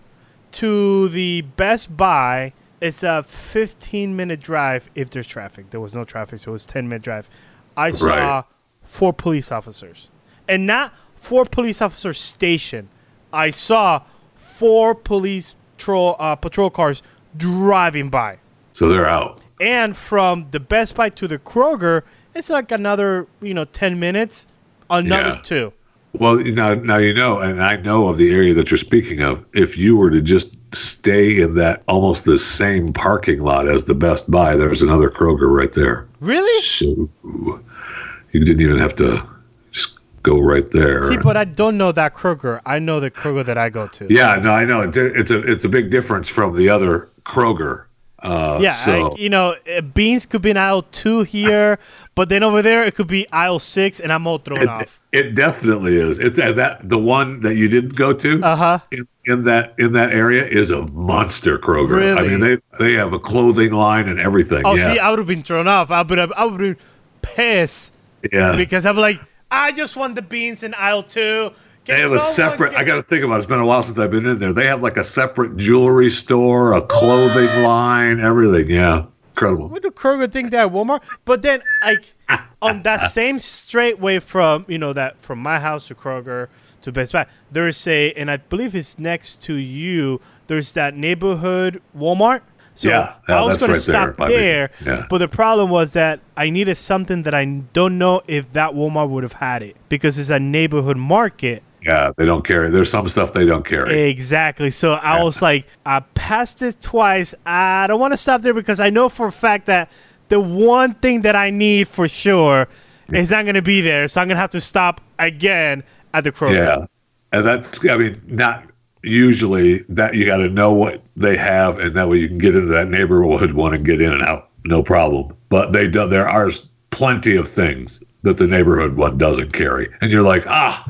to 0.53 1.09
the 1.09 1.43
Best 1.43 1.97
Buy, 1.97 2.53
it's 2.85 3.03
a 3.03 3.23
15 3.23 4.15
minute 4.15 4.41
drive 4.41 4.91
if 4.95 5.09
there's 5.11 5.27
traffic. 5.27 5.71
There 5.71 5.81
was 5.81 5.95
no 5.95 6.05
traffic, 6.05 6.41
so 6.41 6.51
it 6.51 6.53
was 6.53 6.67
10 6.67 6.89
minute 6.89 7.03
drive. 7.03 7.29
I 7.77 7.91
saw 7.91 8.07
Right. 8.37 8.45
four 8.83 9.13
police 9.13 9.51
officers, 9.51 10.11
and 10.49 10.67
not 10.67 10.93
four 11.17 11.45
police 11.47 11.81
officers 11.81 12.19
stationed. 12.21 12.89
I 13.33 13.51
saw 13.51 14.03
four 14.37 14.95
police 14.95 15.55
patrol 15.77 16.15
uh, 16.19 16.37
patrol 16.37 16.71
cars 16.71 17.03
driving 17.37 18.11
by, 18.11 18.39
So 18.75 18.89
they're 18.89 19.09
out. 19.09 19.41
and 19.61 19.97
from 19.97 20.47
the 20.53 20.61
Best 20.61 20.95
Buy 20.95 21.09
to 21.09 21.27
the 21.27 21.39
Kroger, 21.39 22.03
it's 22.35 22.51
like 22.51 22.71
another 22.71 23.27
you 23.41 23.55
know 23.55 23.65
10 23.65 23.99
minutes, 23.99 24.47
another 24.91 25.37
Yeah. 25.37 25.41
two. 25.43 25.73
Well, 26.13 26.37
now, 26.37 26.75
now 26.75 26.99
you 26.99 27.13
know, 27.13 27.41
and 27.41 27.61
I 27.61 27.77
know 27.77 28.07
of 28.09 28.19
the 28.19 28.31
area 28.33 28.55
that 28.55 28.71
you're 28.71 28.79
speaking 28.79 29.21
of. 29.21 29.45
If 29.53 29.77
you 29.77 29.97
were 29.97 30.11
to 30.11 30.21
just 30.23 30.55
stay 30.75 31.41
in 31.41 31.55
that 31.55 31.83
almost 31.89 32.25
the 32.25 32.39
same 32.39 32.93
parking 32.93 33.41
lot 33.41 33.69
as 33.69 33.85
the 33.85 33.95
Best 33.95 34.31
Buy, 34.31 34.57
there's 34.57 34.83
another 34.83 35.11
Kroger 35.11 35.49
right 35.49 35.73
there. 35.73 36.07
Really? 36.21 36.63
So 36.63 37.09
you 37.23 38.45
didn't 38.45 38.61
even 38.61 38.79
have 38.79 38.95
to 38.97 39.25
just 39.71 39.95
go 40.23 40.39
right 40.41 40.69
there. 40.73 41.11
See, 41.11 41.19
but 41.19 41.37
I 41.37 41.45
don't 41.45 41.77
know 41.79 41.93
that 41.93 42.15
Kroger. 42.15 42.61
I 42.67 42.79
know 42.79 43.01
the 43.01 43.11
Kroger 43.11 43.45
that 43.45 43.59
I 43.59 43.69
go 43.69 43.87
to. 43.89 44.07
yeah, 44.13 44.37
no, 44.37 44.53
I 44.53 44.65
know. 44.65 44.81
It's 44.81 44.97
a, 44.97 45.15
it's 45.15 45.31
a 45.31 45.41
it's 45.41 45.65
a 45.65 45.69
big 45.69 45.91
difference 45.91 46.29
from 46.29 46.57
the 46.57 46.69
other 46.69 47.09
Kroger. 47.25 47.84
Uh, 48.25 48.59
Yeah, 48.61 48.73
so 48.73 49.13
I, 49.13 49.17
you 49.17 49.29
know, 49.29 49.55
uh, 49.77 49.81
beans 49.83 50.27
could 50.27 50.43
be 50.43 50.51
in 50.51 50.57
aisle 50.57 50.83
two 50.83 51.23
here, 51.23 51.79
but 52.15 52.29
then 52.29 52.43
over 52.43 52.63
there 52.63 52.85
it 52.85 52.95
could 52.95 53.07
be 53.07 53.31
aisle 53.31 53.59
six, 53.59 54.01
and 54.01 54.13
I'm 54.13 54.27
all 54.27 54.39
thrown 54.39 54.63
it, 54.63 54.69
off. 54.69 55.01
it 55.13 55.35
definitely 55.35 55.97
is. 55.97 56.19
It's 56.19 56.37
that, 56.39 56.57
that 56.57 56.89
the 56.89 56.99
one 56.99 57.41
that 57.41 57.57
you 57.57 57.69
didn't 57.69 57.95
go 57.95 58.13
to. 58.13 58.43
Uh 58.43 58.57
huh. 58.57 58.79
in, 58.91 59.07
in 59.27 59.45
that 59.45 59.75
in 59.79 59.93
that 59.93 60.13
area 60.13 60.47
is 60.47 60.71
a 60.71 60.87
monster 60.89 61.59
Kroger. 61.59 61.97
Really? 61.97 62.19
I 62.19 62.23
mean, 62.27 62.41
they 62.41 62.59
they 62.79 62.93
have 62.95 63.13
a 63.13 63.19
clothing 63.19 63.73
line 63.73 64.09
and 64.09 64.19
everything. 64.19 64.63
Oh, 64.65 64.75
yeah, 64.75 64.95
see, 64.95 64.99
I 64.99 65.11
would 65.11 65.19
have 65.19 65.29
been 65.29 65.43
thrown 65.43 65.69
off. 65.69 65.91
I 65.91 66.03
would 66.03 66.19
have, 66.19 66.33
I 66.37 66.45
would 66.45 66.61
have 66.61 66.77
been 66.77 66.87
pissed 67.23 67.95
yeah. 68.33 68.57
because 68.57 68.87
I'm 68.87 68.97
like, 68.97 69.21
I 69.51 69.73
just 69.73 69.97
want 69.97 70.15
the 70.15 70.23
beans 70.23 70.63
in 70.63 70.75
aisle 70.75 71.03
two. 71.03 71.53
Can 71.85 71.97
They 71.97 72.03
have 72.03 72.13
a 72.13 72.21
separate. 72.21 72.71
get- 72.71 72.81
I 72.81 72.85
got 72.85 72.97
to 72.97 73.03
think 73.03 73.25
about. 73.25 73.35
it. 73.37 73.39
It's 73.39 73.47
been 73.47 73.61
a 73.61 73.67
while 73.67 73.83
since 73.83 73.99
I've 73.99 74.11
been 74.11 74.27
in 74.27 74.39
there. 74.39 74.53
They 74.53 74.67
have 74.67 74.83
like 74.83 74.97
a 74.97 75.05
separate 75.05 75.57
jewelry 75.57 76.09
store, 76.11 76.73
a 76.73 76.81
clothing 76.83 77.63
line, 77.63 78.21
everything. 78.21 78.69
Yeah, 78.71 79.05
incredible. 79.35 79.69
What 79.69 79.83
the 79.83 79.91
Kroger 79.91 80.31
think 80.33 80.51
that 80.51 80.67
at 80.67 80.73
Walmart? 80.73 81.03
But 81.27 81.43
then, 81.43 81.61
like, 81.85 82.15
on 82.63 82.83
that 82.83 83.11
same 83.13 83.39
straight 83.39 83.99
way 84.01 84.19
from 84.19 84.65
you 84.69 84.79
know 84.79 84.93
that 84.95 85.21
from 85.21 85.39
my 85.41 85.59
house 85.61 85.89
to 85.89 85.95
Kroger 85.95 86.49
to 86.83 86.93
Best 86.93 87.13
Buy, 87.13 87.27
there's 87.53 87.87
a, 87.87 88.13
and 88.15 88.31
I 88.31 88.39
believe 88.39 88.75
it's 88.75 88.99
next 88.99 89.43
to 89.43 89.55
you. 89.55 90.21
There's 90.47 90.73
that 90.73 90.97
neighborhood 90.97 91.83
Walmart. 91.97 92.41
So 92.77 92.89
Yeah, 92.89 93.13
yeah, 93.29 93.41
I 93.41 93.45
was 93.45 93.59
gonna 93.61 93.75
right 93.75 93.83
there 93.83 94.15
stop 94.15 94.19
me. 94.29 94.35
there, 94.37 94.71
Yeah. 94.85 95.07
but 95.09 95.19
the 95.19 95.29
problem 95.29 95.71
was 95.71 95.93
that 95.93 96.19
I 96.37 96.51
needed 96.51 96.77
something 96.77 97.23
that 97.23 97.33
I 97.33 97.45
don't 97.73 97.99
know 97.99 98.23
if 98.27 98.53
that 98.55 98.73
Walmart 98.73 99.11
would 99.11 99.23
have 99.23 99.35
had 99.35 99.63
it 99.63 99.77
because 99.89 100.19
it's 100.19 100.29
a 100.31 100.41
neighborhood 100.41 100.97
market. 100.97 101.63
Yeah, 101.85 102.13
they 102.17 102.25
don't 102.25 102.45
carry. 102.47 102.71
There's 102.71 102.91
some 102.91 103.09
stuff 103.09 103.35
they 103.35 103.45
don't 103.45 103.65
carry. 103.65 104.09
Exactly. 104.09 104.71
So 104.71 104.95
I 104.95 105.23
was 105.23 105.43
like, 105.43 105.67
I 105.85 106.01
passed 106.01 106.63
it 106.63 106.81
twice. 106.81 107.35
I 107.45 107.87
don't 107.87 108.01
want 108.01 108.13
to 108.13 108.17
stop 108.17 108.41
there 108.41 108.55
because 108.55 108.81
I 108.81 108.91
know 108.91 109.09
for 109.09 109.27
a 109.27 109.33
fact 109.33 109.67
that 109.67 109.91
the 110.29 110.41
one 110.41 110.95
thing 110.95 111.23
that 111.23 111.37
I 111.37 111.51
need 111.51 111.89
for 111.89 112.09
sure 112.09 112.69
is 113.13 113.31
not 113.31 113.45
going 113.45 113.55
to 113.55 113.63
be 113.63 113.83
there. 113.83 114.09
So 114.09 114.21
I'm 114.21 114.29
going 114.29 114.37
to 114.37 114.41
have 114.41 114.51
to 114.51 114.61
stop 114.61 115.03
again 115.19 115.83
at 116.15 116.25
the 116.25 116.33
Kroger. 116.33 116.55
Yeah, 116.55 116.87
and 117.33 117.47
that's. 117.47 117.87
I 117.87 117.97
mean, 117.99 118.21
not 118.27 118.65
usually 119.03 119.79
that 119.91 120.15
you 120.15 120.25
got 120.25 120.39
to 120.39 120.49
know 120.49 120.73
what 120.73 121.03
they 121.17 121.37
have, 121.37 121.79
and 121.79 121.95
that 121.95 122.09
way 122.09 122.17
you 122.17 122.29
can 122.29 122.39
get 122.39 122.55
into 122.57 122.69
that 122.69 122.89
neighborhood 122.89 123.53
one 123.53 123.75
and 123.75 123.85
get 123.85 124.01
in 124.01 124.13
and 124.13 124.23
out, 124.23 124.49
no 124.65 124.83
problem. 124.83 125.37
But 125.51 125.73
they 125.73 125.87
do. 125.87 126.09
There 126.09 126.29
are 126.29 126.51
plenty 126.91 127.37
of 127.37 127.47
things 127.47 128.01
that 128.23 128.39
the 128.39 128.47
neighborhood 128.47 128.97
one 128.97 129.19
doesn't 129.19 129.53
carry, 129.53 129.89
and 130.01 130.11
you're 130.11 130.23
like, 130.23 130.47
ah, 130.47 130.83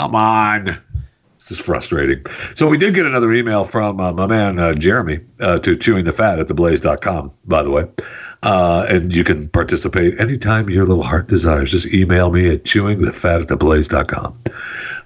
come 0.00 0.14
on. 0.14 0.64
This 1.36 1.50
is 1.50 1.60
frustrating. 1.60 2.24
So 2.54 2.66
we 2.66 2.78
did 2.78 2.94
get 2.94 3.04
another 3.04 3.32
email 3.34 3.64
from 3.64 4.00
uh, 4.00 4.12
my 4.12 4.26
man 4.26 4.58
uh, 4.58 4.72
Jeremy 4.72 5.20
uh, 5.40 5.58
to 5.58 5.76
chewing 5.76 6.04
the 6.04 6.12
fat 6.12 6.38
at 6.38 6.46
theblaze.com, 6.46 7.30
by 7.44 7.62
the 7.62 7.70
way. 7.70 7.84
Uh, 8.42 8.86
and 8.88 9.14
you 9.14 9.24
can 9.24 9.46
participate 9.48 10.18
anytime 10.18 10.70
your 10.70 10.86
little 10.86 11.02
heart 11.02 11.28
desires. 11.28 11.70
Just 11.70 11.92
email 11.92 12.30
me 12.30 12.48
at 12.48 12.64
chewingthefat 12.64 13.42
at 13.42 13.48
theblaze.com. 13.48 14.38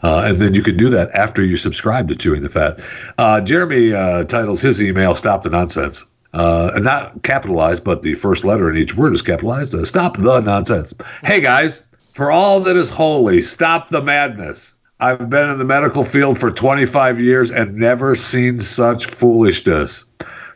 Uh, 0.04 0.22
and 0.26 0.36
then 0.36 0.54
you 0.54 0.62
can 0.62 0.76
do 0.76 0.88
that 0.90 1.10
after 1.10 1.44
you 1.44 1.56
subscribe 1.56 2.06
to 2.08 2.14
Chewing 2.14 2.42
the 2.42 2.48
Fat. 2.48 2.80
Uh, 3.18 3.40
Jeremy 3.40 3.92
uh, 3.92 4.22
titles 4.24 4.60
his 4.60 4.80
email 4.80 5.16
Stop 5.16 5.42
the 5.42 5.50
Nonsense. 5.50 6.04
And 6.32 6.84
not 6.84 7.20
capitalized, 7.24 7.82
but 7.82 8.02
the 8.02 8.14
first 8.14 8.44
letter 8.44 8.70
in 8.70 8.76
each 8.76 8.96
word 8.96 9.12
is 9.12 9.22
capitalized. 9.22 9.74
Stop 9.86 10.18
the 10.18 10.40
nonsense. 10.40 10.94
Hey, 11.22 11.40
guys, 11.40 11.82
for 12.14 12.30
all 12.30 12.60
that 12.60 12.76
is 12.76 12.90
holy, 12.90 13.40
stop 13.40 13.88
the 13.88 14.00
madness. 14.00 14.74
I've 15.04 15.28
been 15.28 15.50
in 15.50 15.58
the 15.58 15.66
medical 15.66 16.02
field 16.02 16.38
for 16.38 16.50
25 16.50 17.20
years 17.20 17.50
and 17.50 17.74
never 17.74 18.14
seen 18.14 18.58
such 18.58 19.04
foolishness. 19.04 20.06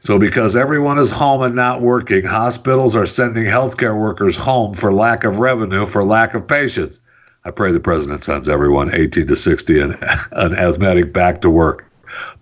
So, 0.00 0.18
because 0.18 0.56
everyone 0.56 0.98
is 0.98 1.10
home 1.10 1.42
and 1.42 1.54
not 1.54 1.82
working, 1.82 2.24
hospitals 2.24 2.96
are 2.96 3.04
sending 3.04 3.44
healthcare 3.44 4.00
workers 4.00 4.36
home 4.36 4.72
for 4.72 4.90
lack 4.90 5.24
of 5.24 5.38
revenue, 5.38 5.84
for 5.84 6.02
lack 6.02 6.32
of 6.32 6.48
patients. 6.48 7.02
I 7.44 7.50
pray 7.50 7.72
the 7.72 7.80
president 7.80 8.24
sends 8.24 8.48
everyone 8.48 8.94
18 8.94 9.26
to 9.26 9.36
60 9.36 9.80
and 9.80 9.98
an 10.32 10.54
asthmatic 10.54 11.12
back 11.12 11.42
to 11.42 11.50
work, 11.50 11.84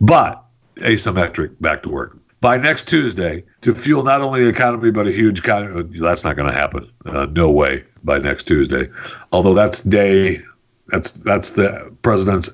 but 0.00 0.44
asymmetric 0.76 1.61
back 1.61 1.82
to 1.82 1.88
work. 1.88 2.16
By 2.40 2.57
next 2.57 2.86
Tuesday, 2.86 3.42
to 3.62 3.74
fuel 3.74 4.04
not 4.04 4.20
only 4.20 4.44
the 4.44 4.48
economy, 4.48 4.92
but 4.92 5.09
a 5.09 5.12
huge 5.12 5.40
economy. 5.40 5.98
That's 5.98 6.22
not 6.22 6.36
going 6.36 6.52
to 6.52 6.57
happen. 6.57 6.88
Uh, 7.04 7.26
no 7.32 7.50
way 7.50 7.82
by 8.04 8.18
next 8.18 8.44
Tuesday. 8.44 8.88
Although 9.32 9.54
that's 9.54 9.80
day, 9.80 10.44
that's 10.89 11.11
that's 11.11 11.51
the 11.51 11.93
president's 12.03 12.51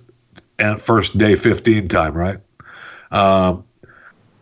first 0.79 1.19
day 1.19 1.37
15 1.37 1.89
time, 1.89 2.15
right? 2.15 2.39
Um, 3.11 3.65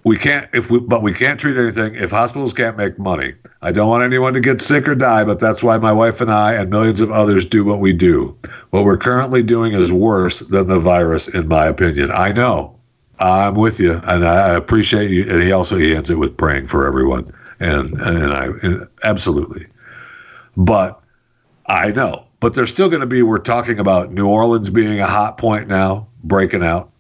we 0.05 0.17
can't 0.17 0.49
if 0.53 0.71
we 0.71 0.81
but 0.81 1.03
we 1.03 1.13
can't 1.13 1.39
treat 1.39 1.57
anything. 1.57 1.95
If 1.95 2.11
hospitals 2.11 2.53
can't 2.55 2.77
make 2.77 2.99
money 2.99 3.35
i 3.63 3.71
don't 3.71 3.89
want 3.89 4.03
anyone 4.03 4.33
to 4.33 4.41
get 4.41 4.61
sick 4.61 4.89
or 4.89 4.95
die 4.95 5.25
but 5.25 5.39
that's 5.39 5.63
why 5.63 5.77
my 5.77 5.93
wife 5.93 6.21
and 6.21 6.31
i 6.31 6.55
and 6.55 6.71
millions 6.71 7.01
of 7.01 7.11
others 7.11 7.45
do 7.45 7.65
what 7.65 7.81
we 7.81 7.93
do. 7.93 8.37
What 8.71 8.85
we're 8.85 8.97
currently 8.97 9.43
doing 9.43 9.73
is 9.73 9.93
worse 9.93 10.41
than 10.41 10.69
the 10.69 10.79
virus 10.79 11.29
in 11.29 11.49
my 11.49 11.67
opinion. 11.67 12.11
I 12.13 12.33
know. 12.33 12.77
I'm 13.19 13.55
with 13.55 13.79
you 13.79 14.01
and 14.05 14.25
i 14.25 14.55
appreciate 14.55 15.11
you 15.11 15.31
and 15.31 15.43
he 15.43 15.53
also 15.53 15.77
he 15.77 15.95
ends 15.95 16.09
it 16.09 16.19
with 16.19 16.37
praying 16.37 16.69
for 16.69 16.87
everyone 16.87 17.31
and 17.59 18.01
and 18.01 18.33
i 18.33 18.47
and 18.63 18.89
absolutely. 19.05 19.67
But 20.57 20.99
i 21.67 21.91
know 21.91 22.25
but 22.41 22.55
they're 22.55 22.67
still 22.67 22.89
going 22.89 23.01
to 23.01 23.07
be 23.07 23.23
we're 23.23 23.39
talking 23.39 23.79
about 23.79 24.13
new 24.13 24.27
orleans 24.27 24.71
being 24.71 25.01
a 25.01 25.07
hot 25.07 25.39
point 25.39 25.69
now 25.69 26.07
breaking 26.25 26.65
out 26.65 26.91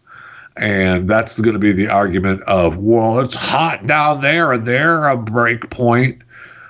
and 0.60 1.08
that's 1.08 1.40
going 1.40 1.54
to 1.54 1.58
be 1.60 1.72
the 1.72 1.88
argument 1.88 2.42
of, 2.42 2.76
well, 2.76 3.20
it's 3.20 3.34
hot 3.34 3.86
down 3.86 4.20
there 4.20 4.52
and 4.52 4.66
they're 4.66 5.08
a 5.08 5.16
break 5.16 5.70
point. 5.70 6.20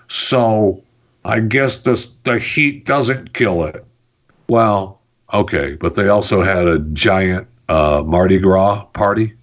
So 0.08 0.82
I 1.24 1.40
guess 1.40 1.78
this, 1.78 2.06
the 2.24 2.38
heat 2.38 2.86
doesn't 2.86 3.32
kill 3.32 3.64
it. 3.64 3.84
Well, 4.48 5.00
okay. 5.32 5.74
But 5.74 5.96
they 5.96 6.08
also 6.08 6.42
had 6.42 6.66
a 6.66 6.78
giant 6.78 7.48
uh, 7.68 8.02
Mardi 8.06 8.38
Gras 8.38 8.84
party 8.92 9.34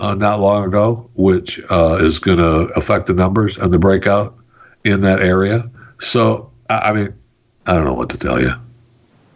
uh, 0.00 0.14
not 0.14 0.40
long 0.40 0.64
ago, 0.64 1.08
which 1.14 1.60
uh, 1.70 1.98
is 2.00 2.18
going 2.18 2.38
to 2.38 2.72
affect 2.76 3.06
the 3.06 3.14
numbers 3.14 3.56
and 3.58 3.72
the 3.72 3.78
breakout 3.78 4.38
in 4.84 5.00
that 5.02 5.20
area. 5.20 5.68
So, 5.98 6.50
I, 6.70 6.78
I 6.78 6.92
mean, 6.92 7.14
I 7.66 7.74
don't 7.74 7.84
know 7.84 7.94
what 7.94 8.10
to 8.10 8.18
tell 8.18 8.40
you. 8.40 8.52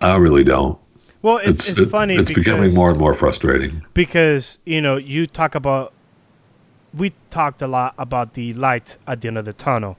I 0.00 0.16
really 0.16 0.44
don't. 0.44 0.78
Well, 1.22 1.36
it's, 1.38 1.68
it's, 1.68 1.78
it- 1.78 1.88
funny 1.90 2.14
It's 2.16 2.28
because, 2.28 2.44
becoming 2.44 2.74
more 2.74 2.90
and 2.90 2.98
more 2.98 3.12
frustrating. 3.14 3.82
because 3.92 4.58
you 4.64 4.80
know 4.80 4.96
you 4.96 5.26
talk 5.26 5.54
about 5.54 5.92
we 6.94 7.12
talked 7.30 7.60
a 7.62 7.66
lot 7.68 7.94
about 7.98 8.34
the 8.34 8.52
light 8.54 8.96
at 9.06 9.20
the 9.20 9.28
end 9.28 9.36
of 9.38 9.44
the 9.44 9.52
tunnel, 9.52 9.96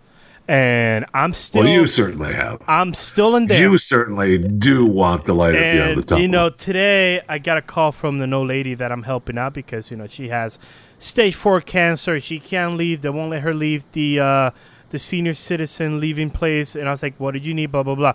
and 0.47 1.05
I'm 1.13 1.31
still 1.33 1.63
well, 1.63 1.71
you 1.71 1.85
certainly 1.85 2.33
have. 2.33 2.61
I'm 2.67 2.93
still 2.95 3.35
in 3.35 3.45
there. 3.47 3.61
You 3.61 3.77
certainly 3.77 4.39
do 4.39 4.85
want 4.85 5.25
the 5.25 5.35
light 5.35 5.55
at 5.55 5.71
the 5.71 5.79
end 5.81 5.89
of 5.91 5.95
the 5.95 5.99
and 6.01 6.07
tunnel. 6.07 6.21
you 6.23 6.27
know 6.27 6.49
today 6.49 7.21
I 7.29 7.37
got 7.37 7.57
a 7.57 7.61
call 7.61 7.91
from 7.91 8.17
the 8.17 8.35
old 8.35 8.47
lady 8.47 8.73
that 8.73 8.91
I'm 8.91 9.03
helping 9.03 9.37
out 9.37 9.53
because 9.53 9.91
you 9.91 9.97
know 9.97 10.07
she 10.07 10.29
has 10.29 10.57
stage 10.97 11.35
four 11.35 11.61
cancer. 11.61 12.19
She 12.19 12.39
can't 12.39 12.75
leave. 12.77 13.03
They 13.03 13.09
won't 13.11 13.29
let 13.29 13.43
her 13.43 13.53
leave 13.53 13.85
the 13.91 14.19
uh, 14.19 14.51
the 14.91 14.99
senior 14.99 15.33
citizen 15.33 15.99
leaving 15.99 16.29
place. 16.29 16.75
And 16.75 16.87
I 16.87 16.91
was 16.91 17.01
like, 17.03 17.15
"What 17.17 17.31
did 17.33 17.45
you 17.45 17.53
need?" 17.53 17.71
Blah 17.71 17.83
blah 17.83 17.95
blah. 17.95 18.13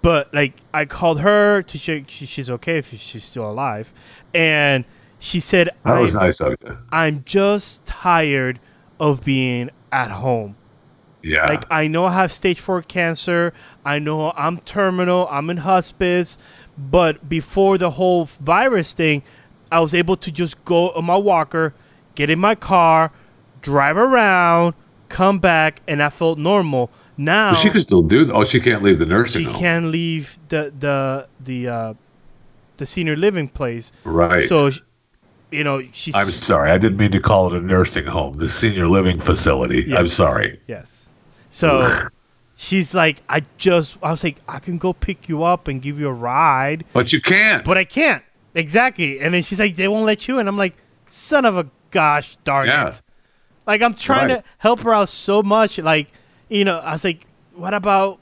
But 0.00 0.32
like 0.32 0.54
I 0.72 0.84
called 0.84 1.20
her 1.20 1.62
to 1.62 1.78
check 1.78 2.04
she, 2.08 2.24
she's 2.26 2.50
okay 2.50 2.78
if 2.78 2.94
she's 2.94 3.24
still 3.24 3.50
alive, 3.50 3.92
and 4.32 4.84
she 5.18 5.40
said, 5.40 5.70
that 5.84 5.98
was 5.98 6.14
"I'm- 6.14 6.26
nice 6.26 6.40
of 6.40 6.54
you. 6.64 6.78
I'm 6.92 7.24
just 7.26 7.84
tired 7.84 8.60
of 9.00 9.24
being 9.24 9.70
at 9.90 10.10
home." 10.12 10.54
Yeah. 11.20 11.46
Like 11.46 11.64
I 11.68 11.88
know 11.88 12.04
I 12.06 12.12
have 12.12 12.30
stage 12.30 12.60
four 12.60 12.80
cancer. 12.80 13.52
I 13.84 13.98
know 13.98 14.32
I'm 14.36 14.58
terminal. 14.58 15.26
I'm 15.30 15.50
in 15.50 15.58
hospice. 15.58 16.38
But 16.78 17.28
before 17.28 17.76
the 17.76 17.90
whole 17.90 18.26
virus 18.26 18.92
thing, 18.92 19.24
I 19.72 19.80
was 19.80 19.94
able 19.94 20.16
to 20.16 20.30
just 20.30 20.64
go 20.64 20.90
on 20.90 21.06
my 21.06 21.16
walker, 21.16 21.74
get 22.14 22.30
in 22.30 22.38
my 22.38 22.54
car, 22.54 23.10
drive 23.62 23.96
around, 23.96 24.74
come 25.08 25.38
back, 25.38 25.80
and 25.88 26.02
I 26.02 26.10
felt 26.10 26.38
normal. 26.38 26.90
Now 27.16 27.50
But 27.50 27.58
she 27.58 27.70
can 27.70 27.80
still 27.80 28.02
do 28.02 28.24
that. 28.24 28.34
Oh, 28.34 28.44
she 28.44 28.60
can't 28.60 28.82
leave 28.82 28.98
the 29.00 29.06
nursing 29.06 29.44
she 29.44 29.50
home. 29.50 29.60
can't 29.60 29.86
leave 29.86 30.38
the 30.48 30.72
the 30.78 31.28
the 31.40 31.68
uh, 31.68 31.94
the 32.76 32.86
senior 32.86 33.16
living 33.16 33.48
place. 33.48 33.90
Right. 34.04 34.48
So, 34.48 34.70
you 35.50 35.64
know, 35.64 35.82
she's 35.92 36.14
I'm 36.14 36.26
sorry. 36.26 36.70
I 36.70 36.78
didn't 36.78 36.96
mean 36.96 37.10
to 37.10 37.20
call 37.20 37.52
it 37.52 37.58
a 37.58 37.60
nursing 37.60 38.06
home. 38.06 38.36
The 38.36 38.48
senior 38.48 38.86
living 38.86 39.18
facility. 39.18 39.92
I'm 39.96 40.06
sorry. 40.08 40.60
Yes. 40.68 41.10
So 41.48 41.88
she's 42.56 42.94
like, 42.94 43.22
I 43.28 43.42
just, 43.56 43.96
I 44.02 44.10
was 44.10 44.22
like, 44.22 44.36
I 44.46 44.58
can 44.60 44.78
go 44.78 44.92
pick 44.92 45.28
you 45.28 45.42
up 45.42 45.66
and 45.66 45.80
give 45.82 45.98
you 45.98 46.08
a 46.08 46.12
ride, 46.12 46.84
But 46.92 47.12
you 47.12 47.20
can't. 47.20 47.64
but 47.64 47.76
I 47.78 47.84
can't. 47.84 48.22
Exactly. 48.54 49.18
And 49.20 49.34
then 49.34 49.42
she's 49.42 49.58
like, 49.58 49.74
they 49.76 49.88
won't 49.88 50.04
let 50.06 50.28
you. 50.28 50.38
And 50.38 50.48
I'm 50.48 50.56
like, 50.56 50.76
son 51.06 51.44
of 51.44 51.56
a 51.56 51.66
gosh 51.90 52.36
darn 52.44 52.66
Yeah. 52.68 52.88
it. 52.88 53.02
Like, 53.68 53.82
I'm 53.82 53.94
trying 53.94 54.28
Right. 54.30 54.42
to 54.42 54.50
help 54.58 54.80
her 54.80 54.92
out 54.94 55.08
so 55.10 55.42
much. 55.42 55.78
Like, 55.78 56.10
you 56.48 56.64
know, 56.64 56.78
I 56.78 56.92
was 56.92 57.04
like, 57.04 57.26
what 57.54 57.74
about, 57.74 58.18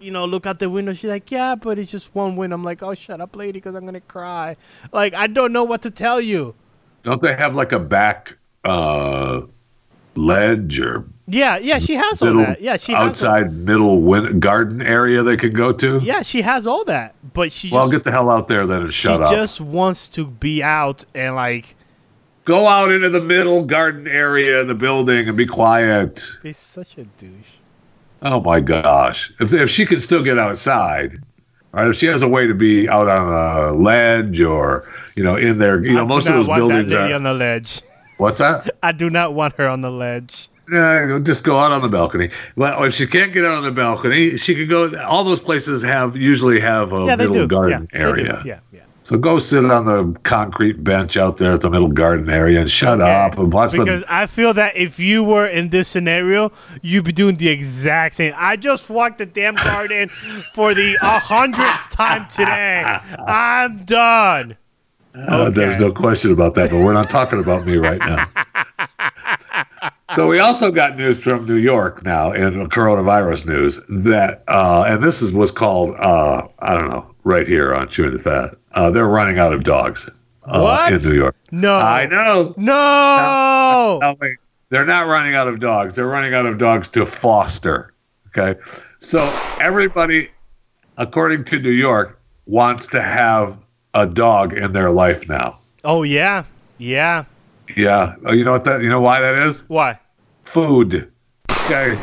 you 0.00 0.10
know, 0.12 0.24
look 0.24 0.46
out 0.46 0.60
the 0.60 0.70
window? 0.70 0.92
She's 0.92 1.10
like, 1.10 1.30
yeah, 1.30 1.54
but 1.56 1.78
it's 1.78 1.90
just 1.90 2.14
one 2.14 2.36
window. 2.36 2.54
I'm 2.54 2.62
like, 2.62 2.82
oh, 2.82 2.94
shut 2.94 3.20
up, 3.20 3.34
lady, 3.36 3.52
because 3.58 3.74
I'm 3.74 3.82
going 3.82 3.94
to 3.94 4.00
cry. 4.00 4.56
Like, 4.92 5.12
I 5.12 5.26
don't 5.26 5.52
know 5.52 5.64
what 5.64 5.82
to 5.82 5.90
tell 5.90 6.20
you. 6.20 6.54
Don't 7.02 7.20
they 7.20 7.34
have 7.34 7.54
like 7.56 7.72
a 7.72 7.78
back 7.80 8.38
uh, 8.64 9.42
ledge 10.14 10.78
or 10.78 11.04
Yeah, 11.26 11.56
yeah, 11.58 11.78
she 11.78 11.94
has 11.94 12.22
all 12.22 12.28
middle 12.28 12.42
that. 12.46 12.60
Yeah, 12.60 12.76
she 12.76 12.92
has 12.92 13.08
outside 13.08 13.52
middle 13.52 14.00
win- 14.00 14.38
garden 14.40 14.80
area 14.80 15.22
they 15.22 15.36
can 15.36 15.52
go 15.52 15.72
to? 15.72 15.98
Yeah, 16.02 16.22
she 16.22 16.42
has 16.42 16.66
all 16.66 16.84
that. 16.84 17.14
But 17.32 17.52
she 17.52 17.70
Well, 17.70 17.86
just, 17.86 17.92
get 17.92 18.04
the 18.04 18.10
hell 18.12 18.30
out 18.30 18.48
there 18.48 18.66
then 18.66 18.82
and 18.82 18.92
shut 18.94 19.16
she 19.16 19.22
up. 19.24 19.30
just 19.32 19.60
wants 19.60 20.06
to 20.08 20.24
be 20.26 20.62
out 20.62 21.04
and 21.14 21.34
like 21.34 21.74
Go 22.44 22.68
out 22.68 22.92
into 22.92 23.08
the 23.08 23.22
middle 23.22 23.64
garden 23.64 24.06
area 24.06 24.60
in 24.60 24.66
the 24.66 24.74
building 24.74 25.28
and 25.28 25.36
be 25.36 25.46
quiet. 25.46 26.26
be 26.42 26.52
such 26.52 26.98
a 26.98 27.04
douche. 27.04 27.30
Oh 28.22 28.40
my 28.40 28.60
gosh! 28.60 29.32
If 29.40 29.52
if 29.52 29.70
she 29.70 29.84
can 29.86 29.98
still 30.00 30.22
get 30.22 30.38
outside, 30.38 31.18
right? 31.72 31.88
If 31.88 31.96
she 31.96 32.06
has 32.06 32.22
a 32.22 32.28
way 32.28 32.46
to 32.46 32.54
be 32.54 32.88
out 32.88 33.08
on 33.08 33.32
a 33.32 33.72
ledge 33.72 34.40
or 34.42 34.86
you 35.16 35.22
know 35.24 35.36
in 35.36 35.58
there, 35.58 35.82
you 35.84 35.94
know 35.94 36.02
I 36.02 36.06
most 36.06 36.24
do 36.24 36.30
of 36.30 36.34
not 36.34 36.38
those 36.40 36.48
want 36.48 36.58
buildings 36.60 36.92
that 36.92 37.00
lady 37.02 37.12
are. 37.12 37.16
on 37.16 37.22
the 37.24 37.34
ledge. 37.34 37.82
What's 38.18 38.38
that? 38.38 38.70
I 38.82 38.92
do 38.92 39.10
not 39.10 39.34
want 39.34 39.54
her 39.56 39.68
on 39.68 39.80
the 39.80 39.90
ledge. 39.90 40.48
Yeah, 40.72 41.18
just 41.22 41.44
go 41.44 41.58
out 41.58 41.72
on 41.72 41.82
the 41.82 41.88
balcony. 41.88 42.30
Well, 42.56 42.82
if 42.84 42.94
she 42.94 43.06
can't 43.06 43.32
get 43.32 43.44
out 43.44 43.56
on 43.58 43.64
the 43.64 43.72
balcony, 43.72 44.36
she 44.38 44.54
could 44.54 44.70
go. 44.70 44.88
All 45.02 45.24
those 45.24 45.40
places 45.40 45.82
have 45.82 46.16
usually 46.16 46.60
have 46.60 46.92
a 46.94 47.04
Yeah, 47.04 47.16
middle 47.16 47.46
garden 47.46 47.88
yeah, 47.92 47.98
they 47.98 48.22
do. 48.22 48.28
area. 48.28 48.42
Yeah, 48.46 48.60
yeah. 48.72 48.80
So 49.04 49.18
go 49.18 49.38
sit 49.38 49.64
on 49.66 49.84
the 49.84 50.18
concrete 50.22 50.82
bench 50.82 51.18
out 51.18 51.36
there 51.36 51.52
at 51.52 51.60
the 51.60 51.68
middle 51.68 51.88
garden 51.90 52.30
area 52.30 52.58
and 52.60 52.70
shut 52.70 53.00
Yeah. 53.00 53.26
up 53.26 53.38
and 53.38 53.52
watch 53.52 53.72
Because 53.72 54.00
the. 54.00 54.06
I 54.12 54.26
feel 54.26 54.54
that 54.54 54.76
if 54.78 54.98
you 54.98 55.22
were 55.22 55.46
in 55.46 55.68
this 55.68 55.88
scenario, 55.88 56.50
you'd 56.80 57.04
be 57.04 57.12
doing 57.12 57.34
the 57.34 57.48
exact 57.50 58.14
same. 58.14 58.32
I 58.34 58.56
just 58.56 58.88
walked 58.88 59.18
the 59.18 59.26
damn 59.26 59.56
garden 59.56 60.08
for 60.54 60.72
the 60.72 60.96
a 61.02 61.18
hundredth 61.18 61.90
time 61.90 62.26
today. 62.28 62.82
I'm 63.26 63.84
done. 63.84 64.56
Uh, 65.14 65.50
there's 65.50 65.78
no 65.78 65.92
question 65.92 66.32
about 66.32 66.54
that, 66.54 66.70
but 66.70 66.78
we're 66.82 66.94
not 66.94 67.10
talking 67.10 67.38
about 67.40 67.66
me 67.66 67.76
right 67.76 68.00
now. 68.00 68.26
so 70.14 70.26
we 70.28 70.38
also 70.38 70.70
got 70.70 70.96
news 70.96 71.18
from 71.18 71.46
New 71.46 71.56
York 71.56 72.04
now 72.04 72.32
in 72.32 72.68
coronavirus 72.68 73.46
news 73.46 73.80
that, 73.88 74.42
uh, 74.48 74.84
and 74.88 75.02
this 75.02 75.22
is 75.22 75.32
what's 75.32 75.50
called, 75.50 75.94
uh, 75.98 76.46
I 76.60 76.74
don't 76.74 76.88
know, 76.88 77.14
right 77.24 77.46
here 77.46 77.74
on 77.74 77.88
Chewing 77.88 78.12
the 78.12 78.18
Fat. 78.18 78.56
Uh, 78.72 78.90
they're 78.90 79.08
running 79.08 79.38
out 79.38 79.52
of 79.52 79.64
dogs 79.64 80.08
uh, 80.44 80.60
What? 80.60 80.92
in 80.92 81.02
New 81.02 81.14
York. 81.14 81.36
No. 81.50 81.76
I 81.76 82.06
know. 82.06 82.54
No. 82.56 83.98
No, 84.00 84.16
wait. 84.20 84.36
They're 84.70 84.84
not 84.86 85.06
running 85.06 85.34
out 85.34 85.46
of 85.48 85.60
dogs. 85.60 85.94
They're 85.94 86.08
running 86.08 86.34
out 86.34 86.46
of 86.46 86.58
dogs 86.58 86.88
to 86.88 87.06
foster. 87.06 87.92
Okay. 88.28 88.58
So 88.98 89.20
everybody, 89.60 90.30
according 90.96 91.44
to 91.44 91.58
New 91.58 91.70
York, 91.70 92.20
wants 92.46 92.86
to 92.88 93.00
have 93.00 93.58
a 93.94 94.06
dog 94.06 94.52
in 94.52 94.72
their 94.72 94.90
life 94.90 95.28
now. 95.28 95.58
Oh 95.84 96.02
yeah, 96.02 96.44
yeah. 96.78 97.24
Yeah. 97.76 98.16
Oh, 98.26 98.32
you 98.32 98.44
know 98.44 98.52
what 98.52 98.64
that 98.64 98.82
you 98.82 98.88
know 98.88 99.00
why 99.00 99.20
that 99.20 99.38
is? 99.38 99.62
Why? 99.68 99.98
Food. 100.44 101.10
Okay. 101.50 102.00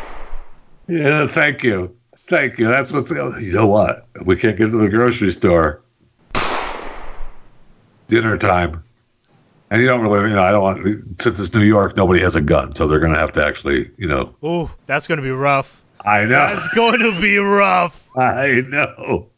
Yeah, 0.88 1.26
thank 1.26 1.62
you. 1.62 1.94
Thank 2.28 2.58
you. 2.58 2.66
That's 2.68 2.92
what's 2.92 3.10
you 3.10 3.52
know 3.52 3.66
what? 3.66 4.06
We 4.24 4.36
can't 4.36 4.56
get 4.56 4.70
to 4.70 4.78
the 4.78 4.88
grocery 4.88 5.30
store. 5.30 5.82
Dinner 8.08 8.36
time. 8.36 8.82
And 9.70 9.80
you 9.80 9.86
don't 9.86 10.02
really, 10.02 10.28
you 10.28 10.36
know, 10.36 10.42
I 10.42 10.52
don't 10.52 10.62
want, 10.62 11.22
since 11.22 11.40
it's 11.40 11.54
New 11.54 11.62
York, 11.62 11.96
nobody 11.96 12.20
has 12.20 12.36
a 12.36 12.42
gun. 12.42 12.74
So 12.74 12.86
they're 12.86 13.00
going 13.00 13.14
to 13.14 13.18
have 13.18 13.32
to 13.32 13.44
actually, 13.44 13.90
you 13.96 14.06
know, 14.06 14.34
Ooh, 14.44 14.70
that's 14.84 15.06
gonna 15.06 15.22
be 15.22 15.30
rough. 15.30 15.82
I 16.04 16.22
know. 16.22 16.46
That's 16.46 16.68
going 16.74 16.98
to 17.00 17.18
be 17.20 17.38
rough. 17.38 18.08
I 18.16 18.62
know. 18.68 19.28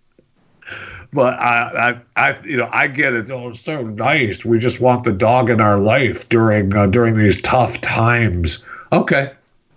But 1.13 1.39
I, 1.39 2.01
I, 2.17 2.31
I, 2.31 2.41
you 2.43 2.57
know, 2.57 2.69
I 2.73 2.89
get 2.89 3.15
it. 3.15 3.31
Oh, 3.31 3.49
it's 3.49 3.61
so 3.61 3.83
nice. 3.83 4.45
We 4.45 4.59
just 4.59 4.81
want 4.81 5.05
the 5.05 5.13
dog 5.13 5.49
in 5.49 5.61
our 5.61 5.79
life 5.79 6.29
during 6.29 6.75
uh, 6.77 6.87
during 6.87 7.17
these 7.17 7.41
tough 7.43 7.81
times. 7.81 8.65
Okay, 8.93 9.33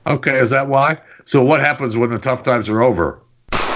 okay. 0.05 0.37
Is 0.39 0.49
that 0.51 0.67
why? 0.67 0.99
So 1.25 1.43
what 1.43 1.59
happens 1.59 1.97
when 1.97 2.09
the 2.09 2.17
tough 2.17 2.43
times 2.43 2.69
are 2.69 2.81
over? 2.81 3.19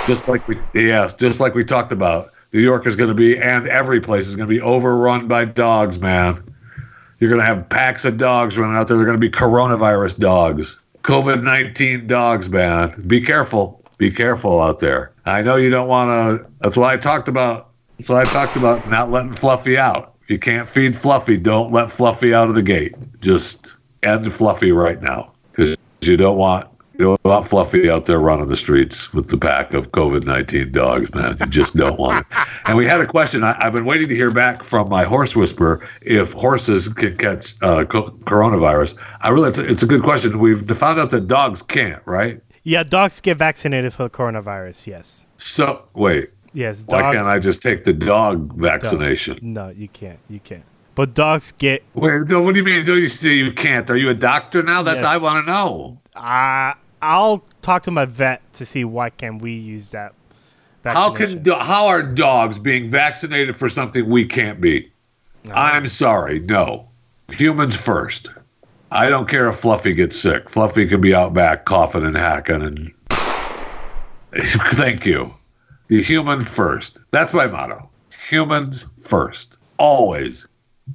Just 0.05 0.27
like 0.27 0.47
we, 0.47 0.57
yes, 0.73 1.13
just 1.13 1.39
like 1.39 1.53
we 1.53 1.63
talked 1.63 1.91
about. 1.91 2.31
New 2.53 2.59
York 2.59 2.85
is 2.85 2.95
going 2.95 3.09
to 3.09 3.15
be, 3.15 3.37
and 3.37 3.67
every 3.67 4.01
place 4.01 4.27
is 4.27 4.35
going 4.35 4.47
to 4.47 4.53
be 4.53 4.59
overrun 4.59 5.27
by 5.27 5.45
dogs, 5.45 5.99
man. 5.99 6.43
You're 7.19 7.29
going 7.29 7.39
to 7.39 7.45
have 7.45 7.69
packs 7.69 8.03
of 8.03 8.17
dogs 8.17 8.57
running 8.57 8.75
out 8.75 8.87
there. 8.87 8.97
They're 8.97 9.05
going 9.05 9.19
to 9.19 9.21
be 9.21 9.29
coronavirus 9.29 10.17
dogs, 10.17 10.75
COVID 11.03 11.43
19 11.43 12.07
dogs, 12.07 12.49
man. 12.49 13.03
Be 13.07 13.21
careful. 13.21 13.81
Be 13.97 14.09
careful 14.09 14.59
out 14.59 14.79
there. 14.79 15.13
I 15.25 15.41
know 15.43 15.55
you 15.55 15.69
don't 15.69 15.87
want 15.87 16.09
to. 16.09 16.49
That's 16.59 16.75
why 16.75 16.93
I 16.93 16.97
talked 16.97 17.27
about. 17.27 17.69
That's 17.97 18.09
why 18.09 18.21
I 18.21 18.25
talked 18.25 18.55
about 18.55 18.89
not 18.89 19.11
letting 19.11 19.31
Fluffy 19.31 19.77
out. 19.77 20.15
If 20.23 20.31
you 20.31 20.39
can't 20.39 20.67
feed 20.67 20.95
Fluffy, 20.95 21.37
don't 21.37 21.71
let 21.71 21.91
Fluffy 21.91 22.33
out 22.33 22.49
of 22.49 22.55
the 22.55 22.63
gate. 22.63 22.95
Just 23.19 23.77
end 24.03 24.31
Fluffy 24.33 24.71
right 24.71 25.01
now 25.01 25.31
because 25.51 25.77
you 26.01 26.17
don't 26.17 26.37
want 26.37 26.67
you 26.97 27.05
don't 27.05 27.23
want 27.23 27.47
Fluffy 27.47 27.89
out 27.89 28.05
there 28.05 28.19
running 28.19 28.47
the 28.47 28.55
streets 28.55 29.11
with 29.13 29.29
the 29.29 29.37
pack 29.37 29.73
of 29.73 29.91
COVID 29.91 30.25
nineteen 30.25 30.71
dogs, 30.71 31.13
man. 31.13 31.35
You 31.39 31.45
just 31.47 31.75
don't 31.75 31.97
want 31.99 32.25
it. 32.29 32.37
And 32.65 32.77
we 32.77 32.85
had 32.85 33.01
a 33.01 33.07
question. 33.07 33.43
I, 33.43 33.55
I've 33.59 33.73
been 33.73 33.85
waiting 33.85 34.07
to 34.09 34.15
hear 34.15 34.29
back 34.29 34.63
from 34.63 34.87
my 34.87 35.03
horse 35.03 35.35
whisperer 35.35 35.85
if 36.03 36.31
horses 36.33 36.87
can 36.87 37.17
catch 37.17 37.55
uh, 37.63 37.85
co- 37.85 38.11
coronavirus. 38.25 38.95
I 39.21 39.29
really, 39.29 39.49
it's 39.49 39.57
a, 39.57 39.65
it's 39.65 39.81
a 39.83 39.87
good 39.87 40.03
question. 40.03 40.37
We've 40.39 40.65
found 40.77 40.99
out 40.99 41.09
that 41.09 41.27
dogs 41.27 41.63
can't, 41.63 42.01
right? 42.05 42.39
Yeah, 42.63 42.83
dogs 42.83 43.19
get 43.19 43.37
vaccinated 43.37 43.93
for 43.93 44.07
coronavirus. 44.09 44.85
Yes. 44.85 45.25
So 45.37 45.83
wait, 45.95 46.29
Yes. 46.53 46.83
why 46.85 47.01
can't 47.01 47.25
I 47.25 47.39
just 47.39 47.61
take 47.63 47.83
the 47.83 47.93
dog 47.93 48.53
vaccination? 48.57 49.39
No, 49.41 49.69
you 49.69 49.87
can't. 49.87 50.19
You 50.29 50.39
can't. 50.39 50.63
But 50.95 51.13
dogs 51.13 51.53
get. 51.57 51.83
Wait, 51.93 52.29
no, 52.29 52.41
what 52.41 52.53
do 52.53 52.59
you 52.59 52.65
mean? 52.65 52.85
Do 52.85 52.99
you 52.99 53.07
say 53.07 53.33
you 53.33 53.51
can't? 53.51 53.89
Are 53.89 53.95
you 53.95 54.09
a 54.09 54.13
doctor 54.13 54.61
now? 54.61 54.83
That's 54.83 54.97
Yes. 54.97 55.05
I 55.05 55.17
want 55.17 55.45
to 55.45 55.51
know. 55.51 55.99
Uh, 56.15 56.73
I'll 57.01 57.43
talk 57.61 57.83
to 57.83 57.91
my 57.91 58.05
vet 58.05 58.41
to 58.53 58.65
see 58.65 58.83
why 58.83 59.09
can 59.09 59.39
we 59.39 59.53
use 59.53 59.91
that. 59.91 60.13
How 60.83 61.11
can 61.11 61.45
how 61.45 61.87
are 61.87 62.01
dogs 62.01 62.57
being 62.57 62.89
vaccinated 62.89 63.55
for 63.55 63.69
something 63.69 64.09
we 64.09 64.25
can't 64.25 64.59
be? 64.59 64.91
I'm 65.51 65.87
sorry, 65.87 66.39
no. 66.39 66.87
Humans 67.29 67.75
first. 67.75 68.29
I 68.91 69.07
don't 69.07 69.29
care 69.29 69.47
if 69.47 69.55
Fluffy 69.55 69.93
gets 69.93 70.19
sick. 70.19 70.49
Fluffy 70.49 70.85
can 70.85 70.99
be 70.99 71.15
out 71.15 71.33
back 71.33 71.65
coughing 71.65 72.03
and 72.03 72.17
hacking 72.17 72.61
and 72.61 72.91
thank 74.35 75.05
you. 75.05 75.33
The 75.87 76.01
human 76.01 76.41
first. 76.41 76.97
That's 77.11 77.33
my 77.33 77.47
motto. 77.47 77.89
Humans 78.29 78.85
first. 78.97 79.57
Always. 79.77 80.47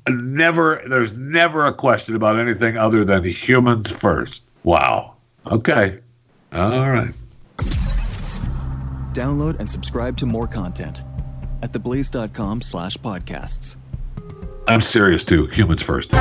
Never 0.08 0.82
there's 0.88 1.12
never 1.12 1.64
a 1.66 1.72
question 1.72 2.16
about 2.16 2.38
anything 2.38 2.76
other 2.76 3.04
than 3.04 3.24
humans 3.24 3.90
first. 3.90 4.42
Wow. 4.64 5.14
Okay. 5.46 5.98
All 6.52 6.90
right. 6.90 7.12
Download 9.12 9.58
and 9.58 9.70
subscribe 9.70 10.16
to 10.18 10.26
more 10.26 10.46
content 10.46 11.02
at 11.62 11.72
theblaze.com 11.72 12.60
slash 12.60 12.96
podcasts. 12.98 13.76
I'm 14.68 14.80
serious 14.80 15.24
too. 15.24 15.46
Humans 15.46 15.82
first. 15.82 16.12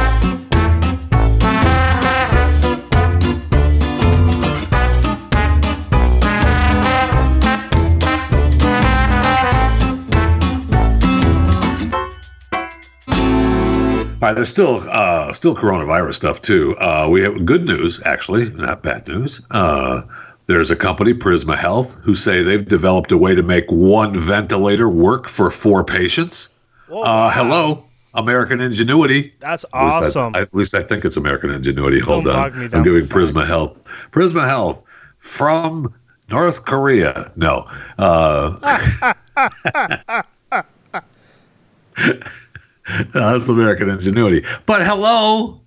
All 14.26 14.32
right, 14.32 14.36
there's 14.38 14.50
still 14.50 14.84
uh, 14.90 15.32
still 15.34 15.54
coronavirus 15.54 16.16
stuff 16.16 16.42
too. 16.42 16.76
Uh, 16.80 17.08
we 17.08 17.22
have 17.22 17.46
good 17.46 17.68
news, 17.68 18.02
actually, 18.06 18.50
not 18.54 18.82
bad 18.82 19.08
news. 19.08 19.40
Uh, 19.52 20.02
there's 20.48 20.72
a 20.72 20.76
company, 20.76 21.14
Prisma 21.14 21.56
Health, 21.56 21.94
who 22.02 22.16
say 22.16 22.42
they've 22.42 22.68
developed 22.68 23.12
a 23.12 23.20
way 23.20 23.36
to 23.36 23.44
make 23.44 23.66
one 23.70 24.18
ventilator 24.18 24.90
work 24.90 25.28
for 25.30 25.52
four 25.52 25.84
patients. 25.84 26.50
Whoa, 26.88 27.02
Uh, 27.02 27.06
wow. 27.06 27.30
hello, 27.30 27.86
American 28.16 28.62
Ingenuity. 28.62 29.32
That's 29.42 29.64
At 29.76 29.84
least 29.86 29.96
I- 29.96 30.08
awesome. 30.08 30.36
At 30.36 30.52
least 30.56 30.74
I 30.74 30.82
think 30.82 31.06
it's 31.06 31.18
American 31.18 31.52
Ingenuity. 31.52 32.00
Hold 32.00 32.24
Don't 32.24 32.36
on. 32.36 32.74
I'm 32.74 32.82
giving 32.84 33.06
Prisma. 33.06 33.46
Health. 33.46 33.78
Prisma 34.12 34.48
Health 34.48 34.84
from 35.20 35.94
North 36.32 36.66
Korea. 36.66 37.32
No. 37.36 37.68
That's 43.14 43.50
American 43.50 43.90
Ingenuity. 43.90 44.46
But 44.66 44.86
hello. 44.86 45.62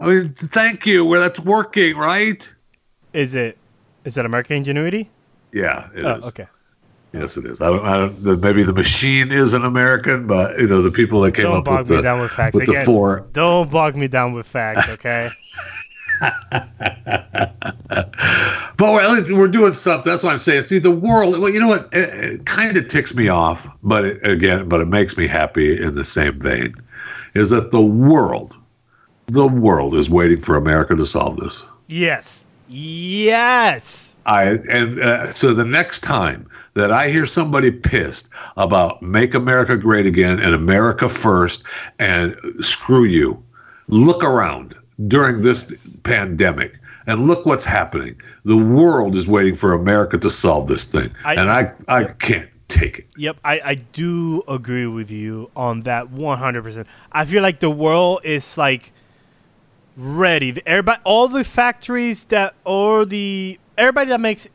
I 0.00 0.06
mean, 0.06 0.28
thank 0.30 0.86
you. 0.86 1.04
Where 1.04 1.20
that's 1.20 1.38
working, 1.38 1.94
right? 1.96 2.50
is 3.12 3.34
it? 3.34 3.58
Is 4.04 4.14
that 4.14 4.24
American 4.24 4.56
Ingenuity? 4.56 5.10
Yeah, 5.52 5.88
it 5.94 6.04
oh, 6.04 6.16
is. 6.16 6.24
Oh, 6.24 6.28
okay. 6.28 6.46
Yes, 7.12 7.36
it 7.36 7.44
is. 7.44 7.60
I 7.60 7.70
don't. 7.70 7.84
I 7.84 7.98
don't. 7.98 8.40
Maybe 8.40 8.62
the 8.62 8.72
machine 8.72 9.32
is 9.32 9.52
an 9.52 9.64
American, 9.64 10.26
but 10.26 10.58
you 10.60 10.68
know 10.68 10.80
the 10.80 10.90
people 10.90 11.20
that 11.22 11.34
came 11.34 11.46
Don't 11.46 11.58
up 11.58 11.64
bog 11.64 11.78
with 11.80 11.90
me 11.90 11.96
the 11.96 12.02
down 12.02 12.20
with 12.20 12.30
facts 12.30 12.54
with 12.54 12.66
the 12.66 12.82
four 12.84 13.26
Don't 13.32 13.70
bog 13.70 13.96
me 13.96 14.06
down 14.06 14.32
with 14.32 14.46
facts, 14.46 14.88
okay? 14.88 15.28
But 18.80 18.94
we're, 18.94 19.02
at 19.02 19.10
least 19.10 19.30
we're 19.30 19.46
doing 19.46 19.74
something. 19.74 20.10
That's 20.10 20.22
what 20.22 20.32
I'm 20.32 20.38
saying. 20.38 20.62
See, 20.62 20.78
the 20.78 20.90
world. 20.90 21.38
Well, 21.38 21.52
you 21.52 21.60
know 21.60 21.68
what? 21.68 21.90
It, 21.92 22.08
it 22.14 22.46
kind 22.46 22.78
of 22.78 22.88
ticks 22.88 23.14
me 23.14 23.28
off, 23.28 23.68
but 23.82 24.06
it, 24.06 24.26
again, 24.26 24.70
but 24.70 24.80
it 24.80 24.86
makes 24.86 25.18
me 25.18 25.26
happy 25.26 25.78
in 25.78 25.94
the 25.94 26.04
same 26.04 26.40
vein. 26.40 26.74
Is 27.34 27.50
that 27.50 27.72
the 27.72 27.82
world? 27.82 28.56
The 29.26 29.46
world 29.46 29.94
is 29.94 30.08
waiting 30.08 30.38
for 30.38 30.56
America 30.56 30.96
to 30.96 31.04
solve 31.04 31.36
this. 31.36 31.62
yes. 31.88 32.46
Yes. 32.68 34.16
I 34.24 34.44
and 34.70 34.98
uh, 34.98 35.26
so 35.26 35.52
the 35.52 35.64
next 35.64 35.98
time 35.98 36.48
that 36.72 36.90
I 36.90 37.10
hear 37.10 37.26
somebody 37.26 37.70
pissed 37.70 38.30
about 38.56 39.02
"Make 39.02 39.34
America 39.34 39.76
Great 39.76 40.06
Again" 40.06 40.40
and 40.40 40.54
"America 40.54 41.10
First 41.10 41.64
and 41.98 42.34
screw 42.60 43.04
you, 43.04 43.42
look 43.88 44.24
around 44.24 44.74
during 45.08 45.42
this 45.42 45.96
pandemic 46.02 46.78
and 47.06 47.26
look 47.26 47.46
what's 47.46 47.64
happening. 47.64 48.20
The 48.44 48.56
world 48.56 49.16
is 49.16 49.26
waiting 49.26 49.56
for 49.56 49.72
America 49.72 50.18
to 50.18 50.30
solve 50.30 50.66
this 50.68 50.84
thing, 50.84 51.10
I- 51.24 51.34
and 51.34 51.50
I 51.50 51.72
I 51.88 52.04
can't 52.04 52.48
take 52.68 53.00
it. 53.00 53.06
Yep, 53.16 53.38
I, 53.44 53.60
I 53.64 53.74
do 53.74 54.42
agree 54.46 54.86
with 54.86 55.10
you 55.10 55.50
on 55.56 55.80
that 55.82 56.06
100%. 56.12 56.86
I 57.10 57.24
feel 57.24 57.42
like 57.42 57.58
the 57.60 57.70
world 57.70 58.20
is 58.24 58.56
like 58.56 58.92
ready. 59.96 60.60
Everybody, 60.64 61.00
all 61.04 61.26
the 61.28 61.42
factories 61.44 62.24
that, 62.24 62.54
or 62.64 63.04
the, 63.04 63.58
everybody 63.76 64.08
that 64.10 64.20
makes 64.20 64.48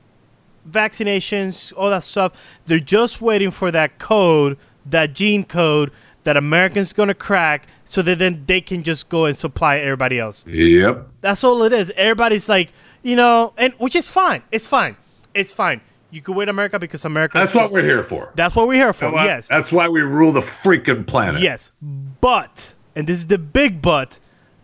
vaccinations, 0.69 1.73
all 1.75 1.89
that 1.89 2.03
stuff, 2.03 2.31
they're 2.65 2.79
just 2.79 3.21
waiting 3.21 3.51
for 3.51 3.69
that 3.71 3.99
code, 3.99 4.57
that 4.85 5.13
gene 5.13 5.43
code 5.43 5.91
that 6.25 6.35
Americans 6.35 6.91
going 6.91 7.07
to 7.07 7.13
crack 7.13 7.67
so 7.85 8.01
that 8.01 8.17
then 8.17 8.43
they 8.47 8.59
can 8.59 8.83
just 8.83 9.09
go 9.09 9.25
and 9.25 9.37
supply 9.37 9.77
everybody 9.77 10.19
else. 10.19 10.43
Yep. 10.47 11.07
That's 11.21 11.43
all 11.43 11.63
it 11.63 11.71
is. 11.71 11.91
Everybody's 11.95 12.49
like, 12.49 12.73
you 13.03 13.15
know, 13.15 13.53
and 13.57 13.73
which 13.75 13.95
is 13.95 14.09
fine. 14.09 14.41
It's 14.51 14.67
fine. 14.67 14.97
It's 15.33 15.53
fine. 15.53 15.81
You 16.09 16.21
could 16.21 16.35
wait 16.35 16.49
America 16.49 16.79
because 16.79 17.05
America. 17.05 17.37
That's 17.37 17.53
what 17.53 17.71
we're 17.71 17.83
here 17.83 18.01
for. 18.01 18.31
That's 18.35 18.55
what 18.55 18.67
we're 18.67 18.73
here 18.73 18.93
for. 18.93 19.11
Yes. 19.13 19.47
That's 19.47 19.71
why 19.71 19.87
we 19.87 20.01
rule 20.01 20.31
the 20.31 20.41
freaking 20.41 21.05
planet. 21.05 21.41
Yes. 21.41 21.71
But, 21.81 22.73
and 22.95 23.05
this 23.05 23.19
is 23.19 23.27
the 23.27 23.37
big 23.37 23.81
but, 23.81 24.19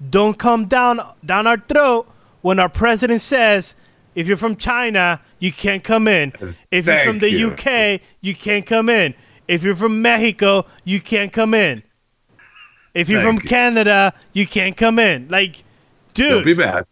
don't 0.09 0.39
come 0.39 0.65
down 0.65 0.99
down 1.23 1.45
our 1.45 1.57
throat 1.57 2.07
when 2.41 2.59
our 2.59 2.69
president 2.69 3.21
says, 3.21 3.75
if 4.15 4.27
you're 4.27 4.37
from 4.37 4.55
China, 4.55 5.21
you 5.39 5.51
can't 5.51 5.83
come 5.83 6.07
in. 6.07 6.33
If 6.71 6.87
you're 6.87 7.03
from 7.03 7.19
the 7.19 7.29
you. 7.29 7.51
UK, 7.51 8.01
you 8.19 8.33
can't 8.35 8.65
come 8.65 8.89
in. 8.89 9.13
If 9.47 9.63
you're 9.63 9.75
from 9.75 10.01
Mexico, 10.01 10.65
you 10.83 10.99
can't 11.01 11.31
come 11.33 11.53
in. 11.53 11.83
If 12.93 13.09
you're 13.09 13.21
Thank 13.21 13.39
from 13.39 13.43
you. 13.43 13.49
Canada, 13.49 14.13
you 14.33 14.45
can't 14.45 14.75
come 14.75 14.99
in. 14.99 15.27
Like, 15.29 15.63
dude, 16.13 16.29
Don't 16.29 16.45
be 16.45 16.53
bad. 16.53 16.85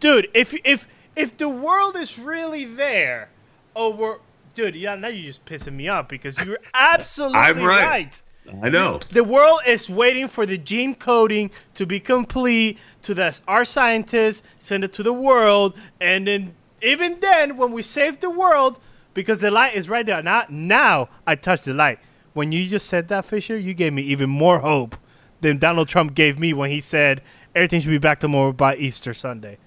dude, 0.00 0.28
if 0.34 0.54
if 0.64 0.86
if 1.16 1.36
the 1.36 1.48
world 1.48 1.96
is 1.96 2.18
really 2.18 2.64
there, 2.64 3.30
oh, 3.76 3.90
we're 3.90 4.18
dude, 4.54 4.74
yeah, 4.76 4.96
now 4.96 5.08
you're 5.08 5.26
just 5.26 5.44
pissing 5.44 5.74
me 5.74 5.88
off 5.88 6.08
because 6.08 6.44
you're 6.44 6.58
absolutely 6.74 7.38
I'm 7.38 7.62
right. 7.62 7.84
right. 7.84 8.22
I 8.62 8.70
know. 8.70 8.98
The 9.10 9.24
world 9.24 9.60
is 9.66 9.90
waiting 9.90 10.26
for 10.26 10.46
the 10.46 10.56
gene 10.56 10.94
coding 10.94 11.50
to 11.74 11.84
be 11.84 12.00
complete, 12.00 12.78
to 13.02 13.12
that 13.14 13.40
our 13.46 13.64
scientists 13.64 14.42
send 14.58 14.84
it 14.84 14.92
to 14.94 15.02
the 15.02 15.12
world, 15.12 15.76
and 16.00 16.26
then 16.26 16.54
even 16.82 17.20
then, 17.20 17.56
when 17.56 17.72
we 17.72 17.82
save 17.82 18.20
the 18.20 18.30
world, 18.30 18.80
because 19.18 19.40
the 19.40 19.50
light 19.50 19.74
is 19.74 19.88
right 19.88 20.06
there. 20.06 20.22
Now, 20.22 20.44
now 20.48 21.08
I 21.26 21.34
touch 21.34 21.62
the 21.62 21.74
light. 21.74 21.98
When 22.34 22.52
you 22.52 22.68
just 22.68 22.86
said 22.86 23.08
that, 23.08 23.24
Fisher, 23.24 23.58
you 23.58 23.74
gave 23.74 23.92
me 23.92 24.02
even 24.02 24.30
more 24.30 24.60
hope 24.60 24.96
than 25.40 25.58
Donald 25.58 25.88
Trump 25.88 26.14
gave 26.14 26.38
me 26.38 26.52
when 26.52 26.70
he 26.70 26.80
said 26.80 27.20
everything 27.52 27.80
should 27.80 27.90
be 27.90 27.98
back 27.98 28.20
to 28.20 28.28
normal 28.28 28.52
by 28.52 28.76
Easter 28.76 29.12
Sunday. 29.12 29.58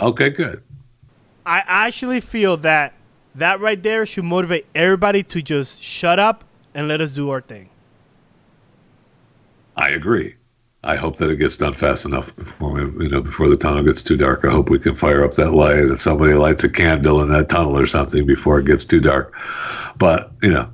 Okay, 0.00 0.30
good. 0.30 0.62
I 1.44 1.64
actually 1.66 2.20
feel 2.20 2.56
that 2.58 2.94
that 3.34 3.58
right 3.58 3.82
there 3.82 4.06
should 4.06 4.22
motivate 4.22 4.66
everybody 4.72 5.24
to 5.24 5.42
just 5.42 5.82
shut 5.82 6.20
up 6.20 6.44
and 6.72 6.86
let 6.86 7.00
us 7.00 7.12
do 7.12 7.28
our 7.30 7.40
thing. 7.40 7.70
I 9.76 9.88
agree. 9.88 10.36
I 10.84 10.96
hope 10.96 11.16
that 11.18 11.30
it 11.30 11.36
gets 11.36 11.56
done 11.56 11.74
fast 11.74 12.04
enough 12.04 12.34
before 12.36 12.72
we, 12.72 13.04
you 13.04 13.08
know, 13.08 13.20
before 13.20 13.48
the 13.48 13.56
tunnel 13.56 13.82
gets 13.84 14.02
too 14.02 14.16
dark. 14.16 14.44
I 14.44 14.50
hope 14.50 14.68
we 14.68 14.80
can 14.80 14.94
fire 14.94 15.24
up 15.24 15.34
that 15.34 15.52
light 15.52 15.76
and 15.78 15.98
somebody 15.98 16.34
lights 16.34 16.64
a 16.64 16.68
candle 16.68 17.22
in 17.22 17.28
that 17.30 17.48
tunnel 17.48 17.78
or 17.78 17.86
something 17.86 18.26
before 18.26 18.58
it 18.58 18.66
gets 18.66 18.84
too 18.84 19.00
dark. 19.00 19.32
But 19.96 20.32
you 20.42 20.50
know, 20.50 20.68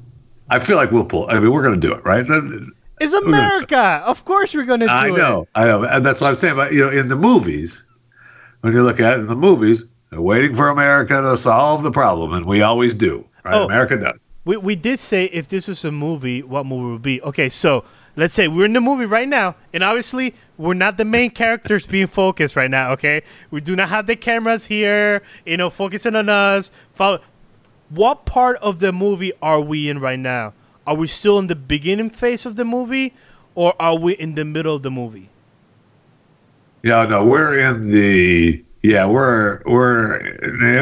I 0.49 0.61
feel 0.61 0.77
like 0.77 0.91
we'll 0.93 1.05
pull. 1.05 1.29
I 1.29 1.39
mean, 1.39 1.53
we're 1.53 1.63
going 1.63 1.75
to 1.75 1.81
do 1.81 1.93
it, 1.93 2.03
right? 2.05 2.27
That- 2.27 2.73
It's 3.01 3.13
America. 3.13 4.03
Of 4.07 4.25
course 4.25 4.55
we're 4.55 4.65
gonna 4.65 4.87
do 4.87 4.91
I 4.91 5.09
it. 5.09 5.17
know, 5.17 5.47
I 5.55 5.67
know, 5.67 5.85
and 5.85 6.05
that's 6.05 6.21
what 6.21 6.29
I'm 6.31 6.37
saying. 6.37 6.57
But 6.57 6.73
you 6.73 6.81
know, 6.81 6.91
in 6.91 7.09
the 7.09 7.17
movies, 7.17 7.85
when 8.63 8.73
you 8.73 8.83
look 8.83 8.99
at 9.01 9.19
it 9.19 9.21
in 9.21 9.27
the 9.27 9.37
movies, 9.37 9.85
they're 10.11 10.21
waiting 10.23 10.57
for 10.57 10.69
America 10.69 11.21
to 11.21 11.37
solve 11.37 11.83
the 11.83 11.91
problem, 11.93 12.33
and 12.33 12.47
we 12.47 12.63
always 12.63 12.95
do. 12.95 13.25
Right? 13.45 13.55
Oh. 13.55 13.67
America 13.67 13.97
does. 13.99 14.19
We 14.45 14.57
we 14.57 14.75
did 14.75 14.99
say 14.99 15.27
if 15.27 15.47
this 15.49 15.69
was 15.69 15.85
a 15.85 15.93
movie, 15.93 16.43
what 16.43 16.65
movie 16.65 16.87
would 16.93 16.97
it 16.97 17.03
be? 17.03 17.23
Okay, 17.23 17.49
so 17.51 17.85
let's 18.19 18.35
say 18.35 18.49
we're 18.49 18.64
in 18.64 18.73
the 18.73 18.81
movie 18.81 19.07
right 19.07 19.29
now, 19.29 19.55
and 19.73 19.83
obviously 19.83 20.35
we're 20.59 20.75
not 20.75 20.97
the 20.97 21.05
main 21.05 21.31
characters 21.31 21.87
being 21.87 22.09
focused 22.09 22.57
right 22.57 22.71
now. 22.71 22.91
Okay, 22.93 23.23
we 23.51 23.61
do 23.61 23.77
not 23.77 23.89
have 23.89 24.07
the 24.07 24.16
cameras 24.16 24.66
here, 24.66 25.23
you 25.47 25.57
know, 25.57 25.71
focusing 25.71 26.16
on 26.16 26.29
us. 26.29 26.71
Follow. 26.95 27.21
What 27.89 28.27
part 28.27 28.57
of 28.59 28.81
the 28.81 28.93
movie 28.93 29.33
are 29.41 29.61
we 29.61 29.89
in 29.89 30.01
right 30.01 30.19
now? 30.19 30.53
Are 30.87 30.95
we 30.95 31.07
still 31.07 31.39
in 31.39 31.47
the 31.47 31.57
beginning 31.57 32.11
phase 32.11 32.45
of 32.45 32.57
the 32.57 32.64
movie, 32.64 33.14
or 33.55 33.75
are 33.81 33.97
we 33.97 34.14
in 34.14 34.35
the 34.35 34.45
middle 34.45 34.75
of 34.75 34.83
the 34.83 34.91
movie? 34.91 35.31
Yeah, 36.83 37.07
no, 37.07 37.25
we're 37.25 37.59
in 37.59 37.91
the 37.91 38.62
yeah, 38.83 39.07
we're 39.07 39.62
we're 39.64 40.21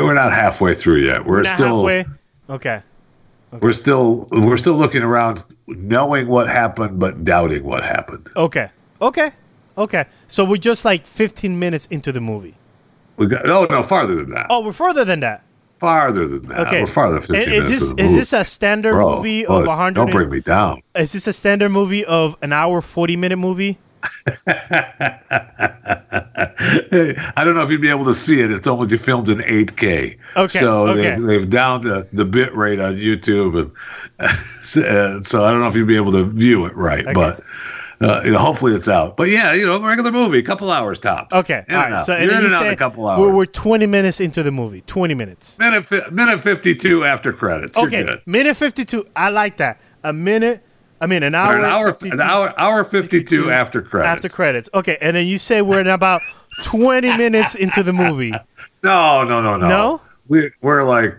we're 0.03 0.15
not 0.15 0.33
halfway 0.33 0.75
through 0.75 1.01
yet. 1.01 1.25
We're, 1.27 1.43
Not 1.43 1.55
still 1.55 1.77
halfway. 1.77 2.07
Okay. 2.49 2.83
We're 3.61 3.73
still 3.73 4.27
we're 4.31 4.57
still 4.57 4.75
looking 4.75 5.03
around, 5.03 5.45
knowing 5.67 6.29
what 6.29 6.49
happened 6.49 6.99
but 6.99 7.25
doubting 7.25 7.65
what 7.65 7.83
happened. 7.85 8.29
Okay. 8.37 8.71
Okay. 9.01 9.33
Okay. 9.79 10.05
So 10.29 10.45
we're 10.45 10.57
just 10.57 10.85
like 10.85 11.07
15 11.07 11.59
minutes 11.59 11.87
into 11.87 12.13
the 12.13 12.21
movie. 12.21 12.55
We 13.17 13.27
got 13.27 13.47
no 13.47 13.65
no 13.65 13.83
farther 13.83 14.15
than 14.17 14.31
that. 14.31 14.47
Oh, 14.51 14.61
we're 14.61 14.73
further 14.73 15.05
than 15.05 15.21
that. 15.21 15.43
farther 15.79 16.27
than 16.27 16.47
that. 16.49 16.67
Okay. 16.67 16.81
We're 16.81 16.87
farther 16.87 17.21
than 17.21 17.37
I- 17.37 17.45
15 17.45 17.55
Is 17.55 17.71
minutes. 17.71 17.95
this 17.95 18.07
is 18.07 18.15
this 18.15 18.33
a 18.33 18.45
standard 18.45 18.93
Bro, 18.95 19.17
movie 19.17 19.45
of 19.47 19.67
100? 19.67 19.95
Don't 19.95 20.11
bring 20.11 20.31
me 20.31 20.41
down. 20.41 20.83
Is 20.95 21.13
this 21.13 21.27
a 21.27 21.33
standard 21.33 21.69
movie 21.71 22.05
of 22.05 22.37
an 22.43 22.53
hour 22.53 22.81
40 22.81 23.17
minute 23.17 23.37
movie? 23.37 23.79
I 27.37 27.43
don't 27.45 27.55
know 27.55 27.63
if 27.63 27.71
you'd 27.71 27.81
be 27.81 27.91
able 27.91 28.05
to 28.07 28.15
see 28.15 28.41
it. 28.41 28.51
It's 28.51 28.67
only 28.67 28.97
filmed 28.99 29.29
in 29.29 29.39
8K. 29.39 30.19
Okay, 30.37 30.59
So 30.59 30.89
okay. 30.89 31.17
They, 31.17 31.23
they've 31.39 31.49
downed 31.51 31.85
the, 31.85 32.07
the 32.13 32.25
bit 32.25 32.55
rate 32.55 32.81
on 32.81 32.95
YouTube, 32.95 33.71
and 34.19 34.31
so 34.63 35.21
so 35.23 35.45
I 35.45 35.51
don't 35.51 35.61
know 35.61 35.69
if 35.69 35.75
you'd 35.77 35.89
be 35.89 35.97
able 35.97 36.13
to 36.13 36.25
view 36.25 36.67
it 36.67 36.75
right, 36.75 37.05
Okay. 37.05 37.13
but. 37.15 37.43
Uh, 37.99 38.21
you 38.27 38.31
know, 38.31 38.37
hopefully 38.39 38.75
it's 38.75 38.91
out, 38.91 39.17
but 39.17 39.31
yeah, 39.31 39.55
you 39.55 39.65
know, 39.65 39.81
regular 39.81 40.13
movie, 40.13 40.37
a 40.39 40.43
couple 40.43 40.71
hours 40.71 40.99
tops. 40.99 41.33
Okay. 41.35 41.65
in 41.67 41.75
all 41.75 41.81
right. 41.81 41.93
out. 41.95 42.05
So 42.05 42.13
you're 42.15 42.25
in 42.31 42.41
you 42.41 42.45
and 42.45 42.55
out 42.55 42.67
in 42.67 42.73
a 42.75 42.77
couple 42.77 43.09
hours. 43.09 43.19
we're, 43.19 43.33
we're 43.33 43.47
20 43.47 43.87
minutes 43.87 44.21
into 44.21 44.43
the 44.43 44.51
movie. 44.51 44.83
20 44.83 45.15
minutes. 45.15 45.59
minute 45.59 45.87
fi- 45.87 46.07
minute 46.11 46.43
fifty 46.43 46.75
two 46.75 47.05
after 47.07 47.33
credits. 47.33 47.75
Okay. 47.75 48.21
Minute 48.27 48.55
52. 48.59 49.07
I 49.17 49.31
like 49.31 49.57
that. 49.57 49.81
A 50.05 50.13
minute. 50.13 50.63
I 51.01 51.07
mean, 51.07 51.23
an 51.23 51.35
hour. 51.35 51.57
an 51.57 51.65
hour, 51.65 51.93
52 51.93 52.15
an 52.15 52.21
hour, 52.21 52.55
hour 52.59 52.85
fifty 52.85 53.23
two 53.23 53.51
after 53.51 53.83
credits. 53.83 54.09
After 54.09 54.29
credits. 54.29 54.69
Okay. 54.73 54.97
And 55.01 55.17
then 55.17 55.27
you 55.27 55.39
say 55.39 55.61
we're 55.63 55.81
in 55.81 55.89
about 55.89 56.23
20 56.65 57.17
minutes 57.17 57.55
into 57.55 57.83
the 57.83 57.93
movie. 57.93 58.33
No, 58.83 59.25
no, 59.25 59.41
no, 59.43 59.57
no. 59.57 59.69
No? 59.69 60.01
We 60.29 60.51
we're 60.61 60.85
like 60.85 61.19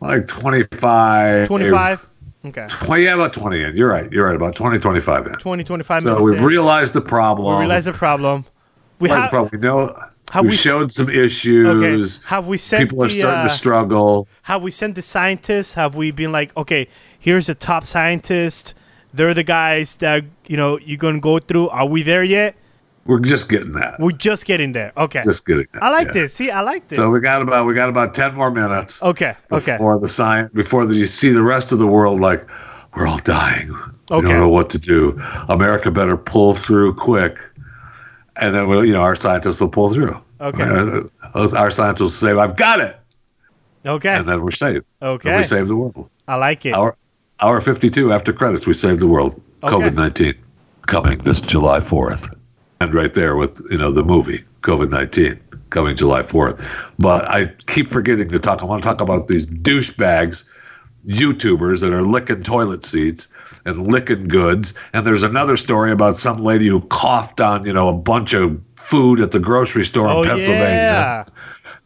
like 0.00 0.26
25. 0.28 1.48
25. 1.48 2.08
Okay. 2.44 2.66
20, 2.68 3.02
yeah, 3.02 3.14
about 3.14 3.32
20 3.32 3.62
in. 3.62 3.76
You're 3.76 3.88
right. 3.88 4.12
You're 4.12 4.26
right. 4.26 4.36
About 4.36 4.54
20, 4.54 4.78
25 4.78 5.26
in. 5.26 5.32
20, 5.34 5.64
25 5.64 6.02
So 6.02 6.08
minutes. 6.14 6.30
we've 6.30 6.38
in. 6.38 6.44
realized 6.44 6.92
the 6.92 7.00
problem. 7.00 7.56
we 7.56 7.60
realize 7.62 7.84
the 7.86 7.92
problem. 7.92 8.44
We 9.00 9.08
realized 9.08 9.22
have, 9.22 9.30
the 9.30 9.36
problem. 9.48 9.60
We 9.60 9.66
know 9.66 10.04
have 10.32 10.44
we 10.44 10.50
we 10.50 10.56
showed 10.56 10.90
some 10.90 11.08
Okay. 11.08 11.24
issues. 11.26 12.18
Have 12.24 12.46
we 12.46 12.56
sent 12.58 12.88
People 12.90 13.04
are 13.04 13.08
the, 13.08 13.14
starting 13.20 13.40
uh, 13.40 13.48
to 13.48 13.50
struggle. 13.50 14.28
have 14.42 14.62
we 14.62 14.70
sent 14.70 14.94
the 14.94 15.02
scientists? 15.02 15.74
Have 15.74 15.94
we 15.94 16.10
been 16.10 16.32
like, 16.32 16.56
okay, 16.56 16.88
here's 17.18 17.46
the 17.46 17.54
top 17.54 17.84
scientist. 17.86 18.74
They're 19.14 19.34
the 19.34 19.42
guys 19.44 19.96
that 19.96 20.24
you 20.46 20.56
know 20.56 20.78
you're 20.78 20.96
gonna 20.98 21.20
go 21.20 21.38
through. 21.38 21.68
Are 21.68 21.86
we 21.86 22.02
there 22.02 22.24
yet? 22.24 22.54
We're 23.04 23.20
just 23.20 23.48
getting 23.50 23.72
that. 23.72 23.98
We're 24.00 24.12
just 24.12 24.46
getting 24.46 24.72
there. 24.72 24.92
Okay. 24.96 25.22
just 25.24 25.44
getting 25.44 25.66
that. 25.72 25.82
I 25.82 25.90
like 25.90 26.06
yeah. 26.08 26.12
this. 26.22 26.34
See, 26.34 26.50
I 26.50 26.60
like 26.62 26.86
this. 26.88 26.96
So 26.96 27.10
we 27.10 27.20
got 27.20 27.42
about 27.42 27.66
we 27.66 27.74
got 27.74 27.88
about 27.90 28.14
10 28.14 28.34
more 28.34 28.50
minutes. 28.50 29.02
okay. 29.02 29.34
Okay. 29.50 29.72
Before 29.72 29.98
the 29.98 30.08
sign, 30.08 30.48
before 30.54 30.86
the, 30.86 30.94
you 30.94 31.06
see 31.06 31.30
the 31.32 31.42
rest 31.42 31.72
of 31.72 31.78
the 31.78 31.86
world 31.86 32.20
like 32.20 32.46
we're 32.96 33.06
all 33.06 33.18
dying. 33.18 33.68
We 33.72 34.16
Okay. 34.18 34.28
don't 34.28 34.38
know 34.38 34.48
what 34.48 34.70
to 34.70 34.78
do. 34.78 35.20
America 35.48 35.90
better 35.90 36.16
pull 36.16 36.54
through 36.54 36.94
quick, 36.94 37.38
and 38.36 38.54
then 38.54 38.68
we'll, 38.68 38.84
you 38.84 38.92
know 38.92 39.02
our 39.02 39.16
scientists 39.16 39.60
will 39.60 39.68
pull 39.68 39.90
through. 39.92 40.18
Okay. 40.40 40.62
Uh, 40.64 41.48
our 41.54 41.70
scientists 41.70 42.00
will 42.00 42.08
say, 42.10 42.32
"I've 42.32 42.56
got 42.56 42.80
it," 42.80 42.96
Okay. 43.86 44.14
and 44.14 44.26
then 44.26 44.42
we're 44.42 44.50
saved. 44.50 44.84
And 45.00 45.10
Okay. 45.10 45.36
we 45.36 45.44
save 45.44 45.68
the 45.68 45.76
world. 45.76 46.08
I 46.28 46.36
like 46.36 46.64
it. 46.66 46.72
Our 46.74 46.96
hour 47.40 47.60
52 47.60 48.12
after 48.12 48.32
credits, 48.32 48.66
we 48.66 48.74
saved 48.74 49.00
the 49.00 49.06
world. 49.06 49.40
Okay. 49.62 49.74
COVID 49.74 49.94
19 49.94 50.34
coming 50.86 51.18
this 51.18 51.40
July 51.40 51.78
4th. 51.80 52.34
And 52.80 52.92
right 52.94 53.14
there 53.14 53.36
with, 53.36 53.60
you 53.70 53.78
know, 53.78 53.92
the 53.92 54.02
movie, 54.02 54.42
COVID 54.62 54.90
19 54.90 55.38
coming 55.70 55.94
July 55.96 56.22
4th. 56.22 56.64
But 56.98 57.28
I 57.30 57.46
keep 57.66 57.90
forgetting 57.90 58.28
to 58.30 58.38
talk. 58.40 58.62
I 58.62 58.64
want 58.66 58.82
to 58.82 58.88
talk 58.88 59.00
about 59.00 59.28
these 59.28 59.46
douchebags, 59.46 60.42
YouTubers 61.06 61.80
that 61.80 61.92
are 61.92 62.02
licking 62.02 62.42
toilet 62.42 62.84
seats 62.84 63.28
and 63.64 63.86
licking 63.88 64.24
goods. 64.24 64.74
And 64.92 65.06
there's 65.06 65.22
another 65.22 65.56
story 65.56 65.90
about 65.90 66.16
some 66.16 66.38
lady 66.42 66.66
who 66.66 66.80
coughed 66.82 67.40
on, 67.40 67.64
you 67.66 67.72
know, 67.72 67.88
a 67.88 67.92
bunch 67.92 68.34
of 68.34 68.60
food 68.76 69.20
at 69.20 69.32
the 69.32 69.40
grocery 69.40 69.84
store 69.84 70.08
oh 70.08 70.22
in 70.22 70.28
Pennsylvania. 70.28 70.76
yeah. 70.76 71.24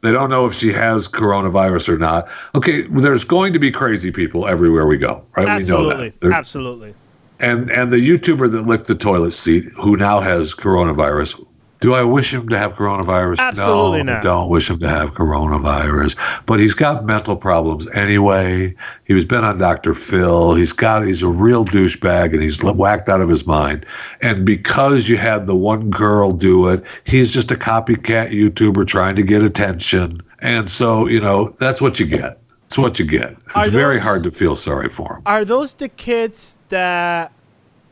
They 0.02 0.12
don't 0.12 0.30
know 0.30 0.46
if 0.46 0.54
she 0.54 0.72
has 0.72 1.08
coronavirus 1.08 1.88
or 1.88 1.98
not. 1.98 2.28
Okay, 2.54 2.82
there's 2.82 3.24
going 3.24 3.52
to 3.54 3.58
be 3.58 3.70
crazy 3.70 4.12
people 4.12 4.46
everywhere 4.46 4.86
we 4.86 4.98
go, 4.98 5.24
right? 5.36 5.44
We 5.44 5.46
know 5.46 5.56
Absolutely. 5.56 6.12
that. 6.20 6.32
Absolutely. 6.32 6.94
And 7.40 7.70
and 7.70 7.92
the 7.92 7.96
YouTuber 7.96 8.50
that 8.52 8.62
licked 8.66 8.86
the 8.86 8.94
toilet 8.94 9.32
seat, 9.32 9.64
who 9.74 9.96
now 9.96 10.20
has 10.20 10.54
coronavirus, 10.54 11.44
do 11.80 11.94
I 11.94 12.02
wish 12.02 12.32
him 12.32 12.48
to 12.48 12.58
have 12.58 12.74
coronavirus? 12.74 13.38
Absolutely 13.38 14.02
no, 14.02 14.14
not. 14.14 14.20
I 14.20 14.22
don't 14.22 14.48
wish 14.48 14.70
him 14.70 14.78
to 14.80 14.88
have 14.88 15.12
coronavirus. 15.12 16.16
But 16.46 16.60
he's 16.60 16.74
got 16.74 17.04
mental 17.04 17.36
problems 17.36 17.86
anyway. 17.90 18.74
He's 19.04 19.24
been 19.24 19.44
on 19.44 19.58
Dr. 19.58 19.94
Phil. 19.94 20.54
He's 20.54 20.72
got 20.72 21.06
he's 21.06 21.22
a 21.22 21.28
real 21.28 21.64
douchebag 21.64 22.32
and 22.32 22.42
he's 22.42 22.62
whacked 22.62 23.08
out 23.08 23.20
of 23.20 23.28
his 23.28 23.46
mind. 23.46 23.84
And 24.22 24.46
because 24.46 25.08
you 25.08 25.16
had 25.16 25.46
the 25.46 25.56
one 25.56 25.90
girl 25.90 26.32
do 26.32 26.68
it, 26.68 26.82
he's 27.04 27.32
just 27.32 27.50
a 27.50 27.56
copycat 27.56 28.30
YouTuber 28.30 28.86
trying 28.86 29.16
to 29.16 29.22
get 29.22 29.42
attention. 29.42 30.20
And 30.40 30.70
so, 30.70 31.06
you 31.06 31.20
know, 31.20 31.54
that's 31.58 31.80
what 31.80 32.00
you 32.00 32.06
get. 32.06 32.40
That's 32.62 32.78
what 32.78 32.98
you 32.98 33.04
get. 33.04 33.36
It's 33.46 33.56
Are 33.56 33.68
very 33.68 33.98
hard 33.98 34.24
to 34.24 34.30
feel 34.30 34.56
sorry 34.56 34.88
for 34.88 35.16
him. 35.16 35.22
Are 35.26 35.44
those 35.44 35.74
the 35.74 35.88
kids 35.88 36.58
that 36.68 37.32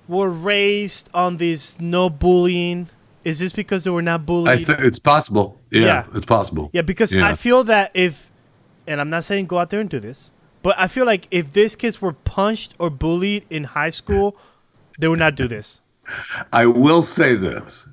were 0.09 0.30
raised 0.30 1.09
on 1.14 1.37
this 1.37 1.80
no 1.80 2.11
bullying? 2.11 2.89
Is 3.25 3.39
this 3.39 3.53
because 3.53 3.85
they 3.85 3.91
were 3.91 4.03
not 4.03 4.27
bullied? 4.27 4.49
I 4.49 4.57
think 4.59 4.79
it's 4.81 4.99
possible. 4.99 5.59
Yeah, 5.70 5.81
Yeah. 5.81 6.05
it's 6.14 6.27
possible. 6.27 6.70
Yeah, 6.72 6.83
because 6.83 7.12
Yeah. 7.12 7.27
I 7.27 7.35
feel 7.35 7.64
that 7.64 7.91
if, 7.95 8.31
and 8.87 9.01
I'm 9.01 9.11
not 9.11 9.25
saying 9.25 9.47
go 9.47 9.59
out 9.59 9.70
there 9.70 9.81
and 9.81 9.89
do 9.89 9.99
this, 10.01 10.31
but 10.62 10.79
I 10.79 10.87
feel 10.89 11.07
like 11.07 11.27
if 11.31 11.53
these 11.53 11.77
kids 11.77 12.01
were 12.03 12.12
punched 12.12 12.75
or 12.79 12.91
bullied 12.91 13.47
in 13.51 13.64
high 13.64 13.91
school, 13.91 14.37
they 14.99 15.09
would 15.09 15.18
not 15.18 15.35
do 15.35 15.49
this. 15.49 15.81
I 16.53 16.66
will 16.66 17.03
say 17.03 17.35
this. 17.35 17.87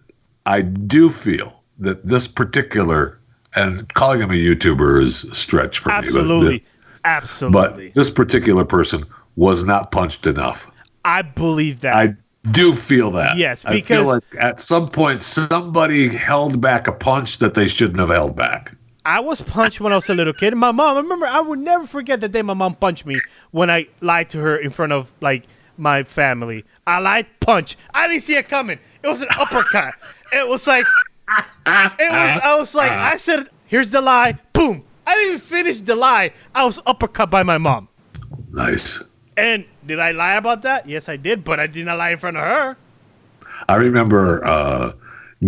I 0.46 0.62
do 0.62 1.10
feel 1.10 1.64
that 1.80 2.06
this 2.06 2.28
particular, 2.28 3.18
and 3.56 3.92
calling 3.94 4.22
him 4.22 4.32
a 4.32 4.34
YouTuber 4.34 5.02
is 5.02 5.24
a 5.26 5.36
stretch 5.36 5.80
for 5.80 5.90
me. 5.90 5.96
Absolutely. 5.96 6.66
Absolutely. 7.04 7.88
but 7.88 7.94
this 7.96 8.10
particular 8.12 8.64
person 8.64 9.04
was 9.36 9.64
not 9.64 9.92
punched 9.92 10.28
enough. 10.28 10.70
I 11.04 11.24
believe 11.24 11.80
that. 11.82 11.96
I 11.96 12.16
do 12.50 12.74
feel 12.74 13.12
that. 13.12 13.38
Yes, 13.38 13.64
because- 13.64 14.08
like 14.08 14.24
at 14.40 14.60
some 14.60 14.90
point 14.90 15.22
somebody 15.22 16.08
held 16.08 16.60
back 16.60 16.88
a 16.88 16.92
punch 16.92 17.38
that 17.38 17.54
they 17.54 17.68
shouldn't 17.68 18.00
have 18.00 18.10
held 18.10 18.36
back. 18.36 18.74
I 19.06 19.20
was 19.20 19.42
punched 19.42 19.82
when 19.82 19.92
I 19.92 19.96
was 19.96 20.10
a 20.10 20.14
little 20.14 20.34
kid. 20.34 20.56
My 20.56 20.72
mom, 20.72 20.96
I 20.98 21.00
remember, 21.02 21.26
I 21.26 21.40
would 21.42 21.60
never 21.60 21.88
forget 21.88 22.22
the 22.22 22.30
day 22.30 22.44
my 22.44 22.54
mom 22.54 22.76
punched 22.76 23.06
me 23.06 23.16
when 23.50 23.70
I 23.70 23.88
lied 24.00 24.30
to 24.30 24.40
her 24.40 24.56
in 24.56 24.70
front 24.72 24.92
of 24.92 25.12
like 25.22 25.44
my 25.78 26.04
family. 26.04 26.66
I 26.86 27.00
lied, 27.00 27.26
punch. 27.40 27.78
I 27.94 28.08
didn't 28.08 28.22
see 28.22 28.36
it 28.36 28.48
coming. 28.48 28.78
It 29.04 29.08
was 29.08 29.22
an 29.22 29.30
uppercut. 29.40 29.96
It 30.32 30.48
was 30.48 30.68
like, 30.68 30.86
it 31.28 32.12
was. 32.12 32.42
I 32.44 32.56
was 32.60 32.76
like, 32.76 32.92
I 32.92 33.18
said, 33.18 33.48
"Here's 33.66 33.90
the 33.92 34.02
lie." 34.02 34.38
Boom. 34.54 34.84
I 35.08 35.16
didn't 35.16 35.28
even 35.30 35.40
finish 35.40 35.82
the 35.82 35.96
lie. 35.96 36.32
I 36.54 36.64
was 36.64 36.80
uppercut 36.86 37.32
by 37.32 37.42
my 37.44 37.58
mom. 37.58 37.88
Nice. 38.52 39.04
And 39.36 39.66
did 39.86 40.00
I 40.00 40.12
lie 40.12 40.34
about 40.34 40.62
that? 40.64 40.88
Yes, 40.88 41.10
I 41.10 41.18
did, 41.18 41.44
but 41.44 41.60
I 41.60 41.68
did 41.68 41.86
not 41.86 41.98
lie 41.98 42.12
in 42.12 42.18
front 42.18 42.38
of 42.38 42.44
her. 42.44 42.78
I 43.70 43.76
remember 43.76 44.46
uh, 44.46 44.92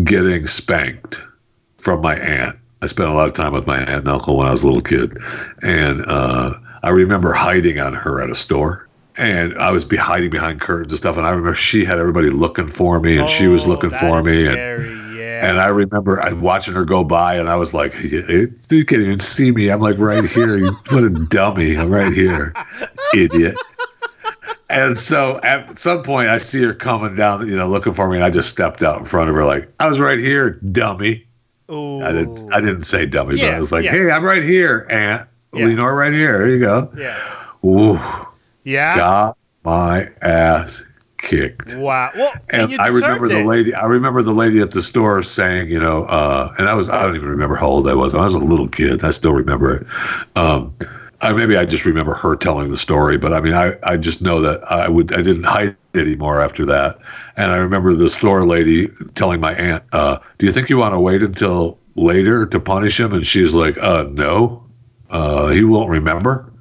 getting 0.04 0.48
spanked 0.48 1.24
from 1.78 2.02
my 2.02 2.16
aunt. 2.16 2.58
I 2.82 2.88
spent 2.88 3.10
a 3.10 3.14
lot 3.14 3.28
of 3.28 3.34
time 3.34 3.54
with 3.54 3.66
my 3.68 3.80
aunt 3.80 3.90
and 3.90 4.08
uncle 4.08 4.38
when 4.38 4.48
I 4.48 4.52
was 4.52 4.64
a 4.64 4.68
little 4.68 4.82
kid, 4.82 5.18
and 5.62 6.06
uh, 6.08 6.54
I 6.84 6.90
remember 6.90 7.32
hiding 7.34 7.80
on 7.80 7.94
her 7.94 8.22
at 8.22 8.30
a 8.30 8.36
store. 8.36 8.88
And 9.16 9.56
I 9.60 9.70
was 9.70 9.86
be 9.86 9.96
hiding 9.96 10.32
behind 10.32 10.60
curtains 10.60 10.92
and 10.92 10.98
stuff. 10.98 11.18
And 11.18 11.26
I 11.28 11.30
remember 11.30 11.54
she 11.54 11.86
had 11.86 12.00
everybody 12.00 12.32
looking 12.32 12.68
for 12.68 13.00
me, 13.00 13.20
and 13.20 13.30
she 13.30 13.48
was 13.48 13.64
Oh, 13.64 13.70
looking 13.70 13.92
for 13.92 14.24
me. 14.24 14.48
And, 14.48 14.54
Scary, 14.54 14.90
yeah. 15.16 15.48
and 15.48 15.60
I 15.60 15.68
remember 15.68 16.20
I 16.20 16.34
watching 16.34 16.74
her 16.74 16.84
go 16.84 17.04
by, 17.04 17.36
and 17.36 17.48
I 17.48 17.56
was 17.56 17.76
like, 17.76 17.94
"You 18.02 18.52
you 18.72 18.84
can't 18.86 19.04
even 19.04 19.20
see 19.20 19.52
me. 19.52 19.70
I'm 19.70 19.82
like 19.82 20.00
right 20.00 20.26
here. 20.26 20.58
You 20.58 20.72
what 20.90 21.04
a 21.04 21.12
dummy. 21.12 21.78
I'm 21.78 21.92
right 21.92 22.12
here, 22.12 22.54
idiot." 23.14 23.56
And 24.74 24.98
so 24.98 25.40
at 25.44 25.78
some 25.78 26.04
point, 26.04 26.30
I 26.30 26.38
see 26.38 26.64
her 26.64 26.74
coming 26.74 27.16
down, 27.16 27.48
you 27.48 27.56
know, 27.56 27.68
looking 27.68 27.94
for 27.94 28.10
me, 28.10 28.16
and 28.18 28.24
I 28.24 28.30
just 28.30 28.50
stepped 28.50 28.82
out 28.84 29.00
in 29.00 29.06
front 29.06 29.30
of 29.30 29.36
her, 29.36 29.46
like, 29.46 29.72
"I 29.80 29.88
was 29.88 30.00
right 30.00 30.20
here, 30.20 30.52
dummy." 30.72 31.26
Ooh. 31.72 32.02
I 32.02 32.12
didn't, 32.12 32.52
I 32.52 32.60
didn't 32.60 32.84
say 32.84 33.06
dummy, 33.06 33.38
but 33.38 33.46
I 33.54 33.60
was 33.60 33.72
like, 33.72 33.86
yeah. 33.86 33.92
"Hey, 33.92 34.12
I'm 34.12 34.24
right 34.24 34.44
here, 34.44 34.86
Aunt 34.90 35.28
Yeah. 35.54 35.66
Lenore, 35.68 35.96
right 35.96 36.14
here. 36.14 36.40
There 36.40 36.50
you 36.50 36.60
go." 36.60 36.90
Yeah. 36.98 37.18
Ooh, 37.66 38.00
Yeah. 38.64 38.98
got 38.98 39.38
my 39.64 40.10
ass 40.22 40.84
kicked. 41.20 41.76
Wow. 41.76 42.12
Well, 42.16 42.34
and, 42.50 42.74
And 42.74 42.82
I 42.82 42.88
remember 42.88 43.28
deserved 43.28 43.46
the 43.46 43.48
lady. 43.50 43.74
I 43.74 43.86
remember 43.86 44.22
the 44.22 44.34
lady 44.34 44.60
at 44.60 44.72
the 44.72 44.82
store 44.82 45.24
saying, 45.24 45.70
you 45.70 45.80
know, 45.80 46.04
uh, 46.06 46.54
and 46.58 46.68
I 46.68 46.74
was 46.74 46.90
I 46.90 47.02
don't 47.04 47.16
even 47.16 47.30
remember 47.30 47.56
how 47.56 47.68
old 47.68 47.88
I 47.88 47.94
was. 47.94 48.14
I 48.14 48.22
was 48.22 48.34
a 48.34 48.40
little 48.40 48.68
kid. 48.68 49.04
I 49.06 49.12
still 49.12 49.34
remember 49.34 49.78
it. 49.78 49.88
Um, 50.36 50.76
I, 51.24 51.32
maybe 51.32 51.56
I 51.56 51.64
just 51.66 51.86
remember 51.86 52.14
her 52.16 52.36
telling 52.36 52.70
the 52.70 52.78
story, 52.78 53.18
but 53.18 53.34
I 53.34 53.40
mean, 53.40 53.54
I, 53.54 53.78
I 53.84 53.96
just 53.96 54.22
know 54.22 54.42
that 54.42 54.62
I 54.70 54.90
would 54.90 55.14
I 55.14 55.22
didn't 55.22 55.46
hide 55.46 55.76
anymore 55.96 56.42
after 56.42 56.66
that. 56.66 57.00
And 57.38 57.52
I 57.52 57.58
remember 57.58 57.94
the 57.94 58.10
store 58.10 58.46
lady 58.46 58.90
telling 59.16 59.40
my 59.40 59.54
aunt, 59.56 59.84
uh, 59.94 60.18
"Do 60.38 60.46
you 60.46 60.52
think 60.52 60.70
you 60.70 60.78
want 60.78 60.94
to 60.94 61.00
wait 61.00 61.24
until 61.24 61.80
later 61.96 62.46
to 62.46 62.60
punish 62.60 63.00
him?" 63.00 63.14
And 63.14 63.26
she's 63.26 63.54
like, 63.54 63.78
"Uh, 63.78 64.04
no, 64.12 64.66
uh, 65.12 65.48
he 65.48 65.64
won't 65.64 65.90
remember." 65.90 66.52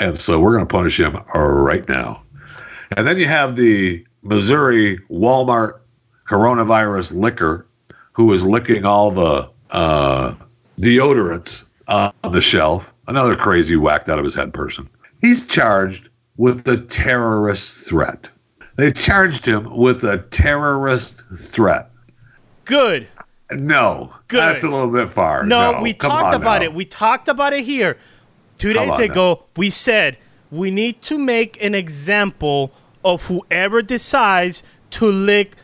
And 0.00 0.18
so 0.18 0.40
we're 0.40 0.54
going 0.54 0.66
to 0.66 0.74
punish 0.74 0.98
him 0.98 1.16
right 1.34 1.88
now. 1.88 2.24
And 2.96 3.06
then 3.06 3.18
you 3.18 3.26
have 3.26 3.54
the 3.54 4.04
Missouri 4.22 4.98
Walmart 5.10 5.78
coronavirus 6.26 7.14
liquor 7.14 7.66
who 8.12 8.24
was 8.24 8.44
licking 8.44 8.84
all 8.84 9.10
the 9.12 9.48
uh, 9.70 10.34
deodorants 10.80 11.64
on 11.92 12.32
the 12.32 12.40
shelf. 12.40 12.92
Another 13.08 13.36
crazy 13.36 13.76
whacked 13.76 14.08
out 14.08 14.18
of 14.18 14.24
his 14.24 14.34
head 14.34 14.52
person. 14.54 14.88
He's 15.20 15.46
charged 15.46 16.08
with 16.36 16.66
a 16.66 16.78
terrorist 16.78 17.86
threat. 17.88 18.28
They 18.76 18.90
charged 18.90 19.46
him 19.46 19.68
with 19.76 20.02
a 20.04 20.18
terrorist 20.30 21.22
threat. 21.36 21.90
Good. 22.64 23.06
No, 23.50 24.10
Good. 24.28 24.40
that's 24.40 24.62
a 24.62 24.68
little 24.68 24.90
bit 24.90 25.10
far. 25.10 25.44
No, 25.44 25.80
we 25.82 25.92
come 25.92 26.10
talked 26.10 26.34
about 26.34 26.60
now. 26.60 26.66
it. 26.66 26.74
We 26.74 26.86
talked 26.86 27.28
about 27.28 27.52
it 27.52 27.64
here. 27.64 27.98
Two 28.56 28.72
days 28.72 28.98
ago, 28.98 29.44
we 29.56 29.68
said 29.68 30.16
we 30.50 30.70
need 30.70 31.02
to 31.02 31.18
make 31.18 31.62
an 31.62 31.74
example 31.74 32.72
of 33.04 33.26
whoever 33.26 33.82
decides 33.82 34.62
to 34.90 35.06
lick 35.06 35.56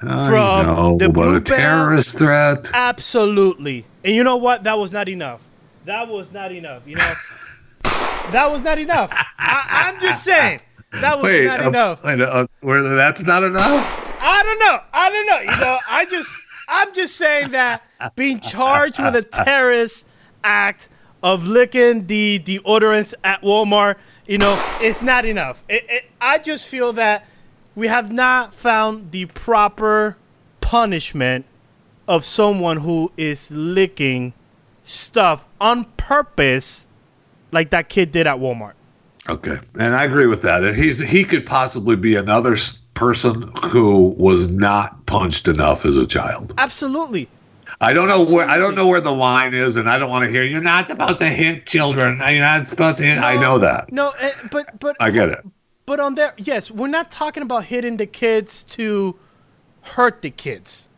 I 0.00 0.28
from 0.28 0.66
know, 0.66 0.96
the 0.96 1.08
blue 1.10 1.36
a 1.36 1.40
terrorist 1.40 2.18
threat. 2.18 2.70
Absolutely. 2.72 3.84
And 4.04 4.14
you 4.14 4.24
know 4.24 4.36
what? 4.36 4.64
That 4.64 4.78
was 4.78 4.92
not 4.92 5.08
enough. 5.08 5.42
That 5.84 6.08
was 6.08 6.32
not 6.32 6.52
enough. 6.52 6.82
You 6.86 6.96
know, 6.96 7.12
that 8.30 8.48
was 8.50 8.62
not 8.62 8.78
enough. 8.78 9.10
I, 9.12 9.90
I'm 9.92 10.00
just 10.00 10.24
saying 10.24 10.60
that 10.92 11.16
was 11.16 11.24
Wait, 11.24 11.44
not 11.44 11.60
uh, 11.64 11.68
enough. 11.68 12.04
wait, 12.04 12.20
uh, 12.20 12.46
where 12.60 12.82
that's 12.82 13.22
not 13.22 13.42
enough? 13.42 14.16
I 14.20 14.42
don't 14.42 14.58
know. 14.58 14.80
I 14.92 15.10
don't 15.10 15.26
know. 15.26 15.40
You 15.52 15.60
know, 15.60 15.78
I 15.88 16.04
just 16.06 16.30
I'm 16.68 16.94
just 16.94 17.16
saying 17.16 17.50
that 17.50 17.84
being 18.16 18.40
charged 18.40 18.98
with 18.98 19.14
a 19.14 19.22
terrorist 19.22 20.08
act 20.42 20.88
of 21.22 21.46
licking 21.46 22.06
the 22.06 22.38
deodorants 22.38 23.14
at 23.24 23.42
Walmart, 23.42 23.96
you 24.26 24.38
know, 24.38 24.62
it's 24.80 25.02
not 25.02 25.24
enough. 25.24 25.64
It, 25.68 25.84
it, 25.88 26.04
I 26.20 26.38
just 26.38 26.68
feel 26.68 26.92
that 26.94 27.26
we 27.74 27.88
have 27.88 28.12
not 28.12 28.54
found 28.54 29.10
the 29.10 29.26
proper 29.26 30.16
punishment 30.60 31.44
of 32.06 32.24
someone 32.24 32.78
who 32.78 33.10
is 33.16 33.50
licking 33.50 34.32
stuff 34.84 35.46
on 35.60 35.84
purpose 35.96 36.86
like 37.50 37.70
that 37.70 37.88
kid 37.88 38.12
did 38.12 38.26
at 38.26 38.36
Walmart. 38.36 38.74
Okay, 39.28 39.56
and 39.78 39.94
I 39.94 40.04
agree 40.04 40.26
with 40.26 40.42
that. 40.42 40.62
And 40.62 40.76
he's 40.76 40.98
he 40.98 41.24
could 41.24 41.46
possibly 41.46 41.96
be 41.96 42.14
another 42.14 42.56
person 42.92 43.50
who 43.64 44.14
was 44.18 44.48
not 44.48 45.06
punched 45.06 45.48
enough 45.48 45.84
as 45.86 45.96
a 45.96 46.06
child. 46.06 46.54
Absolutely. 46.58 47.28
I 47.80 47.92
don't 47.92 48.06
know 48.06 48.24
where 48.24 48.48
I 48.48 48.58
don't 48.58 48.74
know 48.74 48.86
where 48.86 49.00
the 49.00 49.12
line 49.12 49.54
is, 49.54 49.76
and 49.76 49.88
I 49.88 49.98
don't 49.98 50.10
want 50.10 50.24
to 50.24 50.30
hear 50.30 50.44
you're 50.44 50.60
not 50.60 50.86
supposed 50.88 51.18
to 51.20 51.28
hit 51.28 51.66
children. 51.66 52.18
You're 52.18 52.40
not 52.40 52.66
supposed 52.66 52.98
to 52.98 53.04
hit. 53.04 53.18
I 53.18 53.36
know 53.36 53.58
that. 53.58 53.90
No, 53.90 54.12
eh, 54.20 54.30
but 54.50 54.78
but 54.78 54.96
I 55.00 55.10
get 55.10 55.30
it. 55.30 55.44
But 55.86 56.00
on 56.00 56.14
there, 56.14 56.34
yes, 56.38 56.70
we're 56.70 56.88
not 56.88 57.10
talking 57.10 57.42
about 57.42 57.64
hitting 57.64 57.96
the 57.96 58.06
kids 58.06 58.62
to 58.64 59.16
hurt 59.82 60.22
the 60.22 60.30
kids. 60.30 60.88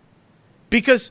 Because 0.71 1.11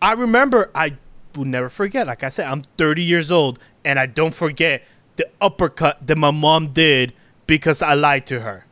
I 0.00 0.12
remember, 0.12 0.70
I 0.74 0.96
will 1.36 1.44
never 1.44 1.68
forget, 1.68 2.06
like 2.06 2.22
I 2.22 2.28
said, 2.28 2.46
I'm 2.46 2.62
30 2.78 3.02
years 3.02 3.30
old, 3.30 3.58
and 3.84 3.98
I 3.98 4.06
don't 4.06 4.34
forget 4.34 4.82
the 5.16 5.28
uppercut 5.40 6.06
that 6.06 6.16
my 6.16 6.30
mom 6.30 6.68
did 6.68 7.12
because 7.46 7.82
I 7.82 7.94
lied 7.94 8.26
to 8.28 8.40
her. 8.40 8.64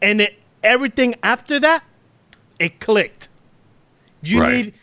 And 0.00 0.20
it, 0.20 0.38
everything 0.62 1.14
after 1.22 1.60
that, 1.60 1.84
it 2.58 2.80
clicked. 2.80 3.28
You 4.22 4.40
Right. 4.40 4.52
need 4.66 4.74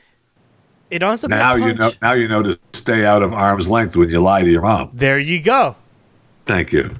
it 0.91 1.04
on 1.04 1.18
some 1.18 1.30
Now 1.30 1.56
you 1.56 1.74
know. 1.74 1.91
Now 2.02 2.14
you 2.14 2.28
know 2.28 2.43
to 2.43 2.60
stay 2.74 3.06
out 3.06 3.24
of 3.24 3.34
arm's 3.34 3.70
length 3.70 3.95
when 3.95 4.10
you 4.10 4.22
lie 4.22 4.41
to 4.41 4.50
your 4.50 4.62
mom. 4.62 4.89
There 4.93 5.20
you 5.20 5.39
go. 5.41 5.76
Thank 6.45 6.74
you. 6.74 6.91